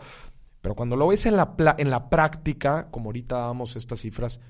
Pero 0.60 0.74
cuando 0.74 0.94
lo 0.96 1.08
ves 1.08 1.24
en 1.26 1.36
la, 1.36 1.56
pla- 1.56 1.74
en 1.78 1.88
la 1.90 2.10
práctica, 2.10 2.88
como 2.90 3.08
ahorita 3.08 3.38
damos 3.38 3.76
estas 3.76 4.00
cifras, 4.00 4.40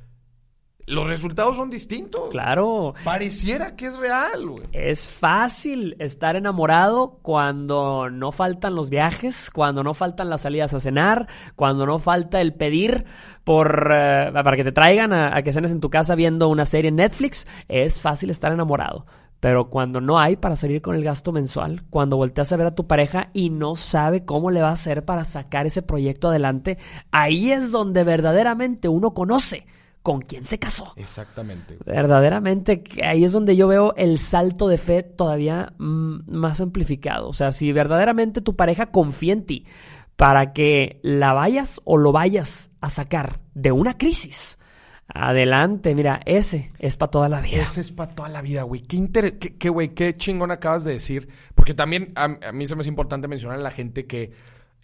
los 0.86 1.06
resultados 1.06 1.56
son 1.56 1.70
distintos. 1.70 2.30
Claro. 2.30 2.94
Pareciera 3.04 3.76
que 3.76 3.86
es 3.86 3.96
real, 3.96 4.48
güey. 4.48 4.64
Es 4.72 5.08
fácil 5.08 5.96
estar 5.98 6.36
enamorado 6.36 7.18
cuando 7.22 8.10
no 8.10 8.32
faltan 8.32 8.74
los 8.74 8.90
viajes, 8.90 9.50
cuando 9.50 9.84
no 9.84 9.94
faltan 9.94 10.30
las 10.30 10.42
salidas 10.42 10.74
a 10.74 10.80
cenar, 10.80 11.28
cuando 11.56 11.86
no 11.86 11.98
falta 11.98 12.40
el 12.40 12.54
pedir 12.54 13.04
por 13.44 13.90
eh, 13.92 14.30
para 14.32 14.56
que 14.56 14.64
te 14.64 14.72
traigan 14.72 15.12
a, 15.12 15.36
a 15.36 15.42
que 15.42 15.52
cenes 15.52 15.72
en 15.72 15.80
tu 15.80 15.90
casa 15.90 16.14
viendo 16.14 16.48
una 16.48 16.66
serie 16.66 16.88
en 16.88 16.96
Netflix. 16.96 17.46
Es 17.68 18.00
fácil 18.00 18.30
estar 18.30 18.52
enamorado. 18.52 19.06
Pero 19.40 19.70
cuando 19.70 20.02
no 20.02 20.18
hay 20.18 20.36
para 20.36 20.54
salir 20.54 20.82
con 20.82 20.94
el 20.94 21.02
gasto 21.02 21.32
mensual, 21.32 21.82
cuando 21.88 22.18
volteas 22.18 22.52
a 22.52 22.56
ver 22.58 22.66
a 22.66 22.74
tu 22.74 22.86
pareja 22.86 23.30
y 23.32 23.48
no 23.48 23.74
sabe 23.74 24.26
cómo 24.26 24.50
le 24.50 24.60
va 24.60 24.68
a 24.68 24.72
hacer 24.72 25.04
para 25.06 25.24
sacar 25.24 25.66
ese 25.66 25.80
proyecto 25.80 26.28
adelante, 26.28 26.76
ahí 27.10 27.50
es 27.50 27.72
donde 27.72 28.04
verdaderamente 28.04 28.88
uno 28.88 29.14
conoce 29.14 29.66
con 30.02 30.22
quién 30.22 30.44
se 30.46 30.58
casó. 30.58 30.92
Exactamente. 30.96 31.76
Verdaderamente, 31.84 32.82
ahí 33.04 33.24
es 33.24 33.32
donde 33.32 33.56
yo 33.56 33.68
veo 33.68 33.94
el 33.96 34.18
salto 34.18 34.68
de 34.68 34.78
fe 34.78 35.02
todavía 35.02 35.72
mm, 35.78 36.20
más 36.30 36.60
amplificado. 36.60 37.28
O 37.28 37.32
sea, 37.32 37.52
si 37.52 37.72
verdaderamente 37.72 38.40
tu 38.40 38.56
pareja 38.56 38.86
confía 38.90 39.32
en 39.34 39.44
ti 39.44 39.66
para 40.16 40.52
que 40.52 41.00
la 41.02 41.32
vayas 41.32 41.80
o 41.84 41.96
lo 41.98 42.12
vayas 42.12 42.70
a 42.80 42.88
sacar 42.90 43.40
de 43.54 43.72
una 43.72 43.96
crisis, 43.98 44.58
adelante, 45.12 45.94
mira, 45.94 46.20
ese 46.24 46.70
es 46.78 46.96
para 46.96 47.10
toda 47.10 47.28
la 47.28 47.40
vida. 47.40 47.62
Ese 47.62 47.80
es 47.80 47.92
para 47.92 48.14
toda 48.14 48.28
la 48.28 48.42
vida, 48.42 48.62
güey. 48.62 48.82
Qué, 48.82 48.96
inter- 48.96 49.38
qué, 49.38 49.56
qué, 49.56 49.68
güey, 49.68 49.94
qué 49.94 50.14
chingón 50.16 50.50
acabas 50.50 50.84
de 50.84 50.92
decir. 50.92 51.28
Porque 51.54 51.74
también 51.74 52.12
a, 52.14 52.24
a 52.48 52.52
mí 52.52 52.66
se 52.66 52.76
me 52.76 52.82
es 52.82 52.86
importante 52.88 53.28
mencionar 53.28 53.58
a 53.58 53.62
la 53.62 53.70
gente 53.70 54.06
que 54.06 54.32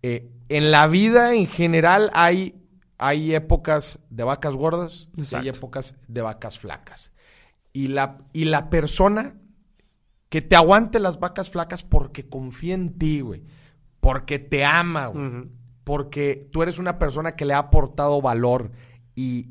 eh, 0.02 0.28
en 0.48 0.70
la 0.70 0.86
vida 0.88 1.34
en 1.34 1.46
general 1.46 2.10
hay, 2.12 2.54
hay 2.98 3.34
épocas 3.34 3.98
de 4.10 4.24
vacas 4.24 4.54
gordas 4.54 5.08
y 5.14 5.34
hay 5.34 5.48
épocas 5.48 5.94
de 6.08 6.22
vacas 6.22 6.58
flacas. 6.58 7.12
Y 7.72 7.88
la, 7.88 8.18
y 8.32 8.46
la 8.46 8.70
persona 8.70 9.34
que 10.28 10.42
te 10.42 10.56
aguante 10.56 10.98
las 10.98 11.20
vacas 11.20 11.50
flacas 11.50 11.84
porque 11.84 12.28
confía 12.28 12.74
en 12.74 12.98
ti, 12.98 13.20
güey. 13.20 13.44
Porque 14.00 14.38
te 14.38 14.64
ama, 14.64 15.08
güey. 15.08 15.48
Porque 15.84 16.48
tú 16.50 16.62
eres 16.62 16.78
una 16.78 16.98
persona 16.98 17.36
que 17.36 17.44
le 17.44 17.54
ha 17.54 17.58
aportado 17.58 18.20
valor 18.20 18.72
y, 19.14 19.50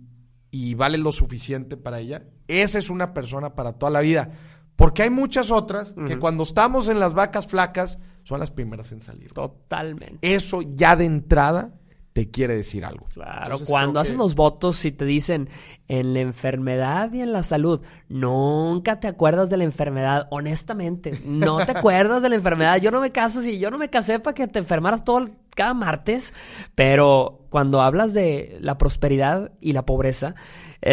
y 0.51 0.73
vale 0.73 0.97
lo 0.97 1.12
suficiente 1.12 1.77
para 1.77 1.99
ella. 1.99 2.25
Esa 2.47 2.79
es 2.79 2.89
una 2.89 3.13
persona 3.13 3.55
para 3.55 3.73
toda 3.73 3.91
la 3.91 4.01
vida. 4.01 4.31
Porque 4.75 5.03
hay 5.03 5.10
muchas 5.10 5.51
otras 5.51 5.95
que 6.08 6.19
cuando 6.19 6.43
estamos 6.43 6.89
en 6.89 6.99
las 6.99 7.13
vacas 7.13 7.47
flacas 7.47 7.97
son 8.23 8.39
las 8.39 8.51
primeras 8.51 8.91
en 8.91 9.01
salir. 9.01 9.31
Totalmente. 9.31 10.36
Eso 10.36 10.62
ya 10.62 10.95
de 10.95 11.05
entrada 11.05 11.73
te 12.15 12.32
quiere 12.32 12.56
decir 12.56 12.86
algo. 12.86 13.08
Claro, 13.13 13.41
Entonces, 13.43 13.67
cuando 13.69 13.99
haces 13.99 14.13
que- 14.13 14.17
los 14.19 14.36
votos 14.36 14.86
y 14.86 14.93
te 14.93 15.04
dicen 15.04 15.49
en 15.89 16.13
la 16.13 16.21
enfermedad 16.21 17.12
y 17.12 17.19
en 17.19 17.34
la 17.34 17.43
salud, 17.43 17.82
nunca 18.08 19.01
te 19.01 19.10
acuerdas 19.10 19.49
de 19.49 19.58
la 19.58 19.65
enfermedad, 19.65 20.25
honestamente, 20.32 21.12
no 21.25 21.58
te 21.65 21.73
acuerdas 21.73 22.21
de 22.21 22.30
la 22.30 22.36
enfermedad. 22.36 22.78
Yo 22.78 22.89
no 22.89 23.01
me 23.01 23.12
caso 23.12 23.41
si 23.41 23.60
yo 23.60 23.69
no 23.69 23.78
me 23.78 23.89
casé 23.89 24.21
para 24.21 24.34
que 24.34 24.47
te 24.47 24.60
enfermaras 24.60 25.04
todo 25.04 25.17
el- 25.17 25.34
cada 25.58 25.73
martes, 25.73 26.34
pero 26.73 27.41
cuando 27.49 27.82
hablas 27.82 28.13
de 28.13 28.58
la 28.62 28.78
prosperidad 28.78 29.51
y 29.60 29.73
la 29.73 29.86
pobreza, 29.86 30.36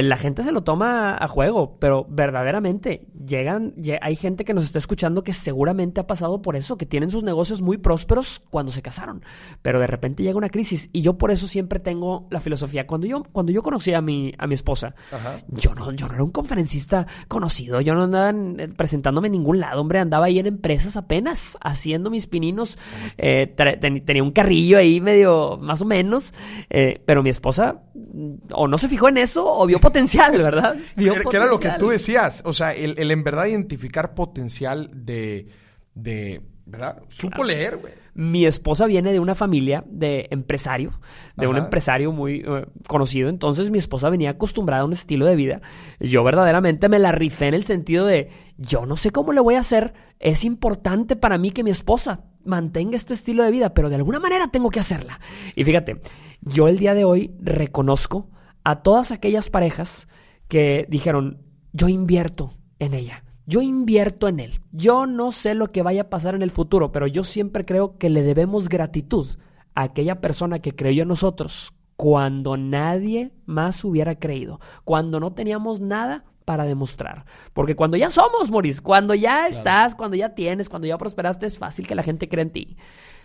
la 0.00 0.16
gente 0.16 0.42
se 0.42 0.52
lo 0.52 0.62
toma 0.62 1.16
a 1.20 1.28
juego, 1.28 1.76
pero 1.78 2.06
verdaderamente 2.08 3.06
llegan, 3.26 3.74
lle- 3.74 3.98
hay 4.00 4.16
gente 4.16 4.44
que 4.44 4.54
nos 4.54 4.64
está 4.64 4.78
escuchando 4.78 5.22
que 5.22 5.32
seguramente 5.34 6.00
ha 6.00 6.06
pasado 6.06 6.40
por 6.40 6.56
eso, 6.56 6.78
que 6.78 6.86
tienen 6.86 7.10
sus 7.10 7.22
negocios 7.22 7.60
muy 7.60 7.76
prósperos 7.76 8.42
cuando 8.50 8.72
se 8.72 8.80
casaron, 8.80 9.22
pero 9.60 9.78
de 9.80 9.86
repente 9.86 10.22
llega 10.22 10.38
una 10.38 10.48
crisis 10.48 10.88
y 10.92 11.02
yo 11.02 11.18
por 11.18 11.30
eso 11.30 11.46
siempre 11.46 11.78
tengo 11.78 12.26
la 12.30 12.40
filosofía. 12.40 12.86
Cuando 12.86 13.06
yo, 13.06 13.22
cuando 13.32 13.52
yo 13.52 13.62
conocí 13.62 13.92
a 13.92 14.00
mi, 14.00 14.32
a 14.38 14.46
mi 14.46 14.54
esposa, 14.54 14.94
Ajá. 15.12 15.40
yo 15.48 15.74
no, 15.74 15.92
yo 15.92 16.08
no 16.08 16.14
era 16.14 16.24
un 16.24 16.30
conferencista 16.30 17.06
conocido, 17.28 17.80
yo 17.82 17.94
no 17.94 18.04
andaba 18.04 18.30
eh, 18.30 18.68
presentándome 18.76 19.26
en 19.28 19.32
ningún 19.32 19.60
lado, 19.60 19.80
hombre, 19.82 19.98
andaba 19.98 20.26
ahí 20.26 20.38
en 20.38 20.46
empresas 20.46 20.96
apenas, 20.96 21.58
haciendo 21.60 22.08
mis 22.08 22.26
pininos, 22.26 22.78
eh, 23.18 23.52
ten- 23.56 24.04
tenía 24.04 24.22
un 24.22 24.30
carrillo 24.32 24.78
ahí 24.78 25.00
medio, 25.02 25.58
más 25.60 25.82
o 25.82 25.84
menos, 25.84 26.32
eh, 26.70 27.02
pero 27.04 27.22
mi 27.22 27.28
esposa 27.30 27.82
mm, 27.94 28.32
o 28.54 28.68
no 28.68 28.78
se 28.78 28.88
fijó 28.88 29.08
en 29.08 29.18
eso 29.18 29.44
o 29.46 29.66
vio 29.66 29.81
potencial, 29.82 30.32
¿verdad? 30.40 30.76
Vio 30.96 31.14
Que, 31.14 31.36
era 31.36 31.46
lo 31.46 31.60
que 31.60 31.72
tú 31.78 31.88
decías. 31.88 32.42
O 32.46 32.52
sea, 32.52 32.74
el, 32.74 32.94
el 32.98 33.10
en 33.10 33.24
verdad 33.24 33.46
identificar 33.46 34.14
potencial 34.14 34.90
de. 34.94 35.48
de 35.94 36.40
¿Verdad? 36.64 37.02
Supo 37.08 37.42
leer, 37.42 37.76
güey. 37.76 37.92
Mi 38.14 38.46
esposa 38.46 38.86
viene 38.86 39.12
de 39.12 39.20
una 39.20 39.34
familia 39.34 39.84
de 39.88 40.28
empresario, 40.30 40.92
de 41.36 41.46
un 41.46 41.56
empresario 41.56 42.12
muy 42.12 42.44
eh, 42.46 42.66
conocido. 42.86 43.28
Entonces 43.28 43.70
mi 43.70 43.78
esposa 43.78 44.10
venía 44.10 44.30
acostumbrada 44.30 44.82
a 44.82 44.84
un 44.84 44.92
estilo 44.92 45.26
de 45.26 45.34
vida. 45.34 45.60
Yo 45.98 46.22
verdaderamente 46.22 46.88
me 46.88 46.98
la 46.98 47.10
rifé 47.10 47.48
en 47.48 47.54
el 47.54 47.64
sentido 47.64 48.06
de, 48.06 48.30
yo 48.58 48.86
no 48.86 48.96
sé 48.96 49.10
cómo 49.10 49.32
le 49.32 49.40
voy 49.40 49.56
a 49.56 49.60
hacer. 49.60 49.94
Es 50.20 50.44
importante 50.44 51.16
para 51.16 51.36
mí 51.36 51.50
que 51.50 51.64
mi 51.64 51.70
esposa 51.70 52.24
mantenga 52.44 52.96
este 52.96 53.14
estilo 53.14 53.42
de 53.42 53.50
vida, 53.50 53.74
pero 53.74 53.88
de 53.88 53.96
alguna 53.96 54.20
manera 54.20 54.48
tengo 54.48 54.70
que 54.70 54.80
hacerla. 54.80 55.18
Y 55.56 55.64
fíjate, 55.64 56.00
yo 56.42 56.68
el 56.68 56.78
día 56.78 56.94
de 56.94 57.04
hoy 57.04 57.34
reconozco 57.40 58.30
a 58.64 58.82
todas 58.82 59.12
aquellas 59.12 59.50
parejas 59.50 60.08
que 60.48 60.86
dijeron, 60.88 61.42
yo 61.72 61.88
invierto 61.88 62.54
en 62.78 62.94
ella. 62.94 63.24
Yo 63.46 63.60
invierto 63.60 64.28
en 64.28 64.40
él. 64.40 64.60
Yo 64.70 65.06
no 65.06 65.32
sé 65.32 65.54
lo 65.54 65.72
que 65.72 65.82
vaya 65.82 66.02
a 66.02 66.10
pasar 66.10 66.34
en 66.34 66.42
el 66.42 66.50
futuro, 66.50 66.92
pero 66.92 67.06
yo 67.06 67.24
siempre 67.24 67.64
creo 67.64 67.98
que 67.98 68.08
le 68.08 68.22
debemos 68.22 68.68
gratitud 68.68 69.26
a 69.74 69.82
aquella 69.82 70.20
persona 70.20 70.60
que 70.60 70.76
creyó 70.76 71.02
en 71.02 71.08
nosotros 71.08 71.74
cuando 71.96 72.56
nadie 72.56 73.32
más 73.46 73.84
hubiera 73.84 74.18
creído. 74.18 74.60
Cuando 74.84 75.18
no 75.20 75.32
teníamos 75.32 75.80
nada, 75.80 76.24
para 76.44 76.64
demostrar. 76.64 77.24
Porque 77.52 77.76
cuando 77.76 77.96
ya 77.96 78.10
somos, 78.10 78.50
Moris, 78.50 78.80
cuando 78.80 79.14
ya 79.14 79.46
estás, 79.46 79.94
cuando 79.94 80.16
ya 80.16 80.34
tienes, 80.34 80.68
cuando 80.68 80.88
ya 80.88 80.98
prosperaste, 80.98 81.46
es 81.46 81.58
fácil 81.58 81.86
que 81.86 81.94
la 81.94 82.02
gente 82.02 82.28
crea 82.28 82.42
en 82.42 82.50
ti. 82.50 82.76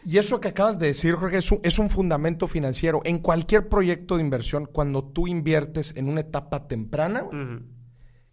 Y 0.08 0.20
eso 0.20 0.40
que 0.40 0.48
acabas 0.48 0.80
de 0.80 0.88
decir, 0.88 1.16
Jorge, 1.16 1.40
es 1.40 1.52
un, 1.52 1.60
es 1.64 1.80
un 1.80 1.90
fundamento 1.90 2.48
financiero. 2.48 3.02
En 3.04 3.20
cualquier 3.20 3.68
proyecto 3.68 4.16
de 4.16 4.22
inversión, 4.22 4.66
cuando 4.66 5.04
tú 5.04 5.28
inviertes 5.28 5.94
en 5.98 6.08
una 6.08 6.22
etapa 6.22 6.66
temprana, 6.66 7.26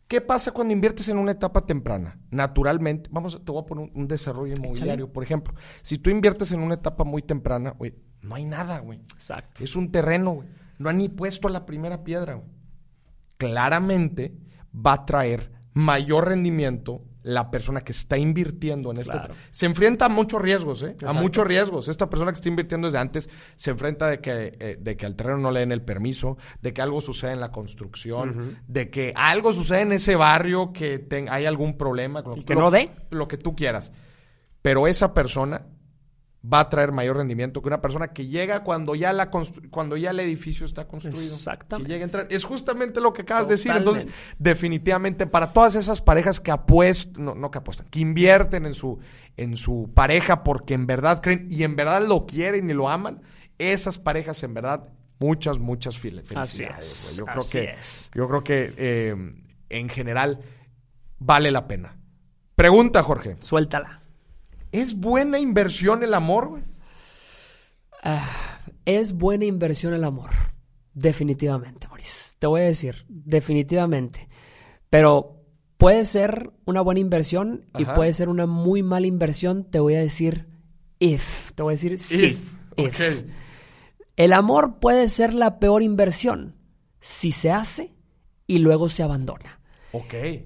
¿qué 0.06 0.20
pasa 0.20 0.52
cuando 0.52 0.72
inviertes 0.72 1.08
en 1.08 1.18
una 1.18 1.32
etapa 1.32 1.66
temprana? 1.66 2.20
Naturalmente, 2.30 3.10
vamos, 3.12 3.44
te 3.44 3.50
voy 3.50 3.60
a 3.60 3.66
poner 3.66 3.90
un, 3.92 4.02
un 4.02 4.06
desarrollo 4.06 4.54
inmobiliario, 4.54 5.12
por 5.12 5.24
ejemplo. 5.24 5.52
Si 5.82 5.98
tú 5.98 6.10
inviertes 6.10 6.52
en 6.52 6.60
una 6.60 6.74
etapa 6.74 7.02
muy 7.02 7.22
temprana, 7.22 7.70
güey, 7.70 7.92
no 8.22 8.36
hay 8.36 8.44
nada, 8.44 8.78
güey. 8.78 9.00
Exacto. 9.12 9.64
Es 9.64 9.74
un 9.74 9.90
terreno, 9.90 10.30
güey. 10.30 10.48
No 10.78 10.90
han 10.90 10.98
ni 10.98 11.08
puesto 11.08 11.48
la 11.48 11.66
primera 11.66 12.04
piedra, 12.04 12.34
güey. 12.34 12.52
Claramente 13.36 14.38
va 14.72 14.92
a 14.92 15.06
traer 15.06 15.50
mayor 15.72 16.28
rendimiento 16.28 17.02
la 17.24 17.50
persona 17.50 17.80
que 17.80 17.90
está 17.92 18.16
invirtiendo 18.16 18.90
en 18.92 18.98
esto. 18.98 19.12
Claro. 19.12 19.34
Se 19.50 19.66
enfrenta 19.66 20.04
a 20.04 20.08
muchos 20.08 20.40
riesgos, 20.40 20.82
¿eh? 20.82 20.94
A 21.06 21.12
muchos 21.14 21.46
riesgos. 21.46 21.88
Esta 21.88 22.08
persona 22.08 22.30
que 22.30 22.36
está 22.36 22.48
invirtiendo 22.50 22.86
desde 22.86 22.98
antes 22.98 23.28
se 23.56 23.70
enfrenta 23.70 24.08
de 24.08 24.20
que, 24.20 24.56
eh, 24.60 24.76
de 24.78 24.96
que 24.96 25.06
al 25.06 25.16
terreno 25.16 25.38
no 25.38 25.50
le 25.50 25.60
den 25.60 25.72
el 25.72 25.82
permiso, 25.82 26.36
de 26.60 26.72
que 26.72 26.82
algo 26.82 27.00
sucede 27.00 27.32
en 27.32 27.40
la 27.40 27.50
construcción, 27.50 28.58
de 28.68 28.90
que 28.90 29.12
algo 29.16 29.52
sucede 29.52 29.80
en 29.80 29.92
ese 29.92 30.16
barrio, 30.16 30.72
que 30.72 31.06
hay 31.30 31.46
algún 31.46 31.76
problema. 31.76 32.22
con 32.22 32.32
lo 32.34 32.38
Y 32.40 32.44
que 32.44 32.54
lo- 32.54 32.60
no 32.60 32.70
dé. 32.70 32.90
Lo 33.10 33.26
que 33.26 33.38
tú 33.38 33.56
quieras. 33.56 33.90
Pero 34.62 34.86
esa 34.86 35.12
persona 35.14 35.66
va 36.52 36.60
a 36.60 36.68
traer 36.68 36.92
mayor 36.92 37.16
rendimiento 37.16 37.62
que 37.62 37.68
una 37.68 37.80
persona 37.80 38.08
que 38.08 38.26
llega 38.26 38.62
cuando 38.64 38.94
ya 38.94 39.12
la 39.14 39.30
cuando 39.70 39.96
ya 39.96 40.10
el 40.10 40.20
edificio 40.20 40.66
está 40.66 40.86
construido. 40.86 41.18
Exactamente. 41.20 41.86
Que 41.88 41.92
llega 41.94 42.04
a 42.04 42.06
entrar. 42.06 42.26
Es 42.30 42.44
justamente 42.44 43.00
lo 43.00 43.12
que 43.14 43.22
acabas 43.22 43.48
de 43.48 43.54
decir. 43.54 43.72
Entonces, 43.74 44.08
definitivamente, 44.38 45.26
para 45.26 45.52
todas 45.52 45.74
esas 45.74 46.00
parejas 46.02 46.40
que 46.40 46.50
apuestan, 46.50 47.24
no, 47.24 47.34
no 47.34 47.50
que 47.50 47.58
apuestan, 47.58 47.86
que 47.88 48.00
invierten 48.00 48.66
en 48.66 48.74
su, 48.74 48.98
en 49.36 49.56
su 49.56 49.90
pareja 49.94 50.42
porque 50.44 50.74
en 50.74 50.86
verdad 50.86 51.20
creen 51.22 51.48
y 51.50 51.62
en 51.62 51.76
verdad 51.76 52.02
lo 52.06 52.26
quieren 52.26 52.68
y 52.68 52.74
lo 52.74 52.88
aman, 52.90 53.22
esas 53.58 53.98
parejas 53.98 54.42
en 54.42 54.52
verdad, 54.54 54.92
muchas, 55.18 55.58
muchas 55.58 55.96
fil- 55.98 56.20
Así 56.36 56.58
felicidades. 56.58 56.86
es. 57.10 57.16
Yo 57.16 57.24
creo 57.24 57.38
así 57.38 57.52
que, 57.58 57.64
es. 57.70 58.10
yo 58.14 58.28
creo 58.28 58.44
que 58.44 58.74
eh, 58.76 59.16
en 59.70 59.88
general 59.88 60.40
vale 61.18 61.50
la 61.50 61.66
pena. 61.66 61.96
Pregunta, 62.54 63.02
Jorge. 63.02 63.36
Suéltala. 63.40 64.00
¿Es 64.74 64.96
buena 64.96 65.38
inversión 65.38 66.02
el 66.02 66.14
amor, 66.14 66.48
güey? 66.48 66.62
Es 68.84 69.12
buena 69.12 69.44
inversión 69.44 69.94
el 69.94 70.02
amor. 70.02 70.30
Definitivamente, 70.94 71.86
Maurice. 71.86 72.34
Te 72.40 72.48
voy 72.48 72.62
a 72.62 72.64
decir, 72.64 73.06
definitivamente. 73.08 74.28
Pero 74.90 75.44
puede 75.76 76.04
ser 76.04 76.50
una 76.64 76.80
buena 76.80 76.98
inversión 76.98 77.66
y 77.78 77.84
puede 77.84 78.12
ser 78.14 78.28
una 78.28 78.46
muy 78.46 78.82
mala 78.82 79.06
inversión. 79.06 79.62
Te 79.62 79.78
voy 79.78 79.94
a 79.94 80.00
decir 80.00 80.48
if. 80.98 81.52
Te 81.52 81.62
voy 81.62 81.74
a 81.74 81.76
decir. 81.76 81.92
If. 81.92 82.56
If. 82.76 83.24
El 84.16 84.32
amor 84.32 84.80
puede 84.80 85.08
ser 85.08 85.34
la 85.34 85.60
peor 85.60 85.84
inversión 85.84 86.56
si 86.98 87.30
se 87.30 87.52
hace 87.52 87.94
y 88.48 88.58
luego 88.58 88.88
se 88.88 89.04
abandona. 89.04 89.60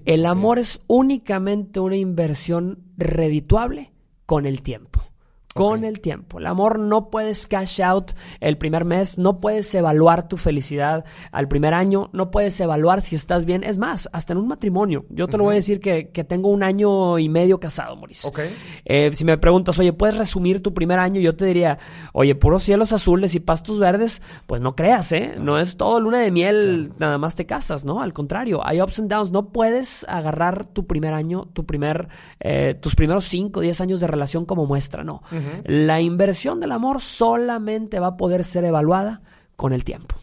El 0.05 0.27
amor 0.27 0.59
es 0.59 0.81
únicamente 0.85 1.79
una 1.79 1.95
inversión 1.95 2.83
redituable 2.95 3.91
con 4.29 4.45
el 4.45 4.61
tiempo. 4.61 5.08
Con 5.55 5.83
el 5.83 5.99
tiempo. 5.99 6.39
El 6.39 6.45
amor 6.45 6.79
no 6.79 7.09
puedes 7.09 7.47
cash 7.47 7.81
out 7.81 8.11
el 8.39 8.57
primer 8.57 8.85
mes, 8.85 9.17
no 9.17 9.39
puedes 9.39 9.73
evaluar 9.73 10.27
tu 10.27 10.37
felicidad 10.37 11.05
al 11.31 11.47
primer 11.47 11.73
año, 11.73 12.09
no 12.13 12.29
puedes 12.29 12.59
evaluar 12.61 13.01
si 13.01 13.15
estás 13.15 13.45
bien. 13.45 13.63
Es 13.63 13.77
más, 13.77 14.09
hasta 14.13 14.33
en 14.33 14.39
un 14.39 14.47
matrimonio. 14.47 15.05
Yo 15.09 15.27
te 15.27 15.37
lo 15.37 15.45
voy 15.45 15.53
a 15.53 15.55
decir 15.55 15.79
que, 15.79 16.09
que 16.09 16.23
tengo 16.23 16.49
un 16.49 16.63
año 16.63 17.17
y 17.17 17.29
medio 17.29 17.59
casado, 17.59 17.95
Maurice. 17.95 18.27
Ok. 18.27 18.39
Eh, 18.85 19.11
si 19.13 19.25
me 19.25 19.37
preguntas, 19.37 19.77
oye, 19.79 19.91
¿puedes 19.91 20.17
resumir 20.17 20.61
tu 20.61 20.73
primer 20.73 20.99
año? 20.99 21.19
Yo 21.19 21.35
te 21.35 21.45
diría, 21.45 21.79
oye, 22.13 22.35
puros 22.35 22.63
cielos 22.63 22.93
azules 22.93 23.33
y 23.35 23.39
pastos 23.39 23.79
verdes, 23.79 24.21
pues 24.45 24.61
no 24.61 24.75
creas, 24.75 25.11
¿eh? 25.11 25.35
No 25.39 25.59
es 25.59 25.77
todo 25.77 25.99
luna 25.99 26.19
de 26.19 26.31
miel, 26.31 26.93
nada 26.99 27.17
más 27.17 27.35
te 27.35 27.45
casas, 27.45 27.85
¿no? 27.85 28.01
Al 28.01 28.13
contrario, 28.13 28.65
hay 28.65 28.81
ups 28.81 28.99
and 28.99 29.09
downs. 29.11 29.31
No 29.31 29.49
puedes 29.49 30.05
agarrar 30.07 30.65
tu 30.65 30.85
primer 30.85 31.13
año, 31.13 31.49
tu 31.53 31.65
primer, 31.65 32.07
eh, 32.39 32.77
tus 32.79 32.95
primeros 32.95 33.25
5 33.25 33.59
o 33.59 33.63
10 33.63 33.81
años 33.81 33.99
de 33.99 34.07
relación 34.07 34.45
como 34.45 34.65
muestra, 34.65 35.03
no. 35.03 35.21
La 35.65 36.01
inversión 36.01 36.59
del 36.59 36.71
amor 36.71 37.01
solamente 37.01 37.99
va 37.99 38.07
a 38.07 38.17
poder 38.17 38.43
ser 38.43 38.65
evaluada 38.65 39.21
con 39.55 39.73
el 39.73 39.83
tiempo. 39.83 40.15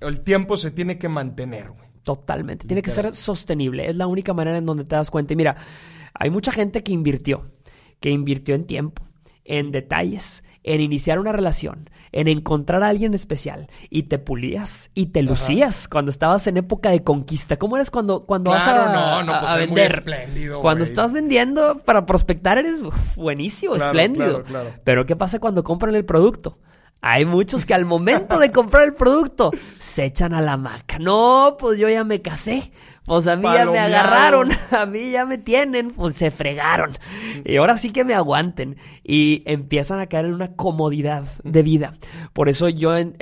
El 0.00 0.20
tiempo 0.20 0.56
se 0.56 0.70
tiene 0.70 0.98
que 0.98 1.08
mantener, 1.08 1.70
güey. 1.70 1.88
Totalmente. 2.02 2.66
Tiene 2.66 2.82
que 2.82 2.90
ser 2.90 3.14
sostenible. 3.14 3.88
Es 3.88 3.96
la 3.96 4.06
única 4.06 4.32
manera 4.32 4.56
en 4.56 4.66
donde 4.66 4.84
te 4.84 4.96
das 4.96 5.10
cuenta. 5.10 5.32
Y 5.32 5.36
mira, 5.36 5.56
hay 6.14 6.30
mucha 6.30 6.52
gente 6.52 6.82
que 6.82 6.92
invirtió, 6.92 7.50
que 8.00 8.10
invirtió 8.10 8.54
en 8.54 8.66
tiempo, 8.66 9.02
en 9.44 9.72
detalles, 9.72 10.42
en 10.74 10.80
iniciar 10.80 11.18
una 11.18 11.32
relación, 11.32 11.90
en 12.12 12.28
encontrar 12.28 12.82
a 12.82 12.88
alguien 12.88 13.14
especial 13.14 13.68
y 13.90 14.04
te 14.04 14.18
pulías 14.18 14.90
y 14.94 15.06
te 15.06 15.22
lucías 15.22 15.88
cuando 15.88 16.10
estabas 16.10 16.46
en 16.46 16.56
época 16.58 16.90
de 16.90 17.02
conquista. 17.02 17.56
¿Cómo 17.58 17.76
eres 17.76 17.90
cuando, 17.90 18.24
cuando 18.26 18.50
Claro, 18.50 18.82
vas 18.82 18.88
a, 18.88 18.92
no, 18.92 19.22
no, 19.24 19.38
pues 19.40 19.50
a 19.52 19.56
vender? 19.56 20.04
cuando 20.60 20.84
estás 20.84 21.12
vendiendo 21.12 21.78
para 21.84 22.04
prospectar 22.06 22.58
eres 22.58 22.80
uf, 22.80 23.16
buenísimo, 23.16 23.74
Claro, 23.74 23.90
espléndido. 23.90 24.42
claro, 24.42 24.44
claro. 24.44 24.70
Pero 24.84 25.06
¿qué 25.06 25.16
pasa 25.16 25.38
cuando 25.38 25.64
compran 25.64 25.94
el 25.94 26.04
producto? 26.04 26.58
Hay 27.00 27.24
muchos 27.24 27.64
que 27.64 27.74
al 27.74 27.84
momento 27.84 28.38
de 28.38 28.50
comprar 28.52 28.84
el 28.84 28.94
producto 28.94 29.52
se 29.78 30.04
echan 30.04 30.34
a 30.34 30.40
la 30.40 30.56
maca. 30.56 30.98
No, 30.98 31.56
pues 31.58 31.78
yo 31.78 31.88
ya 31.88 32.02
me 32.04 32.20
casé. 32.22 32.72
Pues 33.08 33.26
a 33.26 33.36
mí 33.36 33.42
ya 33.42 33.66
me 33.66 33.78
agarraron, 33.78 34.50
a 34.70 34.86
mí 34.86 35.10
ya 35.10 35.26
me 35.26 35.38
tienen, 35.38 35.92
pues 35.92 36.16
se 36.16 36.30
fregaron. 36.30 36.92
Y 37.44 37.56
ahora 37.56 37.76
sí 37.76 37.90
que 37.90 38.04
me 38.04 38.14
aguanten. 38.14 38.76
Y 39.02 39.42
empiezan 39.46 39.98
a 39.98 40.06
caer 40.06 40.26
en 40.26 40.34
una 40.34 40.54
comodidad 40.54 41.24
de 41.42 41.62
vida. 41.62 41.94
Por 42.32 42.48
eso 42.48 42.68
yo 42.68 42.96
eh, 42.96 43.14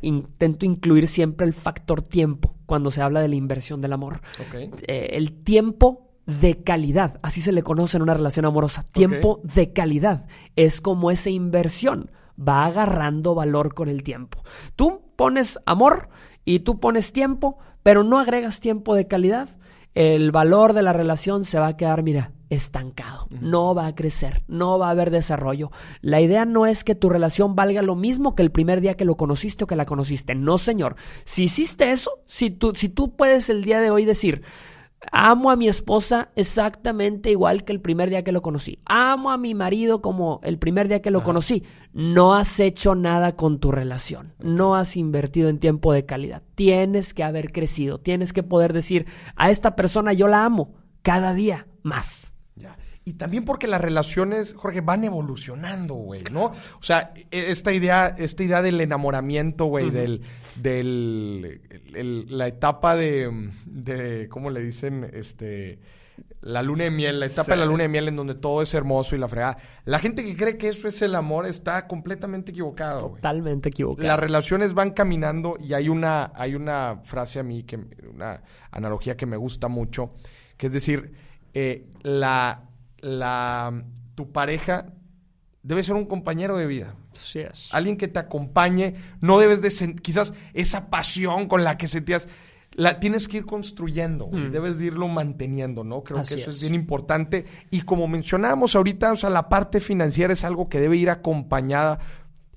intento 0.00 0.64
incluir 0.64 1.08
siempre 1.08 1.46
el 1.46 1.52
factor 1.52 2.00
tiempo 2.00 2.54
cuando 2.66 2.90
se 2.90 3.02
habla 3.02 3.20
de 3.20 3.28
la 3.28 3.34
inversión 3.34 3.80
del 3.80 3.92
amor. 3.92 4.20
Ok. 4.40 4.54
Eh, 4.86 5.08
el 5.12 5.32
tiempo 5.32 6.12
de 6.26 6.62
calidad, 6.62 7.20
así 7.22 7.42
se 7.42 7.52
le 7.52 7.62
conoce 7.62 7.96
en 7.96 8.02
una 8.02 8.14
relación 8.14 8.46
amorosa. 8.46 8.84
Tiempo 8.92 9.40
de 9.42 9.72
calidad. 9.72 10.26
Es 10.56 10.80
como 10.80 11.10
esa 11.10 11.30
inversión 11.30 12.10
va 12.36 12.66
agarrando 12.66 13.34
valor 13.34 13.74
con 13.74 13.88
el 13.88 14.02
tiempo. 14.02 14.42
Tú 14.76 15.02
pones 15.16 15.58
amor 15.66 16.08
y 16.44 16.60
tú 16.60 16.80
pones 16.80 17.12
tiempo, 17.12 17.58
pero 17.84 18.02
no 18.02 18.18
agregas 18.18 18.58
tiempo 18.58 18.96
de 18.96 19.06
calidad. 19.06 19.48
El 19.94 20.32
valor 20.32 20.72
de 20.72 20.82
la 20.82 20.92
relación 20.92 21.44
se 21.44 21.60
va 21.60 21.68
a 21.68 21.76
quedar, 21.76 22.02
mira, 22.02 22.32
estancado. 22.50 23.28
No 23.30 23.74
va 23.74 23.86
a 23.86 23.94
crecer, 23.94 24.42
no 24.48 24.76
va 24.78 24.88
a 24.88 24.90
haber 24.90 25.10
desarrollo. 25.10 25.70
La 26.00 26.20
idea 26.20 26.46
no 26.46 26.66
es 26.66 26.82
que 26.82 26.96
tu 26.96 27.10
relación 27.10 27.54
valga 27.54 27.82
lo 27.82 27.94
mismo 27.94 28.34
que 28.34 28.42
el 28.42 28.50
primer 28.50 28.80
día 28.80 28.96
que 28.96 29.04
lo 29.04 29.16
conociste 29.16 29.64
o 29.64 29.66
que 29.66 29.76
la 29.76 29.84
conociste. 29.84 30.34
No, 30.34 30.58
señor. 30.58 30.96
Si 31.24 31.44
hiciste 31.44 31.92
eso, 31.92 32.22
si 32.26 32.50
tú, 32.50 32.72
si 32.74 32.88
tú 32.88 33.14
puedes 33.14 33.48
el 33.50 33.62
día 33.62 33.80
de 33.80 33.90
hoy 33.90 34.04
decir, 34.04 34.42
Amo 35.12 35.50
a 35.50 35.56
mi 35.56 35.68
esposa 35.68 36.30
exactamente 36.36 37.30
igual 37.30 37.64
que 37.64 37.72
el 37.72 37.80
primer 37.80 38.10
día 38.10 38.24
que 38.24 38.32
lo 38.32 38.42
conocí. 38.42 38.78
Amo 38.84 39.30
a 39.30 39.38
mi 39.38 39.54
marido 39.54 40.00
como 40.00 40.40
el 40.42 40.58
primer 40.58 40.88
día 40.88 41.02
que 41.02 41.10
lo 41.10 41.22
conocí. 41.22 41.62
No 41.92 42.34
has 42.34 42.60
hecho 42.60 42.94
nada 42.94 43.36
con 43.36 43.60
tu 43.60 43.72
relación. 43.72 44.34
No 44.38 44.76
has 44.76 44.96
invertido 44.96 45.48
en 45.48 45.58
tiempo 45.58 45.92
de 45.92 46.06
calidad. 46.06 46.42
Tienes 46.54 47.14
que 47.14 47.24
haber 47.24 47.52
crecido. 47.52 47.98
Tienes 47.98 48.32
que 48.32 48.42
poder 48.42 48.72
decir, 48.72 49.06
a 49.36 49.50
esta 49.50 49.76
persona 49.76 50.12
yo 50.12 50.28
la 50.28 50.44
amo 50.44 50.74
cada 51.02 51.34
día 51.34 51.66
más. 51.82 52.23
Y 53.06 53.14
también 53.14 53.44
porque 53.44 53.66
las 53.66 53.80
relaciones, 53.82 54.54
Jorge, 54.54 54.80
van 54.80 55.04
evolucionando, 55.04 55.94
güey, 55.94 56.22
¿no? 56.32 56.46
O 56.46 56.82
sea, 56.82 57.12
e- 57.30 57.50
esta 57.50 57.72
idea, 57.72 58.06
esta 58.08 58.42
idea 58.42 58.62
del 58.62 58.80
enamoramiento, 58.80 59.66
güey, 59.66 59.90
del, 59.90 60.22
del 60.74 61.60
el- 61.70 61.96
el- 61.96 62.38
la 62.38 62.46
etapa 62.46 62.96
de, 62.96 63.50
de, 63.66 64.28
¿cómo 64.30 64.48
le 64.50 64.60
dicen? 64.62 65.08
Este, 65.12 65.78
la 66.40 66.62
luna 66.62 66.84
de 66.84 66.90
miel, 66.90 67.20
la 67.20 67.26
etapa 67.26 67.52
de 67.52 67.56
la 67.58 67.66
luna 67.66 67.82
de 67.82 67.88
miel 67.88 68.08
en 68.08 68.16
donde 68.16 68.34
todo 68.34 68.62
es 68.62 68.72
hermoso 68.72 69.14
y 69.14 69.18
la 69.18 69.28
fregada. 69.28 69.58
La 69.84 69.98
gente 69.98 70.24
que 70.24 70.34
cree 70.36 70.56
que 70.56 70.68
eso 70.68 70.88
es 70.88 71.02
el 71.02 71.14
amor 71.14 71.44
está 71.46 71.86
completamente 71.86 72.52
equivocada, 72.52 73.00
güey. 73.00 73.14
Totalmente 73.16 73.68
equivocado. 73.68 74.08
Las 74.08 74.18
relaciones 74.18 74.72
van 74.74 74.92
caminando 74.92 75.56
y 75.60 75.74
hay 75.74 75.88
una, 75.90 76.32
hay 76.34 76.54
una 76.54 77.00
frase 77.04 77.38
a 77.40 77.42
mí, 77.42 77.64
que, 77.64 77.76
una 78.10 78.42
analogía 78.70 79.14
que 79.16 79.26
me 79.26 79.36
gusta 79.36 79.68
mucho, 79.68 80.12
que 80.56 80.68
es 80.68 80.72
decir, 80.72 81.12
eh, 81.52 81.86
la, 82.02 82.62
la, 83.04 83.84
tu 84.14 84.32
pareja 84.32 84.86
debe 85.62 85.82
ser 85.82 85.94
un 85.94 86.06
compañero 86.06 86.56
de 86.56 86.66
vida. 86.66 86.94
Así 87.12 87.40
es. 87.40 87.72
Alguien 87.72 87.96
que 87.96 88.08
te 88.08 88.18
acompañe, 88.18 88.94
no 89.20 89.38
debes 89.38 89.60
de 89.60 89.96
quizás 89.96 90.34
esa 90.52 90.90
pasión 90.90 91.46
con 91.46 91.64
la 91.64 91.78
que 91.78 91.88
sentías, 91.88 92.28
la 92.72 92.98
tienes 92.98 93.28
que 93.28 93.38
ir 93.38 93.46
construyendo, 93.46 94.26
güey, 94.26 94.48
debes 94.50 94.78
de 94.78 94.86
irlo 94.86 95.06
manteniendo, 95.08 95.84
¿no? 95.84 96.02
Creo 96.02 96.18
Mm. 96.18 96.20
Así 96.22 96.34
que 96.34 96.40
eso 96.40 96.50
es. 96.50 96.56
es. 96.56 96.62
bien 96.62 96.74
importante. 96.74 97.46
Y 97.70 97.82
como 97.82 98.08
mencionábamos 98.08 98.74
ahorita, 98.74 99.12
o 99.12 99.16
sea, 99.16 99.30
la 99.30 99.48
parte 99.48 99.80
financiera 99.80 100.32
es 100.32 100.44
algo 100.44 100.68
que 100.68 100.80
debe 100.80 100.96
ir 100.96 101.08
acompañada, 101.08 102.00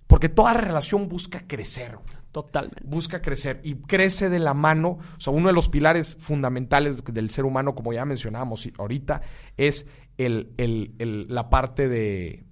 porque 0.07 0.29
toda 0.29 0.53
relación 0.53 1.07
busca 1.07 1.45
crecer. 1.47 1.99
Totalmente. 2.31 2.83
Busca 2.83 3.21
crecer 3.21 3.61
y 3.63 3.75
crece 3.75 4.29
de 4.29 4.39
la 4.39 4.53
mano. 4.53 4.99
O 5.17 5.19
sea, 5.19 5.33
uno 5.33 5.47
de 5.47 5.53
los 5.53 5.69
pilares 5.69 6.17
fundamentales 6.19 7.03
del 7.03 7.29
ser 7.29 7.45
humano, 7.45 7.73
como 7.73 7.93
ya 7.93 8.05
mencionábamos 8.05 8.67
ahorita, 8.77 9.21
es 9.55 9.87
el, 10.17 10.53
el- 10.57 10.95
el- 10.99 11.27
la 11.29 11.49
parte 11.49 11.87
de 11.87 12.45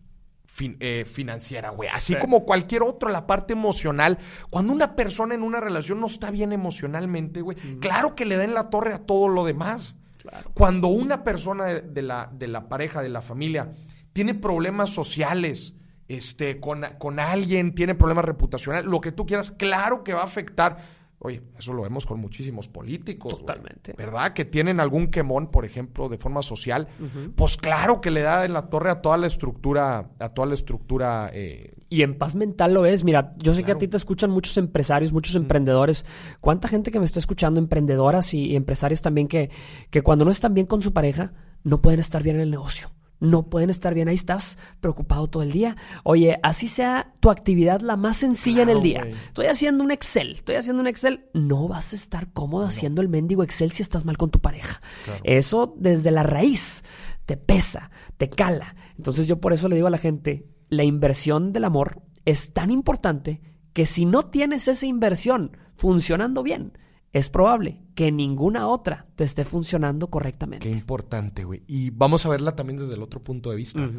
fin- 0.45 0.77
eh, 0.79 1.05
financiera, 1.05 1.69
güey. 1.69 1.89
Así 1.89 2.13
Sí. 2.13 2.19
como 2.19 2.45
cualquier 2.45 2.83
otro, 2.83 3.09
la 3.09 3.27
parte 3.27 3.53
emocional. 3.53 4.17
Cuando 4.49 4.71
una 4.73 4.95
persona 4.95 5.35
en 5.35 5.43
una 5.43 5.59
relación 5.59 5.99
no 5.99 6.05
está 6.07 6.31
bien 6.31 6.53
emocionalmente, 6.53 7.41
güey, 7.41 7.57
claro 7.79 8.15
que 8.15 8.25
le 8.25 8.37
da 8.37 8.43
en 8.43 8.53
la 8.53 8.69
torre 8.69 8.93
a 8.93 8.99
todo 8.99 9.27
lo 9.27 9.43
demás. 9.45 9.95
Claro. 10.17 10.49
Cuando 10.53 10.87
una 10.87 11.23
persona 11.23 11.65
de, 11.65 11.81
de 11.81 12.01
la, 12.01 12.29
de 12.33 12.47
la 12.47 12.67
pareja, 12.69 13.01
de 13.01 13.09
la 13.09 13.21
familia, 13.21 13.73
tiene 14.13 14.33
problemas 14.33 14.89
sociales, 14.91 15.75
este, 16.07 16.59
con, 16.59 16.83
con 16.99 17.19
alguien, 17.19 17.75
tiene 17.75 17.93
problemas 17.95 18.25
reputacionales, 18.25 18.85
lo 18.85 19.01
que 19.01 19.11
tú 19.11 19.25
quieras, 19.25 19.51
claro 19.51 20.03
que 20.03 20.13
va 20.13 20.21
a 20.21 20.25
afectar. 20.25 20.77
Oye, 21.25 21.41
eso 21.57 21.73
lo 21.73 21.81
vemos 21.81 22.05
con 22.05 22.19
muchísimos 22.19 22.67
políticos. 22.67 23.39
Totalmente. 23.39 23.93
¿Verdad? 23.97 24.33
Que 24.33 24.45
tienen 24.45 24.79
algún 24.79 25.07
quemón, 25.07 25.47
por 25.49 25.65
ejemplo, 25.65 26.07
de 26.07 26.17
forma 26.19 26.41
social. 26.43 26.87
Pues 27.35 27.57
claro 27.57 27.99
que 27.99 28.11
le 28.11 28.21
da 28.21 28.45
en 28.45 28.53
la 28.53 28.69
torre 28.69 28.91
a 28.91 29.01
toda 29.01 29.17
la 29.17 29.25
estructura, 29.27 30.11
a 30.19 30.29
toda 30.29 30.47
la 30.47 30.53
estructura. 30.53 31.31
eh, 31.33 31.73
Y 31.89 32.03
en 32.03 32.17
paz 32.17 32.35
mental 32.35 32.73
lo 32.75 32.85
es. 32.85 33.03
Mira, 33.03 33.33
yo 33.37 33.55
sé 33.55 33.63
que 33.63 33.71
a 33.71 33.77
ti 33.77 33.87
te 33.87 33.97
escuchan 33.97 34.29
muchos 34.29 34.55
empresarios, 34.57 35.11
muchos 35.13 35.35
emprendedores. 35.35 36.05
¿Cuánta 36.41 36.67
gente 36.67 36.91
que 36.91 36.99
me 36.99 37.05
está 37.05 37.17
escuchando, 37.19 37.59
emprendedoras 37.59 38.33
y, 38.35 38.51
y 38.51 38.55
empresarias 38.55 39.01
también, 39.01 39.27
que, 39.27 39.49
que 39.89 40.03
cuando 40.03 40.25
no 40.25 40.31
están 40.31 40.53
bien 40.53 40.67
con 40.67 40.81
su 40.83 40.93
pareja, 40.93 41.33
no 41.63 41.81
pueden 41.81 41.99
estar 41.99 42.21
bien 42.21 42.35
en 42.35 42.43
el 42.43 42.51
negocio? 42.51 42.91
No 43.25 43.49
pueden 43.49 43.69
estar 43.69 43.93
bien, 43.93 44.07
ahí 44.07 44.15
estás 44.15 44.57
preocupado 44.79 45.27
todo 45.27 45.43
el 45.43 45.51
día. 45.51 45.75
Oye, 46.03 46.39
así 46.43 46.67
sea 46.67 47.13
tu 47.19 47.29
actividad 47.29 47.81
la 47.81 47.97
más 47.97 48.17
sencilla 48.17 48.63
en 48.63 48.69
el 48.69 48.81
día. 48.81 49.07
Estoy 49.27 49.47
haciendo 49.47 49.83
un 49.83 49.91
Excel, 49.91 50.33
estoy 50.33 50.55
haciendo 50.55 50.81
un 50.81 50.87
Excel. 50.87 51.25
No 51.33 51.67
vas 51.67 51.93
a 51.93 51.95
estar 51.95 52.31
cómodo 52.31 52.65
haciendo 52.65 53.01
el 53.01 53.09
mendigo 53.09 53.43
Excel 53.43 53.71
si 53.71 53.81
estás 53.81 54.05
mal 54.05 54.17
con 54.17 54.29
tu 54.29 54.39
pareja. 54.39 54.81
Eso 55.23 55.73
desde 55.77 56.11
la 56.11 56.23
raíz 56.23 56.83
te 57.25 57.37
pesa, 57.37 57.89
te 58.17 58.29
cala. 58.29 58.75
Entonces 58.97 59.27
yo 59.27 59.41
por 59.41 59.53
eso 59.53 59.67
le 59.67 59.75
digo 59.75 59.87
a 59.87 59.91
la 59.91 59.97
gente, 59.97 60.45
la 60.69 60.83
inversión 60.83 61.51
del 61.51 61.65
amor 61.65 62.01
es 62.25 62.53
tan 62.53 62.71
importante 62.71 63.41
que 63.73 63.85
si 63.85 64.05
no 64.05 64.27
tienes 64.27 64.67
esa 64.67 64.85
inversión 64.85 65.57
funcionando 65.75 66.43
bien, 66.43 66.77
es 67.15 67.29
probable 67.29 67.79
que 67.95 68.11
ninguna 68.11 68.67
otra 68.67 69.07
te 69.15 69.23
esté 69.23 69.45
funcionando 69.45 70.09
correctamente. 70.09 70.67
Qué 70.67 70.75
importante, 70.75 71.45
güey. 71.45 71.63
Y 71.65 71.89
vamos 71.89 72.25
a 72.25 72.29
verla 72.29 72.57
también 72.57 72.77
desde 72.77 72.95
el 72.95 73.01
otro 73.01 73.23
punto 73.23 73.51
de 73.51 73.55
vista. 73.55 73.89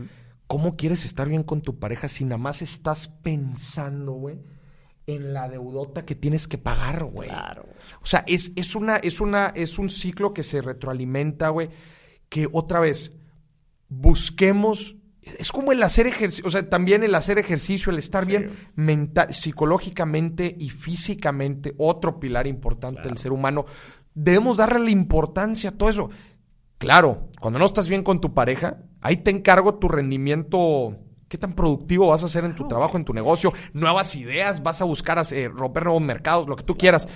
¿Cómo 0.47 0.77
quieres 0.77 1.07
estar 1.07 1.27
bien 1.27 1.43
con 1.43 1.63
tu 1.63 1.79
pareja 1.79 2.11
si 2.11 2.27
nada 2.27 2.37
más 2.37 2.61
estás 2.61 3.09
pensando, 3.09 4.13
güey, 4.13 4.39
en 5.07 5.33
la 5.33 5.49
deudota 5.49 6.05
que 6.05 6.15
tienes 6.15 6.47
que 6.47 6.59
pagar, 6.59 7.05
güey? 7.05 7.31
Claro. 7.31 7.65
O 8.03 8.07
sea, 8.07 8.23
es, 8.27 8.53
es 8.55 8.75
una, 8.75 8.97
es 8.97 9.23
una, 9.23 9.47
es 9.47 9.79
un 9.79 9.89
ciclo 9.89 10.35
que 10.35 10.43
se 10.43 10.61
retroalimenta, 10.61 11.49
güey. 11.49 11.71
Que 12.29 12.47
otra 12.53 12.81
vez, 12.81 13.17
busquemos. 13.89 14.96
Es 15.39 15.51
como 15.51 15.73
el 15.73 15.83
hacer 15.83 16.07
ejercicio, 16.07 16.47
o 16.47 16.51
sea, 16.51 16.69
también 16.69 17.03
el 17.03 17.15
hacer 17.15 17.39
ejercicio, 17.39 17.91
el 17.91 17.99
estar 17.99 18.25
bien 18.25 18.53
mental, 18.77 19.33
psicológicamente 19.33 20.55
y 20.57 20.71
físicamente, 20.71 21.75
otro 21.79 22.21
pilar 22.21 22.47
importante 22.47 23.03
del 23.03 23.19
ser 23.19 23.33
humano. 23.33 23.65
Debemos 24.15 24.57
darle 24.57 24.79
la 24.79 24.91
importancia 24.91 25.71
a 25.71 25.73
todo 25.73 25.91
eso. 25.91 26.11
Claro, 26.79 27.29
cuando 27.41 27.59
no 27.59 27.65
estás 27.65 27.89
bien 27.89 28.05
con 28.05 28.21
tu 28.21 28.35
pareja, 28.35 28.79
ahí 29.01 29.17
te 29.17 29.33
encargo 29.33 29.75
tu 29.75 29.89
rendimiento. 29.89 30.97
¿Qué 31.29 31.39
tan 31.39 31.55
productivo 31.55 32.07
vas 32.07 32.23
a 32.23 32.27
hacer 32.27 32.45
en 32.45 32.55
tu 32.55 32.69
trabajo, 32.69 32.97
en 32.97 33.05
tu 33.05 33.13
negocio? 33.13 33.53
Nuevas 33.73 34.15
ideas, 34.15 34.63
vas 34.63 34.81
a 34.81 34.85
buscar 34.85 35.21
eh, 35.33 35.49
romper 35.49 35.85
nuevos 35.85 36.03
mercados, 36.03 36.47
lo 36.47 36.55
que 36.55 36.63
tú 36.63 36.77
quieras. 36.77 37.09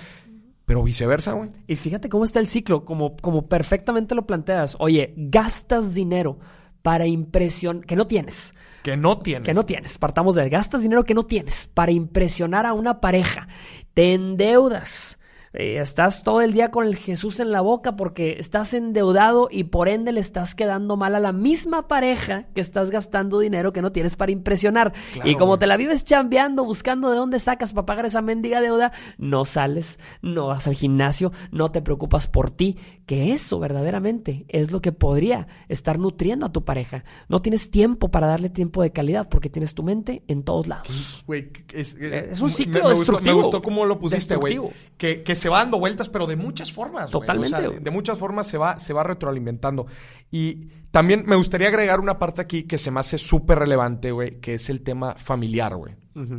Pero 0.65 0.83
viceversa, 0.83 1.31
güey. 1.31 1.49
Y 1.67 1.77
fíjate 1.77 2.09
cómo 2.09 2.25
está 2.25 2.39
el 2.41 2.47
ciclo, 2.47 2.83
como, 2.83 3.15
como 3.17 3.47
perfectamente 3.47 4.15
lo 4.15 4.27
planteas. 4.27 4.75
Oye, 4.79 5.13
gastas 5.15 5.93
dinero 5.93 6.39
para 6.81 7.05
impresión 7.05 7.81
que 7.81 7.95
no 7.95 8.07
tienes. 8.07 8.53
Que 8.83 8.97
no 8.97 9.19
tienes. 9.19 9.45
Que 9.45 9.53
no 9.53 9.65
tienes. 9.65 9.97
Partamos 9.97 10.35
de 10.35 10.49
gastas 10.49 10.81
dinero 10.81 11.03
que 11.03 11.13
no 11.13 11.23
tienes 11.23 11.69
para 11.73 11.91
impresionar 11.91 12.65
a 12.65 12.73
una 12.73 12.99
pareja. 12.99 13.47
Te 13.93 14.13
endeudas. 14.13 15.19
Eh, 15.53 15.79
estás 15.79 16.23
todo 16.23 16.41
el 16.41 16.53
día 16.53 16.71
con 16.71 16.87
el 16.87 16.95
Jesús 16.95 17.41
en 17.41 17.51
la 17.51 17.59
boca 17.59 17.97
porque 17.97 18.37
estás 18.39 18.73
endeudado 18.73 19.49
y 19.51 19.65
por 19.65 19.89
ende 19.89 20.13
le 20.13 20.21
estás 20.21 20.55
quedando 20.55 20.95
mal 20.95 21.13
a 21.13 21.19
la 21.19 21.33
misma 21.33 21.89
pareja 21.89 22.45
que 22.55 22.61
estás 22.61 22.89
gastando 22.89 23.39
dinero 23.39 23.73
que 23.73 23.81
no 23.81 23.91
tienes 23.91 24.15
para 24.15 24.31
impresionar. 24.31 24.93
Claro, 25.13 25.29
y 25.29 25.35
como 25.35 25.47
güey. 25.51 25.59
te 25.59 25.67
la 25.67 25.75
vives 25.75 26.05
chambeando, 26.05 26.63
buscando 26.63 27.09
de 27.09 27.17
dónde 27.17 27.39
sacas 27.39 27.73
para 27.73 27.85
pagar 27.85 28.05
esa 28.05 28.21
mendiga 28.21 28.61
deuda, 28.61 28.93
no 29.17 29.43
sales, 29.43 29.99
no 30.21 30.47
vas 30.47 30.67
al 30.67 30.75
gimnasio, 30.75 31.33
no 31.51 31.69
te 31.69 31.81
preocupas 31.81 32.27
por 32.27 32.49
ti, 32.51 32.77
que 33.05 33.33
eso 33.33 33.59
verdaderamente 33.59 34.45
es 34.47 34.71
lo 34.71 34.81
que 34.81 34.93
podría 34.93 35.47
estar 35.67 35.99
nutriendo 35.99 36.45
a 36.45 36.51
tu 36.53 36.63
pareja. 36.63 37.03
No 37.27 37.41
tienes 37.41 37.69
tiempo 37.71 38.09
para 38.09 38.27
darle 38.27 38.49
tiempo 38.49 38.81
de 38.83 38.91
calidad 38.91 39.27
porque 39.27 39.49
tienes 39.49 39.73
tu 39.73 39.83
mente 39.83 40.23
en 40.29 40.43
todos 40.43 40.67
lados. 40.67 41.23
Güey, 41.27 41.51
es, 41.73 41.95
Es 41.95 42.39
un 42.39 42.49
ciclo 42.49 42.75
me, 42.75 42.79
gustó, 42.81 42.99
destructivo. 42.99 43.35
me 43.35 43.41
gustó 43.41 43.61
cómo 43.61 43.85
lo 43.85 43.99
pusiste, 43.99 44.37
güey. 44.37 44.57
Que 44.97 45.23
se 45.41 45.49
va 45.49 45.57
dando 45.57 45.79
vueltas, 45.79 46.07
pero 46.07 46.27
de 46.27 46.35
muchas 46.35 46.71
formas. 46.71 47.11
güey. 47.11 47.21
Totalmente, 47.21 47.55
O 47.55 47.71
sea, 47.71 47.79
de, 47.79 47.91
muchas 47.91 48.17
formas 48.19 48.45
se 48.45 48.59
va, 48.59 48.77
se 48.77 48.93
va 48.93 49.03
retroalimentando. 49.03 49.87
Y 50.29 50.67
también 50.91 51.23
me 51.25 51.35
gustaría 51.35 51.67
agregar 51.67 51.99
una 51.99 52.19
parte 52.19 52.41
aquí 52.41 52.63
que 52.63 52.77
se 52.77 52.91
me 52.91 52.99
hace 52.99 53.17
súper 53.17 53.57
relevante, 53.57 54.11
güey, 54.11 54.39
que 54.39 54.53
es 54.53 54.69
el 54.69 54.81
tema 54.81 55.15
familiar, 55.15 55.75
güey. 55.75 55.95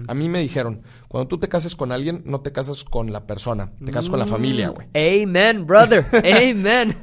A 0.07 0.13
mí 0.13 0.29
me 0.29 0.41
dijeron, 0.41 0.83
cuando 1.09 1.29
tú 1.29 1.39
te 1.39 1.49
cases 1.49 1.75
con 1.75 1.93
alguien, 1.93 2.23
no 2.27 2.43
te 2.43 2.53
casas 2.53 2.85
con 2.85 3.11
la 3.11 3.27
persona, 3.27 3.73
te 3.83 3.91
casas 3.91 4.11
con 4.11 4.19
la 4.19 4.27
familia, 4.27 4.69
güey. 4.69 4.87
Amen, 4.95 5.67
brother. 5.67 6.05
Amen. 6.13 6.95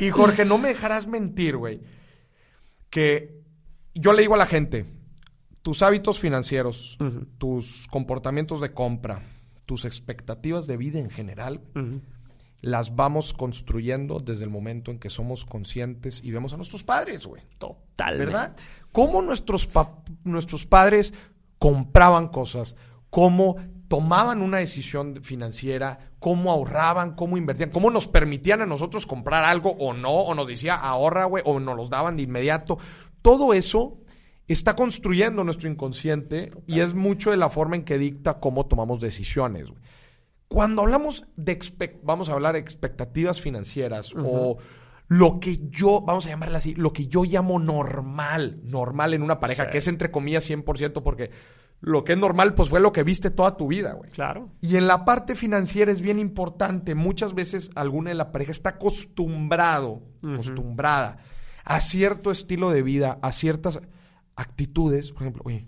Y 0.00 0.08
Jorge, 0.08 0.46
no 0.46 0.56
me 0.56 0.68
dejarás 0.68 1.06
mentir, 1.06 1.58
güey. 1.58 1.82
Que 2.88 3.42
yo 3.94 4.14
le 4.14 4.22
digo 4.22 4.34
a 4.34 4.38
la 4.38 4.46
gente, 4.46 4.86
tus 5.60 5.82
hábitos 5.82 6.18
financieros, 6.18 6.96
tus 7.36 7.86
comportamientos 7.88 8.62
de 8.62 8.72
compra, 8.72 9.20
tus 9.68 9.84
expectativas 9.84 10.66
de 10.66 10.78
vida 10.78 10.98
en 10.98 11.10
general, 11.10 11.60
las 12.62 12.96
vamos 12.96 13.34
construyendo 13.34 14.18
desde 14.18 14.44
el 14.44 14.50
momento 14.50 14.90
en 14.90 14.98
que 14.98 15.10
somos 15.10 15.44
conscientes 15.44 16.24
y 16.24 16.30
vemos 16.30 16.54
a 16.54 16.56
nuestros 16.56 16.82
padres, 16.82 17.26
güey. 17.26 17.42
Totalmente. 17.58 18.32
¿Verdad? 18.32 18.56
Cómo 18.92 19.20
nuestros, 19.20 19.66
pa- 19.66 19.98
nuestros 20.24 20.64
padres 20.64 21.12
compraban 21.58 22.28
cosas, 22.28 22.76
cómo 23.10 23.56
tomaban 23.88 24.40
una 24.40 24.56
decisión 24.56 25.22
financiera, 25.22 26.12
cómo 26.18 26.50
ahorraban, 26.50 27.14
cómo 27.14 27.36
invertían, 27.36 27.70
cómo 27.70 27.90
nos 27.90 28.08
permitían 28.08 28.62
a 28.62 28.66
nosotros 28.66 29.04
comprar 29.06 29.44
algo 29.44 29.72
o 29.78 29.92
no, 29.92 30.12
o 30.12 30.34
nos 30.34 30.48
decía 30.48 30.76
ahorra, 30.76 31.26
güey, 31.26 31.42
o 31.46 31.60
nos 31.60 31.76
los 31.76 31.90
daban 31.90 32.16
de 32.16 32.22
inmediato. 32.22 32.78
Todo 33.20 33.52
eso 33.52 33.98
está 34.52 34.74
construyendo 34.74 35.44
nuestro 35.44 35.68
inconsciente 35.68 36.50
y 36.66 36.80
es 36.80 36.94
mucho 36.94 37.30
de 37.30 37.36
la 37.36 37.50
forma 37.50 37.76
en 37.76 37.84
que 37.84 37.98
dicta 37.98 38.40
cómo 38.40 38.66
tomamos 38.66 39.00
decisiones, 39.00 39.68
güey. 39.68 39.82
Cuando 40.48 40.80
hablamos 40.82 41.26
de, 41.36 41.58
vamos 42.02 42.30
a 42.30 42.32
hablar 42.32 42.54
de 42.54 42.60
expectativas 42.60 43.38
financieras 43.40 44.14
o 44.16 44.56
lo 45.06 45.40
que 45.40 45.58
yo, 45.68 46.00
vamos 46.00 46.26
a 46.26 46.30
llamarla 46.30 46.58
así, 46.58 46.74
lo 46.74 46.94
que 46.94 47.06
yo 47.06 47.24
llamo 47.24 47.58
normal, 47.58 48.58
normal 48.64 49.12
en 49.12 49.22
una 49.22 49.40
pareja, 49.40 49.64
Sí. 49.64 49.70
que 49.72 49.78
es 49.78 49.88
entre 49.88 50.10
comillas 50.10 50.44
100%, 50.48 51.02
porque 51.02 51.30
lo 51.80 52.02
que 52.02 52.12
es 52.14 52.18
normal, 52.18 52.54
pues 52.54 52.70
fue 52.70 52.80
lo 52.80 52.92
que 52.92 53.02
viste 53.02 53.30
toda 53.30 53.58
tu 53.58 53.68
vida, 53.68 53.92
güey. 53.92 54.10
Claro. 54.10 54.48
Y 54.62 54.76
en 54.76 54.86
la 54.86 55.04
parte 55.04 55.34
financiera 55.34 55.92
es 55.92 56.00
bien 56.00 56.18
importante. 56.18 56.94
Muchas 56.94 57.34
veces 57.34 57.70
alguna 57.74 58.08
de 58.08 58.16
la 58.16 58.32
pareja 58.32 58.50
está 58.50 58.70
acostumbrado, 58.70 60.02
acostumbrada 60.22 61.18
a 61.64 61.80
cierto 61.80 62.30
estilo 62.30 62.70
de 62.70 62.82
vida, 62.82 63.18
a 63.20 63.32
ciertas 63.32 63.82
actitudes. 64.38 65.12
Por 65.12 65.22
ejemplo, 65.22 65.42
oye, 65.44 65.66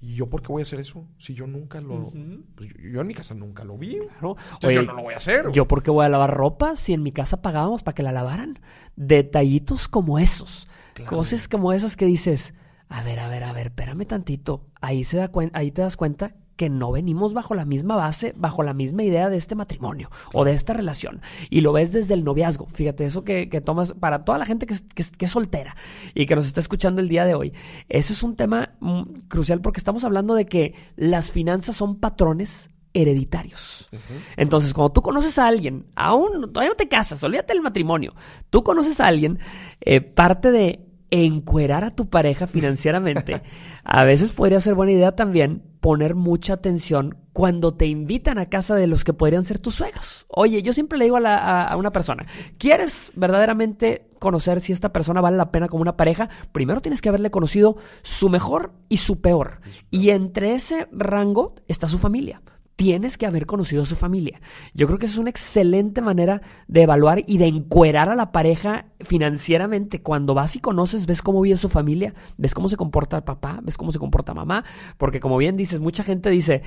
¿y 0.00 0.14
yo 0.14 0.28
por 0.28 0.42
qué 0.42 0.48
voy 0.48 0.62
a 0.62 0.64
hacer 0.64 0.80
eso? 0.80 1.06
Si 1.18 1.34
yo 1.34 1.46
nunca 1.46 1.80
lo... 1.80 2.10
pues 2.56 2.68
yo, 2.70 2.88
yo 2.90 3.00
en 3.00 3.06
mi 3.06 3.14
casa 3.14 3.34
nunca 3.34 3.62
lo 3.64 3.78
vi. 3.78 3.98
Claro. 3.98 4.36
Entonces 4.54 4.68
Oye, 4.68 4.74
yo 4.76 4.82
no 4.82 4.94
lo 4.94 5.02
voy 5.02 5.14
a 5.14 5.18
hacer. 5.18 5.42
güey. 5.44 5.54
¿Yo 5.54 5.68
por 5.68 5.82
qué 5.82 5.90
voy 5.90 6.04
a 6.04 6.08
lavar 6.08 6.34
ropa 6.34 6.74
si 6.76 6.92
en 6.92 7.02
mi 7.02 7.12
casa 7.12 7.42
pagábamos 7.42 7.82
para 7.82 7.94
que 7.94 8.02
la 8.02 8.12
lavaran? 8.12 8.58
Detallitos 8.96 9.86
como 9.88 10.18
esos. 10.18 10.66
Claro. 10.94 11.16
Cosas 11.18 11.48
como 11.48 11.72
esas 11.72 11.96
que 11.96 12.06
dices, 12.06 12.54
a 12.88 13.02
ver, 13.02 13.20
a 13.20 13.28
ver, 13.28 13.44
a 13.44 13.52
ver, 13.52 13.68
espérame 13.68 14.06
tantito. 14.06 14.66
Ahí, 14.80 15.04
se 15.04 15.18
da 15.18 15.30
ahí 15.52 15.70
te 15.70 15.82
das 15.82 15.96
cuenta 15.96 16.34
que 16.60 16.68
no 16.68 16.92
venimos 16.92 17.32
bajo 17.32 17.54
la 17.54 17.64
misma 17.64 17.96
base, 17.96 18.34
bajo 18.36 18.62
la 18.62 18.74
misma 18.74 19.02
idea 19.02 19.30
de 19.30 19.38
este 19.38 19.54
matrimonio 19.54 20.10
o 20.34 20.44
de 20.44 20.52
esta 20.52 20.74
relación. 20.74 21.22
Y 21.48 21.62
lo 21.62 21.72
ves 21.72 21.90
desde 21.90 22.12
el 22.12 22.22
noviazgo. 22.22 22.66
Fíjate, 22.66 23.06
eso 23.06 23.24
que, 23.24 23.48
que 23.48 23.62
tomas 23.62 23.94
para 23.94 24.26
toda 24.26 24.36
la 24.36 24.44
gente 24.44 24.66
que 24.66 24.74
es, 24.74 24.82
que 24.82 25.02
que 25.02 25.24
es 25.24 25.30
soltera 25.30 25.74
y 26.12 26.26
que 26.26 26.36
nos 26.36 26.44
está 26.44 26.60
escuchando 26.60 27.00
el 27.00 27.08
día 27.08 27.24
de 27.24 27.34
hoy. 27.34 27.54
Ese 27.88 28.12
es 28.12 28.22
un 28.22 28.36
tema 28.36 28.74
mm, 28.80 29.04
crucial 29.28 29.62
porque 29.62 29.80
estamos 29.80 30.04
hablando 30.04 30.34
de 30.34 30.44
que 30.44 30.74
las 30.96 31.32
finanzas 31.32 31.76
son 31.76 31.98
patrones 31.98 32.68
hereditarios. 32.92 33.88
Entonces, 34.36 34.74
cuando 34.74 34.92
tú 34.92 35.00
conoces 35.00 35.38
a 35.38 35.46
alguien, 35.46 35.86
aún 35.94 36.52
todavía 36.52 36.72
no 36.72 36.76
te 36.76 36.88
casas, 36.88 37.24
olvídate 37.24 37.54
del 37.54 37.62
matrimonio, 37.62 38.14
tú 38.50 38.62
conoces 38.62 39.00
a 39.00 39.06
alguien, 39.06 39.38
eh, 39.80 40.02
parte 40.02 40.50
de 40.50 40.89
encuerar 41.10 41.84
a 41.84 41.94
tu 41.94 42.08
pareja 42.08 42.46
financieramente, 42.46 43.42
a 43.84 44.04
veces 44.04 44.32
podría 44.32 44.60
ser 44.60 44.74
buena 44.74 44.92
idea 44.92 45.16
también 45.16 45.62
poner 45.80 46.14
mucha 46.14 46.54
atención 46.54 47.16
cuando 47.32 47.72
te 47.74 47.86
invitan 47.86 48.38
a 48.38 48.46
casa 48.46 48.74
de 48.74 48.86
los 48.86 49.02
que 49.02 49.12
podrían 49.14 49.44
ser 49.44 49.58
tus 49.58 49.74
suegros. 49.76 50.26
Oye, 50.28 50.62
yo 50.62 50.72
siempre 50.72 50.98
le 50.98 51.04
digo 51.04 51.16
a, 51.16 51.20
la- 51.20 51.38
a- 51.38 51.68
a 51.68 51.76
una 51.76 51.90
persona, 51.92 52.26
¿quieres 52.58 53.12
verdaderamente 53.16 54.06
conocer 54.18 54.60
si 54.60 54.72
esta 54.72 54.92
persona 54.92 55.20
vale 55.22 55.36
la 55.38 55.50
pena 55.50 55.68
como 55.68 55.82
una 55.82 55.96
pareja? 55.96 56.28
Primero 56.52 56.82
tienes 56.82 57.00
que 57.00 57.08
haberle 57.08 57.30
conocido 57.30 57.76
su 58.02 58.28
mejor 58.28 58.72
y 58.88 58.98
su 58.98 59.20
peor. 59.20 59.60
Y 59.90 60.10
entre 60.10 60.54
ese 60.54 60.86
rango 60.92 61.54
está 61.66 61.88
su 61.88 61.98
familia 61.98 62.42
tienes 62.80 63.18
que 63.18 63.26
haber 63.26 63.44
conocido 63.44 63.82
a 63.82 63.84
su 63.84 63.94
familia. 63.94 64.40
Yo 64.72 64.86
creo 64.86 64.98
que 64.98 65.04
es 65.04 65.18
una 65.18 65.28
excelente 65.28 66.00
manera 66.00 66.40
de 66.66 66.80
evaluar 66.80 67.22
y 67.26 67.36
de 67.36 67.44
encuerar 67.44 68.08
a 68.08 68.14
la 68.14 68.32
pareja 68.32 68.86
financieramente. 69.00 70.00
Cuando 70.00 70.32
vas 70.32 70.56
y 70.56 70.60
conoces, 70.60 71.04
ves 71.04 71.20
cómo 71.20 71.42
vive 71.42 71.58
su 71.58 71.68
familia, 71.68 72.14
ves 72.38 72.54
cómo 72.54 72.70
se 72.70 72.78
comporta 72.78 73.18
el 73.18 73.22
papá, 73.22 73.60
ves 73.62 73.76
cómo 73.76 73.92
se 73.92 73.98
comporta 73.98 74.32
mamá, 74.32 74.64
porque 74.96 75.20
como 75.20 75.36
bien 75.36 75.58
dices, 75.58 75.78
mucha 75.78 76.02
gente 76.02 76.30
dice, 76.30 76.62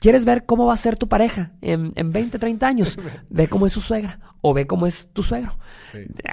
¿quieres 0.00 0.26
ver 0.26 0.44
cómo 0.44 0.66
va 0.66 0.74
a 0.74 0.76
ser 0.76 0.98
tu 0.98 1.08
pareja 1.08 1.52
en, 1.62 1.92
en 1.94 2.12
20, 2.12 2.38
30 2.38 2.66
años? 2.66 2.98
Ve 3.30 3.48
cómo 3.48 3.64
es 3.64 3.72
su 3.72 3.80
suegra 3.80 4.33
o 4.46 4.52
ve 4.52 4.66
cómo 4.66 4.86
es 4.86 5.08
tu 5.14 5.22
suegro. 5.22 5.56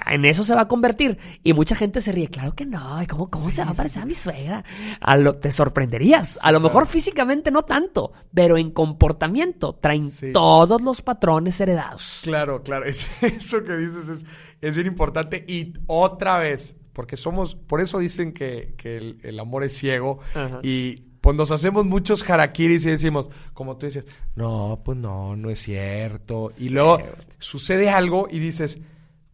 En 0.06 0.26
eso 0.26 0.42
se 0.42 0.54
va 0.54 0.60
a 0.62 0.68
convertir. 0.68 1.16
Y 1.42 1.54
mucha 1.54 1.74
gente 1.74 2.02
se 2.02 2.12
ríe, 2.12 2.28
claro 2.28 2.54
que 2.54 2.66
no, 2.66 3.02
¿y 3.02 3.06
¿cómo, 3.06 3.30
cómo 3.30 3.48
se 3.50 3.64
va 3.64 3.70
a 3.70 3.74
parecer 3.74 4.02
a 4.02 4.06
mi 4.06 4.14
suegra? 4.14 4.64
A 5.00 5.16
lo, 5.16 5.36
te 5.38 5.50
sorprenderías. 5.50 6.38
a 6.42 6.52
lo 6.52 6.60
mejor 6.60 6.86
físicamente 6.86 7.50
no 7.50 7.62
tanto, 7.62 8.12
pero 8.34 8.58
en 8.58 8.70
comportamiento 8.70 9.74
traen 9.80 10.10
Sí. 10.10 10.30
todos 10.32 10.82
los 10.82 11.00
patrones 11.00 11.58
heredados. 11.60 12.20
Claro, 12.22 12.62
claro. 12.62 12.84
Es- 12.86 13.08
eso 13.22 13.64
que 13.64 13.76
dices 13.78 14.08
es, 14.08 14.26
es 14.60 14.74
bien 14.76 14.88
importante. 14.88 15.42
Y 15.48 15.72
otra 15.86 16.36
vez, 16.38 16.76
porque 16.92 17.16
somos, 17.16 17.54
por 17.54 17.80
eso 17.80 17.98
dicen 17.98 18.32
que, 18.34 18.74
que 18.76 18.98
el, 18.98 19.18
el 19.22 19.40
amor 19.40 19.64
es 19.64 19.74
ciego. 19.74 20.18
Ajá. 20.34 20.60
Y 20.62 21.04
pues 21.22 21.34
nos 21.36 21.50
hacemos 21.50 21.86
muchos 21.86 22.28
harakiris 22.28 22.84
y 22.84 22.90
decimos, 22.90 23.28
como 23.54 23.78
tú 23.78 23.86
dices, 23.86 24.04
no, 24.34 24.82
pues 24.84 24.98
no, 24.98 25.34
no 25.36 25.48
es 25.48 25.60
cierto. 25.60 26.52
Y 26.58 26.68
luego 26.68 26.98
sucede 27.38 27.88
algo 27.88 28.26
y 28.30 28.38
dices, 28.40 28.78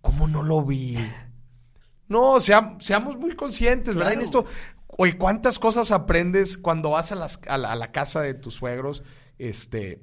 ¿cómo 0.00 0.28
no 0.28 0.42
lo 0.44 0.62
vi? 0.64 0.96
No, 2.08 2.36
seam- 2.40 2.80
seamos 2.80 3.18
muy 3.18 3.36
conscientes, 3.36 3.94
¿verdad? 3.94 4.14
En 4.14 4.22
esto, 4.22 4.46
oye, 4.86 5.18
¿cuántas 5.18 5.58
cosas 5.58 5.92
aprendes 5.92 6.56
cuando 6.56 6.88
vas 6.88 7.12
a, 7.12 7.16
las, 7.16 7.38
a, 7.46 7.58
la, 7.58 7.72
a 7.72 7.76
la 7.76 7.92
casa 7.92 8.22
de 8.22 8.32
tus 8.32 8.54
suegros? 8.54 9.02
Este, 9.38 10.00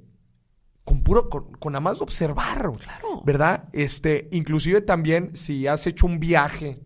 con 0.83 1.01
puro, 1.01 1.29
con, 1.31 1.51
con 1.53 1.73
nada 1.73 1.81
más 1.81 2.01
observar, 2.01 2.71
Claro. 2.77 3.23
¿verdad? 3.25 3.69
Este, 3.73 4.29
inclusive 4.31 4.81
también 4.81 5.35
si 5.35 5.65
has 5.65 5.87
hecho 5.87 6.05
un 6.05 6.19
viaje 6.19 6.79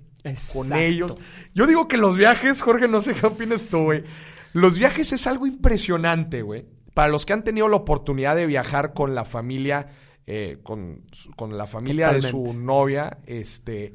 con 0.54 0.72
ellos. 0.72 1.18
Yo 1.54 1.68
digo 1.68 1.90
que 1.90 1.98
los 1.98 2.16
viajes, 2.16 2.62
Jorge, 2.62 2.88
no 2.88 3.02
sé 3.02 3.14
qué 3.14 3.26
opinas 3.26 3.68
tú, 3.70 3.84
güey. 3.84 4.06
Los 4.54 4.78
viajes 4.78 5.12
es 5.14 5.28
algo 5.28 5.46
impresionante, 5.48 6.42
güey. 6.42 6.66
Para 6.94 7.10
los 7.10 7.26
que 7.26 7.34
han 7.34 7.44
tenido 7.44 7.68
la 7.68 7.78
oportunidad 7.78 8.36
de 8.36 8.46
viajar 8.46 8.94
con 8.94 9.16
la 9.16 9.24
familia, 9.26 9.88
eh, 10.28 10.58
con, 10.64 11.04
con 11.36 11.58
la 11.58 11.66
familia 11.68 12.12
de 12.12 12.22
su 12.22 12.54
novia, 12.54 13.20
este, 13.26 13.94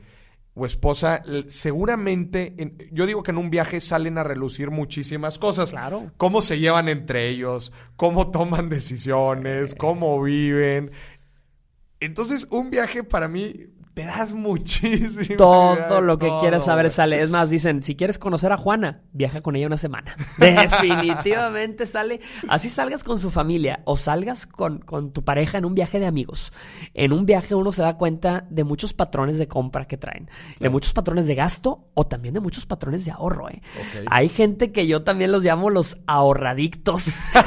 o 0.55 0.65
esposa, 0.65 1.23
seguramente, 1.49 2.55
en- 2.59 2.79
yo 2.93 3.07
digo 3.07 3.23
que 3.23 3.33
en 3.33 3.39
un 3.39 3.51
viaje 3.51 3.81
salen 3.81 4.19
a 4.19 4.23
relucir 4.23 4.71
muchísimas 4.71 5.39
cosas. 5.39 5.71
Claro. 5.71 6.13
Cómo 6.17 6.41
se 6.43 6.59
llevan 6.61 6.89
entre 6.89 7.29
ellos, 7.29 7.73
cómo 7.97 8.31
toman 8.31 8.69
decisiones, 8.69 9.75
cómo 9.75 10.23
viven. 10.23 10.93
Entonces, 12.01 12.47
un 12.51 12.71
viaje 12.71 13.03
para 13.05 13.29
mí 13.29 13.55
te 13.95 14.05
das 14.05 14.35
muchísimo. 14.35 15.37
Todo 15.37 16.01
lo 16.01 16.19
que 16.19 16.27
todo, 16.27 16.41
quieres 16.41 16.65
saber 16.65 16.87
güey. 16.87 16.91
sale. 16.91 17.23
Es 17.23 17.31
más, 17.31 17.49
dicen, 17.49 17.83
si 17.85 17.95
quieres 17.95 18.19
conocer 18.19 18.51
a 18.51 18.57
Juana, 18.57 19.03
viaja 19.13 19.41
con 19.41 19.55
ella 19.55 19.69
una 19.69 19.77
semana. 19.77 20.17
Definitivamente 20.39 21.87
sale. 21.87 22.21
Así 22.49 22.69
salgas 22.69 23.05
con 23.05 23.21
su 23.21 23.31
familia 23.31 23.81
o 23.85 23.97
salgas 23.97 24.47
con, 24.47 24.79
con 24.81 25.13
tu 25.13 25.23
pareja 25.23 25.59
en 25.59 25.65
un 25.65 25.75
viaje 25.77 26.01
de 26.01 26.07
amigos. 26.07 26.53
En 26.93 27.13
un 27.13 27.25
viaje 27.25 27.55
uno 27.55 27.71
se 27.71 27.83
da 27.83 27.97
cuenta 27.97 28.47
de 28.51 28.65
muchos 28.65 28.93
patrones 28.95 29.39
de 29.39 29.47
compra 29.47 29.87
que 29.87 29.97
traen. 29.97 30.29
De 30.59 30.71
muchos 30.71 30.93
patrones 30.93 31.29
de 31.29 31.37
gasto 31.37 31.87
o 31.95 32.07
también 32.07 32.35
de 32.35 32.41
muchos 32.41 32.67
patrones 32.67 33.05
de 33.05 33.13
ahorro. 33.13 33.49
¿eh? 33.49 33.63
Hay 34.11 34.29
gente 34.29 34.73
que 34.73 34.89
yo 34.89 35.05
también 35.05 35.31
los 35.31 35.45
llamo 35.45 35.71
los 35.71 35.99
ahorradictos. 36.07 37.05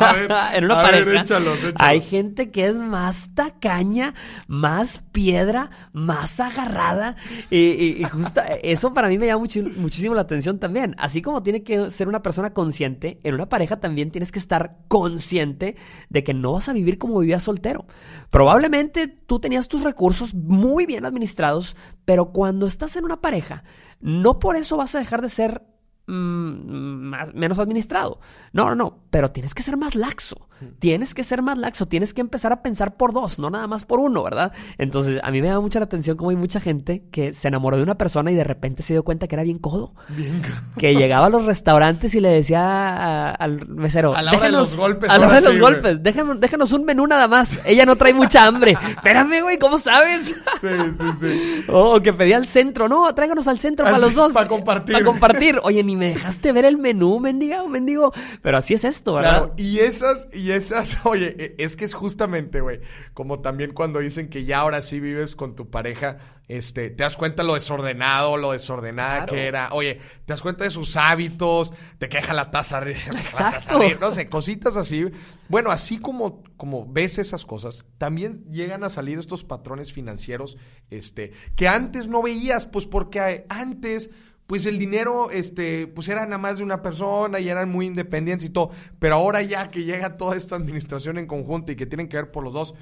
Ver, 0.00 0.30
en 0.54 0.64
una 0.64 0.82
ver, 0.82 1.04
pareja. 1.04 1.22
échalos, 1.22 1.58
échalos. 1.58 1.74
Hay 1.78 2.00
gente 2.00 2.50
que 2.50 2.66
es 2.66 2.76
más 2.76 3.34
tacaña, 3.34 4.14
más 4.46 5.02
piedra, 5.12 5.70
más 5.92 6.40
agarrada. 6.40 7.16
Y, 7.50 8.02
justo 8.04 8.40
eso 8.62 8.94
para 8.94 9.08
mí 9.08 9.18
me 9.18 9.26
llama 9.26 9.44
muchísimo 9.76 10.14
la 10.14 10.22
atención 10.22 10.58
también. 10.58 10.94
Así 10.98 11.22
como 11.22 11.42
tiene 11.42 11.62
que 11.62 11.90
ser 11.90 12.08
una 12.08 12.22
persona 12.22 12.52
consciente, 12.52 13.20
en 13.22 13.34
una 13.34 13.48
pareja 13.48 13.80
también 13.80 14.10
tienes 14.10 14.32
que 14.32 14.38
estar 14.38 14.78
consciente 14.88 15.76
de 16.08 16.24
que 16.24 16.34
no 16.34 16.52
vas 16.52 16.68
a 16.68 16.72
vivir 16.72 16.98
como 16.98 17.18
vivías 17.18 17.42
soltero. 17.44 17.86
Probablemente 18.30 19.08
tú 19.08 19.40
tenías 19.40 19.68
tus 19.68 19.82
recursos 19.82 20.34
muy 20.34 20.86
bien 20.86 21.04
administrados, 21.04 21.76
pero 22.04 22.32
cuando 22.32 22.66
estás 22.66 22.96
en 22.96 23.04
una 23.04 23.20
pareja, 23.20 23.64
no 24.00 24.38
por 24.38 24.56
eso 24.56 24.76
vas 24.76 24.94
a 24.94 24.98
dejar 24.98 25.22
de 25.22 25.28
ser 25.28 25.62
mm, 26.06 26.12
más- 26.12 27.34
menos 27.34 27.58
administrado. 27.58 28.20
No, 28.52 28.66
no, 28.66 28.74
no, 28.74 28.98
pero 29.10 29.30
tienes 29.30 29.54
que 29.54 29.62
ser 29.62 29.76
más 29.76 29.94
laxo. 29.94 30.48
Tienes 30.78 31.14
que 31.14 31.24
ser 31.24 31.42
más 31.42 31.56
laxo, 31.58 31.86
tienes 31.86 32.12
que 32.14 32.20
empezar 32.20 32.52
a 32.52 32.62
pensar 32.62 32.96
por 32.96 33.12
dos, 33.12 33.38
no 33.38 33.50
nada 33.50 33.66
más 33.66 33.84
por 33.84 34.00
uno, 34.00 34.22
¿verdad? 34.22 34.52
Entonces, 34.78 35.20
a 35.22 35.30
mí 35.30 35.40
me 35.40 35.48
da 35.48 35.60
mucha 35.60 35.78
la 35.78 35.86
atención 35.86 36.16
cómo 36.16 36.30
hay 36.30 36.36
mucha 36.36 36.60
gente 36.60 37.02
que 37.10 37.32
se 37.32 37.48
enamoró 37.48 37.76
de 37.76 37.82
una 37.82 37.96
persona 37.96 38.30
y 38.30 38.34
de 38.34 38.44
repente 38.44 38.82
se 38.82 38.92
dio 38.94 39.02
cuenta 39.02 39.26
que 39.28 39.34
era 39.36 39.42
bien 39.42 39.58
codo. 39.58 39.94
Bien. 40.08 40.42
Que 40.78 40.94
llegaba 40.94 41.26
a 41.26 41.30
los 41.30 41.44
restaurantes 41.44 42.14
y 42.14 42.20
le 42.20 42.28
decía 42.28 42.60
a- 42.62 43.30
al 43.30 43.66
mesero, 43.68 44.14
A 44.14 44.22
la 44.22 44.32
hora 44.32 44.40
de 44.40 44.46
"Déjenos- 44.48 44.70
los 44.70 44.76
golpes, 44.76 45.10
A 45.10 45.18
la 45.18 45.26
hora 45.26 45.34
de 45.36 45.40
los 45.42 45.52
sí, 45.54 45.58
güey". 45.58 45.72
golpes, 45.72 46.02
déjanos, 46.02 46.40
déjanos 46.40 46.72
un 46.72 46.84
menú 46.84 47.06
nada 47.06 47.26
más. 47.28 47.60
Ella 47.64 47.86
no 47.86 47.96
trae 47.96 48.12
mucha 48.14 48.44
hambre. 48.46 48.72
Espérame, 48.96 49.42
güey, 49.42 49.58
¿cómo 49.58 49.78
sabes? 49.78 50.34
Sí, 50.60 50.68
sí, 50.98 51.04
sí. 51.20 51.64
Oh, 51.68 52.00
que 52.00 52.12
pedía 52.12 52.36
al 52.36 52.46
centro. 52.46 52.88
No, 52.88 53.14
tráiganos 53.14 53.46
al 53.48 53.58
centro 53.58 53.84
para 53.84 53.98
los 53.98 54.14
dos. 54.14 54.32
para 54.34 54.48
compartir. 54.48 54.92
Para 54.94 55.04
compartir. 55.04 55.58
Oye, 55.62 55.82
ni 55.84 55.96
me 55.96 56.06
dejaste 56.10 56.52
ver 56.52 56.64
el 56.64 56.78
menú, 56.78 57.20
mendiga, 57.20 57.66
mendigo. 57.68 58.12
Pero 58.42 58.58
así 58.58 58.74
es 58.74 58.84
esto, 58.84 59.14
¿verdad? 59.14 59.30
Claro, 59.30 59.54
y 59.56 59.78
esas, 59.78 60.28
y 60.32 60.49
esas, 60.56 60.98
oye, 61.04 61.34
e- 61.38 61.54
es 61.58 61.76
que 61.76 61.84
es 61.84 61.94
justamente, 61.94 62.60
güey, 62.60 62.80
como 63.14 63.40
también 63.40 63.72
cuando 63.72 63.98
dicen 64.00 64.28
que 64.28 64.44
ya 64.44 64.58
ahora 64.60 64.82
sí 64.82 65.00
vives 65.00 65.36
con 65.36 65.54
tu 65.56 65.70
pareja, 65.70 66.18
este, 66.48 66.90
te 66.90 67.02
das 67.04 67.16
cuenta 67.16 67.42
lo 67.44 67.54
desordenado, 67.54 68.36
lo 68.36 68.52
desordenada 68.52 69.18
Claro. 69.18 69.32
que 69.32 69.46
era, 69.46 69.68
oye, 69.72 69.94
te 69.96 70.32
das 70.32 70.42
cuenta 70.42 70.64
de 70.64 70.70
sus 70.70 70.96
hábitos, 70.96 71.72
te 71.98 72.08
queja 72.08 72.34
la 72.34 72.50
taza 72.50 72.78
arriba, 72.78 72.98
no 74.00 74.10
sé, 74.10 74.28
cositas 74.28 74.76
así. 74.76 75.04
Bueno, 75.48 75.70
así 75.70 75.98
como, 75.98 76.42
como 76.56 76.86
ves 76.92 77.18
esas 77.18 77.44
cosas, 77.44 77.84
también 77.98 78.44
llegan 78.50 78.82
a 78.84 78.88
salir 78.88 79.18
estos 79.18 79.44
patrones 79.44 79.92
financieros, 79.92 80.56
este, 80.90 81.32
que 81.56 81.68
antes 81.68 82.08
no 82.08 82.22
veías, 82.22 82.66
pues 82.66 82.86
porque 82.86 83.46
antes 83.48 84.10
pues 84.50 84.66
el 84.66 84.80
dinero, 84.80 85.30
este, 85.30 85.86
pues 85.86 86.08
era 86.08 86.24
nada 86.24 86.36
más 86.36 86.58
de 86.58 86.64
una 86.64 86.82
persona 86.82 87.38
y 87.38 87.48
eran 87.48 87.70
muy 87.70 87.86
independientes 87.86 88.48
y 88.48 88.50
todo. 88.50 88.72
Pero 88.98 89.14
ahora 89.14 89.42
ya 89.42 89.70
que 89.70 89.84
llega 89.84 90.16
toda 90.16 90.34
esta 90.34 90.56
administración 90.56 91.18
en 91.18 91.28
conjunto 91.28 91.70
y 91.70 91.76
que 91.76 91.86
tienen 91.86 92.08
que 92.08 92.16
ver 92.16 92.32
por 92.32 92.42
los 92.42 92.52
dos, 92.52 92.74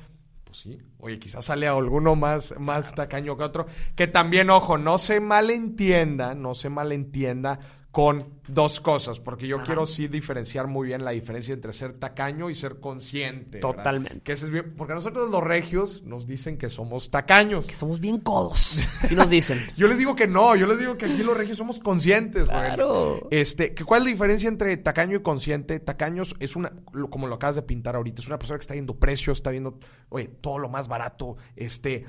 pues 0.45 0.57
sí, 0.61 0.79
oye, 0.97 1.19
quizás 1.19 1.45
sale 1.45 1.69
alguno 1.69 2.17
más, 2.17 2.55
más 2.59 2.95
tacaño 2.95 3.37
que 3.37 3.43
otro. 3.43 3.67
Que 3.95 4.07
también, 4.07 4.49
ojo, 4.49 4.79
no 4.79 4.97
se 4.97 5.21
malentienda, 5.21 6.35
no 6.35 6.55
se 6.55 6.71
malentienda 6.71 7.61
con 7.99 8.39
dos 8.47 8.79
cosas, 8.79 9.19
porque 9.19 9.49
yo 9.49 9.57
Ajá. 9.57 9.65
quiero 9.65 9.85
sí 9.85 10.07
diferenciar 10.07 10.69
muy 10.69 10.87
bien 10.87 11.05
la 11.05 11.11
diferencia 11.11 11.53
entre 11.53 11.73
ser 11.73 11.95
tacaño 11.95 12.49
y 12.49 12.55
ser 12.55 12.79
consciente. 12.79 13.59
¿verdad? 13.59 13.75
Totalmente. 13.75 14.21
Que 14.21 14.35
ese 14.35 14.45
es 14.45 14.53
bien, 14.53 14.73
porque 14.77 14.95
nosotros 14.95 15.29
los 15.29 15.43
regios 15.43 16.05
nos 16.05 16.25
dicen 16.25 16.59
que 16.59 16.71
somos 16.71 17.11
tacaños. 17.11 17.67
Que 17.67 17.75
somos 17.75 17.99
bien 17.99 18.21
codos. 18.21 18.87
Así 19.03 19.17
nos 19.17 19.29
dicen. 19.29 19.59
Yo 19.77 19.89
les 19.89 19.99
digo 19.99 20.15
que 20.15 20.29
no, 20.29 20.55
yo 20.55 20.69
les 20.69 20.79
digo 20.79 20.97
que 20.97 21.07
aquí 21.07 21.25
los 21.25 21.37
regios 21.37 21.57
somos 21.57 21.81
conscientes, 21.81 22.47
güey. 22.47 22.61
Claro. 22.61 23.27
Este, 23.33 23.75
¿cuál 23.75 24.03
es 24.03 24.05
la 24.05 24.11
diferencia 24.13 24.49
entre 24.49 24.77
tacaño 24.77 25.17
y 25.17 25.23
consciente? 25.23 25.81
Tacaños 25.81 26.37
es 26.39 26.55
una, 26.55 26.73
como 27.11 27.27
lo 27.27 27.35
acabas 27.35 27.57
de 27.57 27.63
pintar 27.63 27.97
ahorita, 27.97 28.23
es 28.23 28.29
una 28.29 28.39
persona 28.39 28.59
que 28.59 28.63
está 28.63 28.75
viendo 28.75 28.97
precios, 28.97 29.39
está 29.39 29.51
viendo, 29.51 29.81
oye, 30.09 30.29
todo 30.29 30.59
lo 30.59 30.69
más 30.69 30.87
barato, 30.87 31.37
este, 31.57 32.05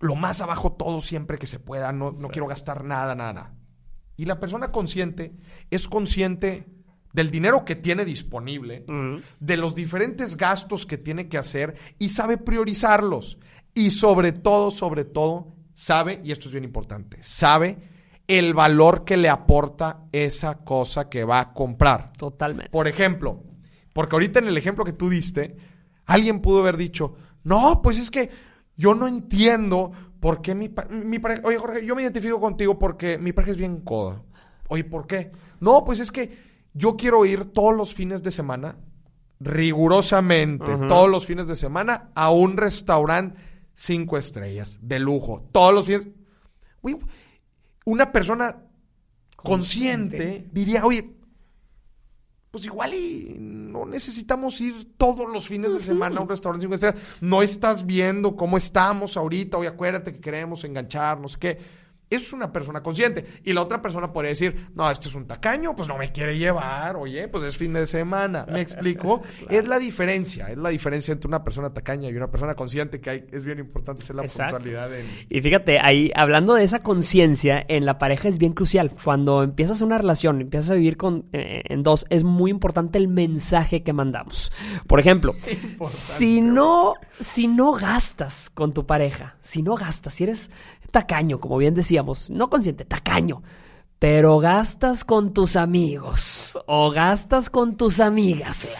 lo 0.00 0.14
más 0.14 0.40
abajo 0.40 0.72
todo 0.72 1.02
siempre 1.02 1.36
que 1.36 1.46
se 1.46 1.58
pueda, 1.58 1.92
no, 1.92 2.12
no 2.12 2.28
quiero 2.28 2.46
gastar 2.46 2.82
nada, 2.82 3.14
nada, 3.14 3.34
nada. 3.34 3.57
Y 4.18 4.26
la 4.26 4.38
persona 4.38 4.72
consciente 4.72 5.32
es 5.70 5.88
consciente 5.88 6.66
del 7.12 7.30
dinero 7.30 7.64
que 7.64 7.76
tiene 7.76 8.04
disponible, 8.04 8.84
de 9.38 9.56
los 9.56 9.74
diferentes 9.76 10.36
gastos 10.36 10.84
que 10.84 10.98
tiene 10.98 11.28
que 11.28 11.38
hacer 11.38 11.76
y 11.98 12.10
sabe 12.10 12.36
priorizarlos. 12.36 13.38
Y 13.74 13.92
sobre 13.92 14.32
todo, 14.32 14.72
sobre 14.72 15.04
todo, 15.04 15.54
sabe, 15.72 16.20
y 16.24 16.32
esto 16.32 16.48
es 16.48 16.52
bien 16.52 16.64
importante, 16.64 17.18
sabe 17.22 17.78
el 18.26 18.54
valor 18.54 19.04
que 19.04 19.16
le 19.16 19.28
aporta 19.28 20.08
esa 20.10 20.64
cosa 20.64 21.08
que 21.08 21.22
va 21.22 21.38
a 21.38 21.52
comprar. 21.54 22.12
Totalmente. 22.14 22.70
Por 22.70 22.88
ejemplo, 22.88 23.44
porque 23.92 24.16
ahorita 24.16 24.40
en 24.40 24.48
el 24.48 24.56
ejemplo 24.56 24.84
que 24.84 24.92
tú 24.92 25.08
diste, 25.08 25.56
alguien 26.06 26.40
pudo 26.40 26.58
haber 26.60 26.76
dicho, 26.76 27.14
no, 27.44 27.80
pues 27.82 27.98
es 27.98 28.10
que 28.10 28.30
yo 28.76 28.94
no 28.94 29.06
entiendo 29.06 29.92
¿por 30.20 30.42
qué 30.42 30.54
mi, 30.54 30.70
mi 30.90 31.18
pareja? 31.18 31.42
Oye, 31.44 31.58
Jorge, 31.58 31.84
yo 31.84 31.94
me 31.94 32.02
identifico 32.02 32.40
contigo 32.40 32.78
porque 32.78 33.18
mi 33.18 33.32
pareja 33.32 33.52
es 33.52 33.58
bien 33.58 33.80
coda. 33.80 34.22
Oye, 34.68 34.84
¿por 34.84 35.06
qué? 35.06 35.32
No, 35.60 35.84
pues 35.84 36.00
es 36.00 36.12
que 36.12 36.36
yo 36.74 36.96
quiero 36.96 37.24
ir 37.24 37.46
todos 37.46 37.76
los 37.76 37.94
fines 37.94 38.22
de 38.22 38.30
semana, 38.30 38.76
rigurosamente, 39.40 40.76
todos 40.88 41.08
los 41.08 41.26
fines 41.26 41.48
de 41.48 41.56
semana, 41.56 42.10
a 42.14 42.30
un 42.30 42.56
restaurante 42.56 43.40
cinco 43.74 44.18
estrellas, 44.18 44.78
de 44.82 44.98
lujo, 44.98 45.48
todos 45.52 45.72
los 45.72 45.86
fines. 45.86 46.08
Güey, 46.82 46.98
una 47.84 48.10
persona 48.10 48.64
consciente, 49.36 50.48
diría, 50.52 50.84
oye, 50.84 51.17
pues 52.50 52.64
igual 52.64 52.94
y 52.94 53.36
no 53.38 53.84
necesitamos 53.84 54.60
ir 54.60 54.96
todos 54.96 55.30
los 55.30 55.48
fines 55.48 55.74
de 55.74 55.80
semana 55.80 56.18
a 56.18 56.22
un 56.22 56.28
restaurante 56.28 56.62
cinco 56.62 56.74
estrellas. 56.74 57.00
No 57.20 57.42
estás 57.42 57.84
viendo 57.84 58.36
cómo 58.36 58.56
estamos 58.56 59.16
ahorita. 59.16 59.58
Oye, 59.58 59.68
acuérdate 59.68 60.14
que 60.14 60.20
queremos 60.20 60.64
enganchar, 60.64 61.20
no 61.20 61.28
sé 61.28 61.38
qué. 61.38 61.58
Eso 62.10 62.26
es 62.26 62.32
una 62.32 62.52
persona 62.52 62.82
consciente. 62.82 63.24
Y 63.44 63.52
la 63.52 63.62
otra 63.62 63.82
persona 63.82 64.12
podría 64.12 64.30
decir, 64.30 64.68
no, 64.74 64.90
este 64.90 65.08
es 65.08 65.14
un 65.14 65.26
tacaño, 65.26 65.76
pues 65.76 65.88
no 65.88 65.98
me 65.98 66.10
quiere 66.10 66.38
llevar. 66.38 66.96
Oye, 66.96 67.28
pues 67.28 67.44
es 67.44 67.56
fin 67.56 67.74
de 67.74 67.86
semana. 67.86 68.46
¿Me 68.50 68.60
explico? 68.60 69.22
Es 69.48 69.66
la 69.66 69.78
diferencia. 69.78 70.50
Es 70.50 70.58
la 70.58 70.68
diferencia 70.70 71.12
entre 71.12 71.28
una 71.28 71.42
persona 71.42 71.72
tacaña 71.72 72.08
y 72.08 72.14
una 72.14 72.30
persona 72.30 72.54
consciente 72.54 73.00
que 73.00 73.10
hay, 73.10 73.26
es 73.30 73.44
bien 73.44 73.58
importante 73.58 74.02
hacer 74.02 74.16
la 74.16 74.24
Exacto. 74.24 74.56
puntualidad 74.56 74.94
en... 74.94 75.06
Y 75.28 75.40
fíjate, 75.40 75.78
ahí 75.80 76.10
hablando 76.14 76.54
de 76.54 76.64
esa 76.64 76.80
conciencia 76.80 77.64
en 77.68 77.84
la 77.84 77.98
pareja 77.98 78.28
es 78.28 78.38
bien 78.38 78.52
crucial. 78.52 78.90
Cuando 79.02 79.42
empiezas 79.42 79.82
una 79.82 79.98
relación, 79.98 80.40
empiezas 80.40 80.70
a 80.70 80.74
vivir 80.74 80.96
con, 80.96 81.26
eh, 81.32 81.62
en 81.66 81.82
dos, 81.82 82.06
es 82.10 82.24
muy 82.24 82.50
importante 82.50 82.98
el 82.98 83.08
mensaje 83.08 83.82
que 83.82 83.92
mandamos. 83.92 84.52
Por 84.86 85.00
ejemplo, 85.00 85.34
si 85.86 86.40
no, 86.40 86.94
si 87.20 87.48
no 87.48 87.72
gastas 87.72 88.50
con 88.50 88.72
tu 88.72 88.86
pareja, 88.86 89.36
si 89.40 89.62
no 89.62 89.74
gastas, 89.74 90.14
si 90.14 90.24
eres 90.24 90.50
tacaño, 90.90 91.38
como 91.40 91.58
bien 91.58 91.74
decíamos, 91.98 92.30
no 92.30 92.48
consciente, 92.48 92.84
tacaño. 92.84 93.42
Pero 93.98 94.38
gastas 94.38 95.04
con 95.04 95.34
tus 95.34 95.56
amigos 95.56 96.56
o 96.66 96.92
gastas 96.92 97.50
con 97.50 97.76
tus 97.76 97.98
amigas. 97.98 98.76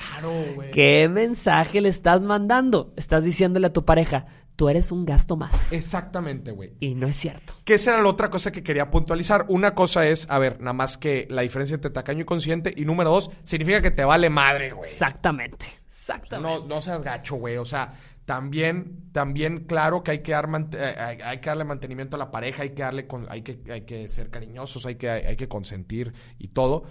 ¿Qué 0.72 1.08
mensaje 1.10 1.80
le 1.80 1.88
estás 1.88 2.22
mandando? 2.22 2.92
Estás 2.96 3.24
diciéndole 3.24 3.66
a 3.66 3.72
tu 3.72 3.84
pareja, 3.84 4.26
tú 4.54 4.68
eres 4.68 4.92
un 4.92 5.04
gasto 5.04 5.36
más. 5.36 5.72
Exactamente, 5.72 6.52
güey. 6.52 6.74
Y 6.78 6.94
no 6.94 7.08
es 7.08 7.16
cierto. 7.16 7.54
Que 7.64 7.74
esa 7.74 7.94
era 7.94 8.02
la 8.02 8.08
otra 8.08 8.30
cosa 8.30 8.52
que 8.52 8.62
quería 8.62 8.92
puntualizar. 8.92 9.46
Una 9.48 9.74
cosa 9.74 10.06
es, 10.06 10.30
a 10.30 10.38
ver, 10.38 10.60
nada 10.60 10.74
más 10.74 10.96
que 10.96 11.26
la 11.30 11.42
diferencia 11.42 11.74
entre 11.74 11.90
tacaño 11.90 12.22
y 12.22 12.24
consciente. 12.24 12.72
Y 12.76 12.84
número 12.84 13.10
dos, 13.10 13.32
significa 13.42 13.82
que 13.82 13.90
te 13.90 14.04
vale 14.04 14.30
madre, 14.30 14.70
güey. 14.70 14.88
Exactamente. 14.88 15.66
Exactamente. 15.88 16.60
No, 16.60 16.64
no 16.64 16.80
seas 16.80 17.02
gacho, 17.02 17.34
güey. 17.34 17.56
O 17.56 17.64
sea, 17.64 17.92
también, 18.28 19.10
también, 19.12 19.64
claro 19.64 20.02
que 20.02 20.10
hay 20.10 20.18
que, 20.18 20.32
dar 20.32 20.50
eh, 20.74 20.94
hay, 20.98 21.18
hay 21.22 21.40
que 21.40 21.48
darle 21.48 21.64
mantenimiento 21.64 22.16
a 22.16 22.18
la 22.18 22.30
pareja, 22.30 22.62
hay 22.62 22.74
que 22.74 22.82
darle 22.82 23.06
con, 23.06 23.26
hay 23.30 23.40
que, 23.40 23.58
hay 23.72 23.86
que 23.86 24.06
ser 24.10 24.28
cariñosos, 24.28 24.84
hay 24.84 24.96
que, 24.96 25.08
hay 25.08 25.34
que 25.34 25.48
consentir 25.48 26.12
y 26.38 26.48
todo. 26.48 26.84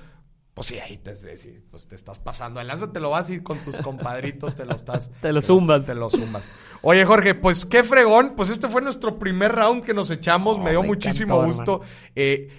Pues 0.55 0.65
sí, 0.65 0.79
ahí 0.79 0.97
te, 0.97 1.15
sí, 1.15 1.59
pues 1.69 1.87
te 1.87 1.93
estás 1.93 2.17
pasando. 2.17 2.59
El 2.59 2.71
te 2.91 2.99
lo 2.99 3.11
vas 3.11 3.29
a 3.29 3.33
ir 3.33 3.43
con 3.43 3.59
tus 3.59 3.77
compadritos, 3.77 4.55
te 4.55 4.65
lo 4.65 4.75
estás. 4.75 5.11
Te 5.21 5.31
lo 5.31 5.43
zumbas. 5.43 5.85
Te 5.85 5.93
lo 5.93 6.09
zumbas. 6.09 6.49
Oye, 6.81 7.05
Jorge, 7.05 7.35
pues 7.35 7.67
qué 7.67 7.83
fregón. 7.83 8.33
Pues 8.35 8.49
este 8.49 8.67
fue 8.67 8.81
nuestro 8.81 9.19
primer 9.19 9.51
round 9.51 9.83
que 9.83 9.93
nos 9.93 10.09
echamos. 10.09 10.57
Oh, 10.57 10.63
me 10.63 10.71
dio 10.71 10.81
me 10.81 10.87
muchísimo 10.87 11.35
encantó, 11.43 11.77
gusto. 11.77 11.81
Eh, 12.15 12.49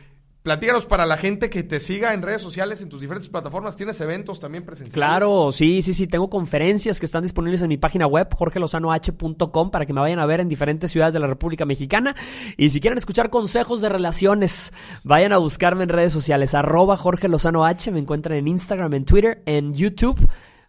platícanos 0.43 0.87
para 0.87 1.07
la 1.07 1.17
gente 1.17 1.51
que 1.51 1.63
te 1.63 1.81
siga 1.81 2.15
en 2.15 2.23
redes 2.23 2.41
sociales, 2.41 2.81
en 2.83 2.89
tus 2.89 3.01
diferentes 3.01 3.29
plataformas. 3.29 3.77
¿Tienes 3.77 4.01
eventos 4.01 4.41
también 4.41 4.65
presenciales? 4.65 4.95
Claro, 4.95 5.53
sí, 5.53 5.83
sí, 5.83 5.93
sí. 5.93 6.07
Tengo 6.07 6.31
conferencias 6.31 7.01
que 7.01 7.07
están 7.07 7.23
disponibles 7.23 7.63
en 7.63 7.69
mi 7.69 7.77
página 7.77 8.07
web, 8.07 8.29
jorgelozanoh.com, 8.35 9.71
para 9.71 9.87
que 9.87 9.93
me 9.93 10.01
vayan 10.01 10.19
a 10.19 10.27
ver 10.27 10.41
en 10.41 10.49
diferentes 10.49 10.91
ciudades 10.91 11.15
de 11.15 11.21
la 11.21 11.27
República 11.27 11.65
Mexicana. 11.65 12.15
Y 12.57 12.71
si 12.71 12.81
quieren 12.81 12.99
escuchar 12.99 13.31
consejos 13.31 13.81
de 13.81 13.89
relaciones, 13.89 14.73
vayan 15.05 15.33
a 15.33 15.39
buscarme 15.39 15.85
en 15.85 15.91
redes 15.91 16.13
sociales, 16.13 16.55
arroba 16.55 16.97
Jorge 16.97 17.29
Lozano 17.29 17.65
H. 17.65 17.91
Me 17.91 17.99
encuentran 17.99 18.39
en 18.39 18.49
Instagram, 18.49 18.95
en 18.95 19.05
Twitter, 19.05 19.43
en 19.47 19.75
YouTube. 19.75 20.19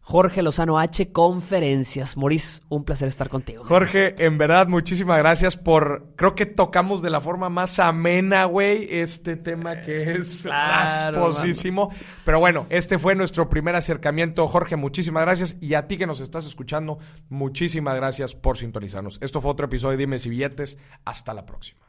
Jorge 0.09 0.41
Lozano 0.41 0.79
H 0.79 1.11
Conferencias. 1.11 2.17
Moris, 2.17 2.63
un 2.67 2.83
placer 2.83 3.07
estar 3.07 3.29
contigo. 3.29 3.63
Jorge, 3.63 4.15
en 4.17 4.39
verdad, 4.39 4.65
muchísimas 4.67 5.19
gracias 5.19 5.55
por. 5.55 6.15
Creo 6.15 6.33
que 6.33 6.47
tocamos 6.47 7.03
de 7.03 7.11
la 7.11 7.21
forma 7.21 7.49
más 7.49 7.77
amena, 7.77 8.45
güey, 8.45 8.87
este 8.89 9.35
tema 9.35 9.81
que 9.81 10.13
es 10.13 10.41
claro. 10.41 11.31
Pero 12.25 12.39
bueno, 12.39 12.65
este 12.71 12.97
fue 12.97 13.13
nuestro 13.13 13.49
primer 13.49 13.75
acercamiento. 13.75 14.47
Jorge, 14.47 14.77
muchísimas 14.77 15.21
gracias. 15.21 15.57
Y 15.61 15.75
a 15.75 15.87
ti 15.87 15.99
que 15.99 16.07
nos 16.07 16.21
estás 16.21 16.47
escuchando, 16.47 16.97
muchísimas 17.29 17.95
gracias 17.95 18.33
por 18.33 18.57
sintonizarnos. 18.57 19.19
Esto 19.21 19.41
fue 19.41 19.51
otro 19.51 19.67
episodio 19.67 19.91
de 19.91 19.97
Dime 19.97 20.17
si 20.17 20.29
Billetes. 20.29 20.79
Hasta 21.05 21.35
la 21.35 21.45
próxima. 21.45 21.88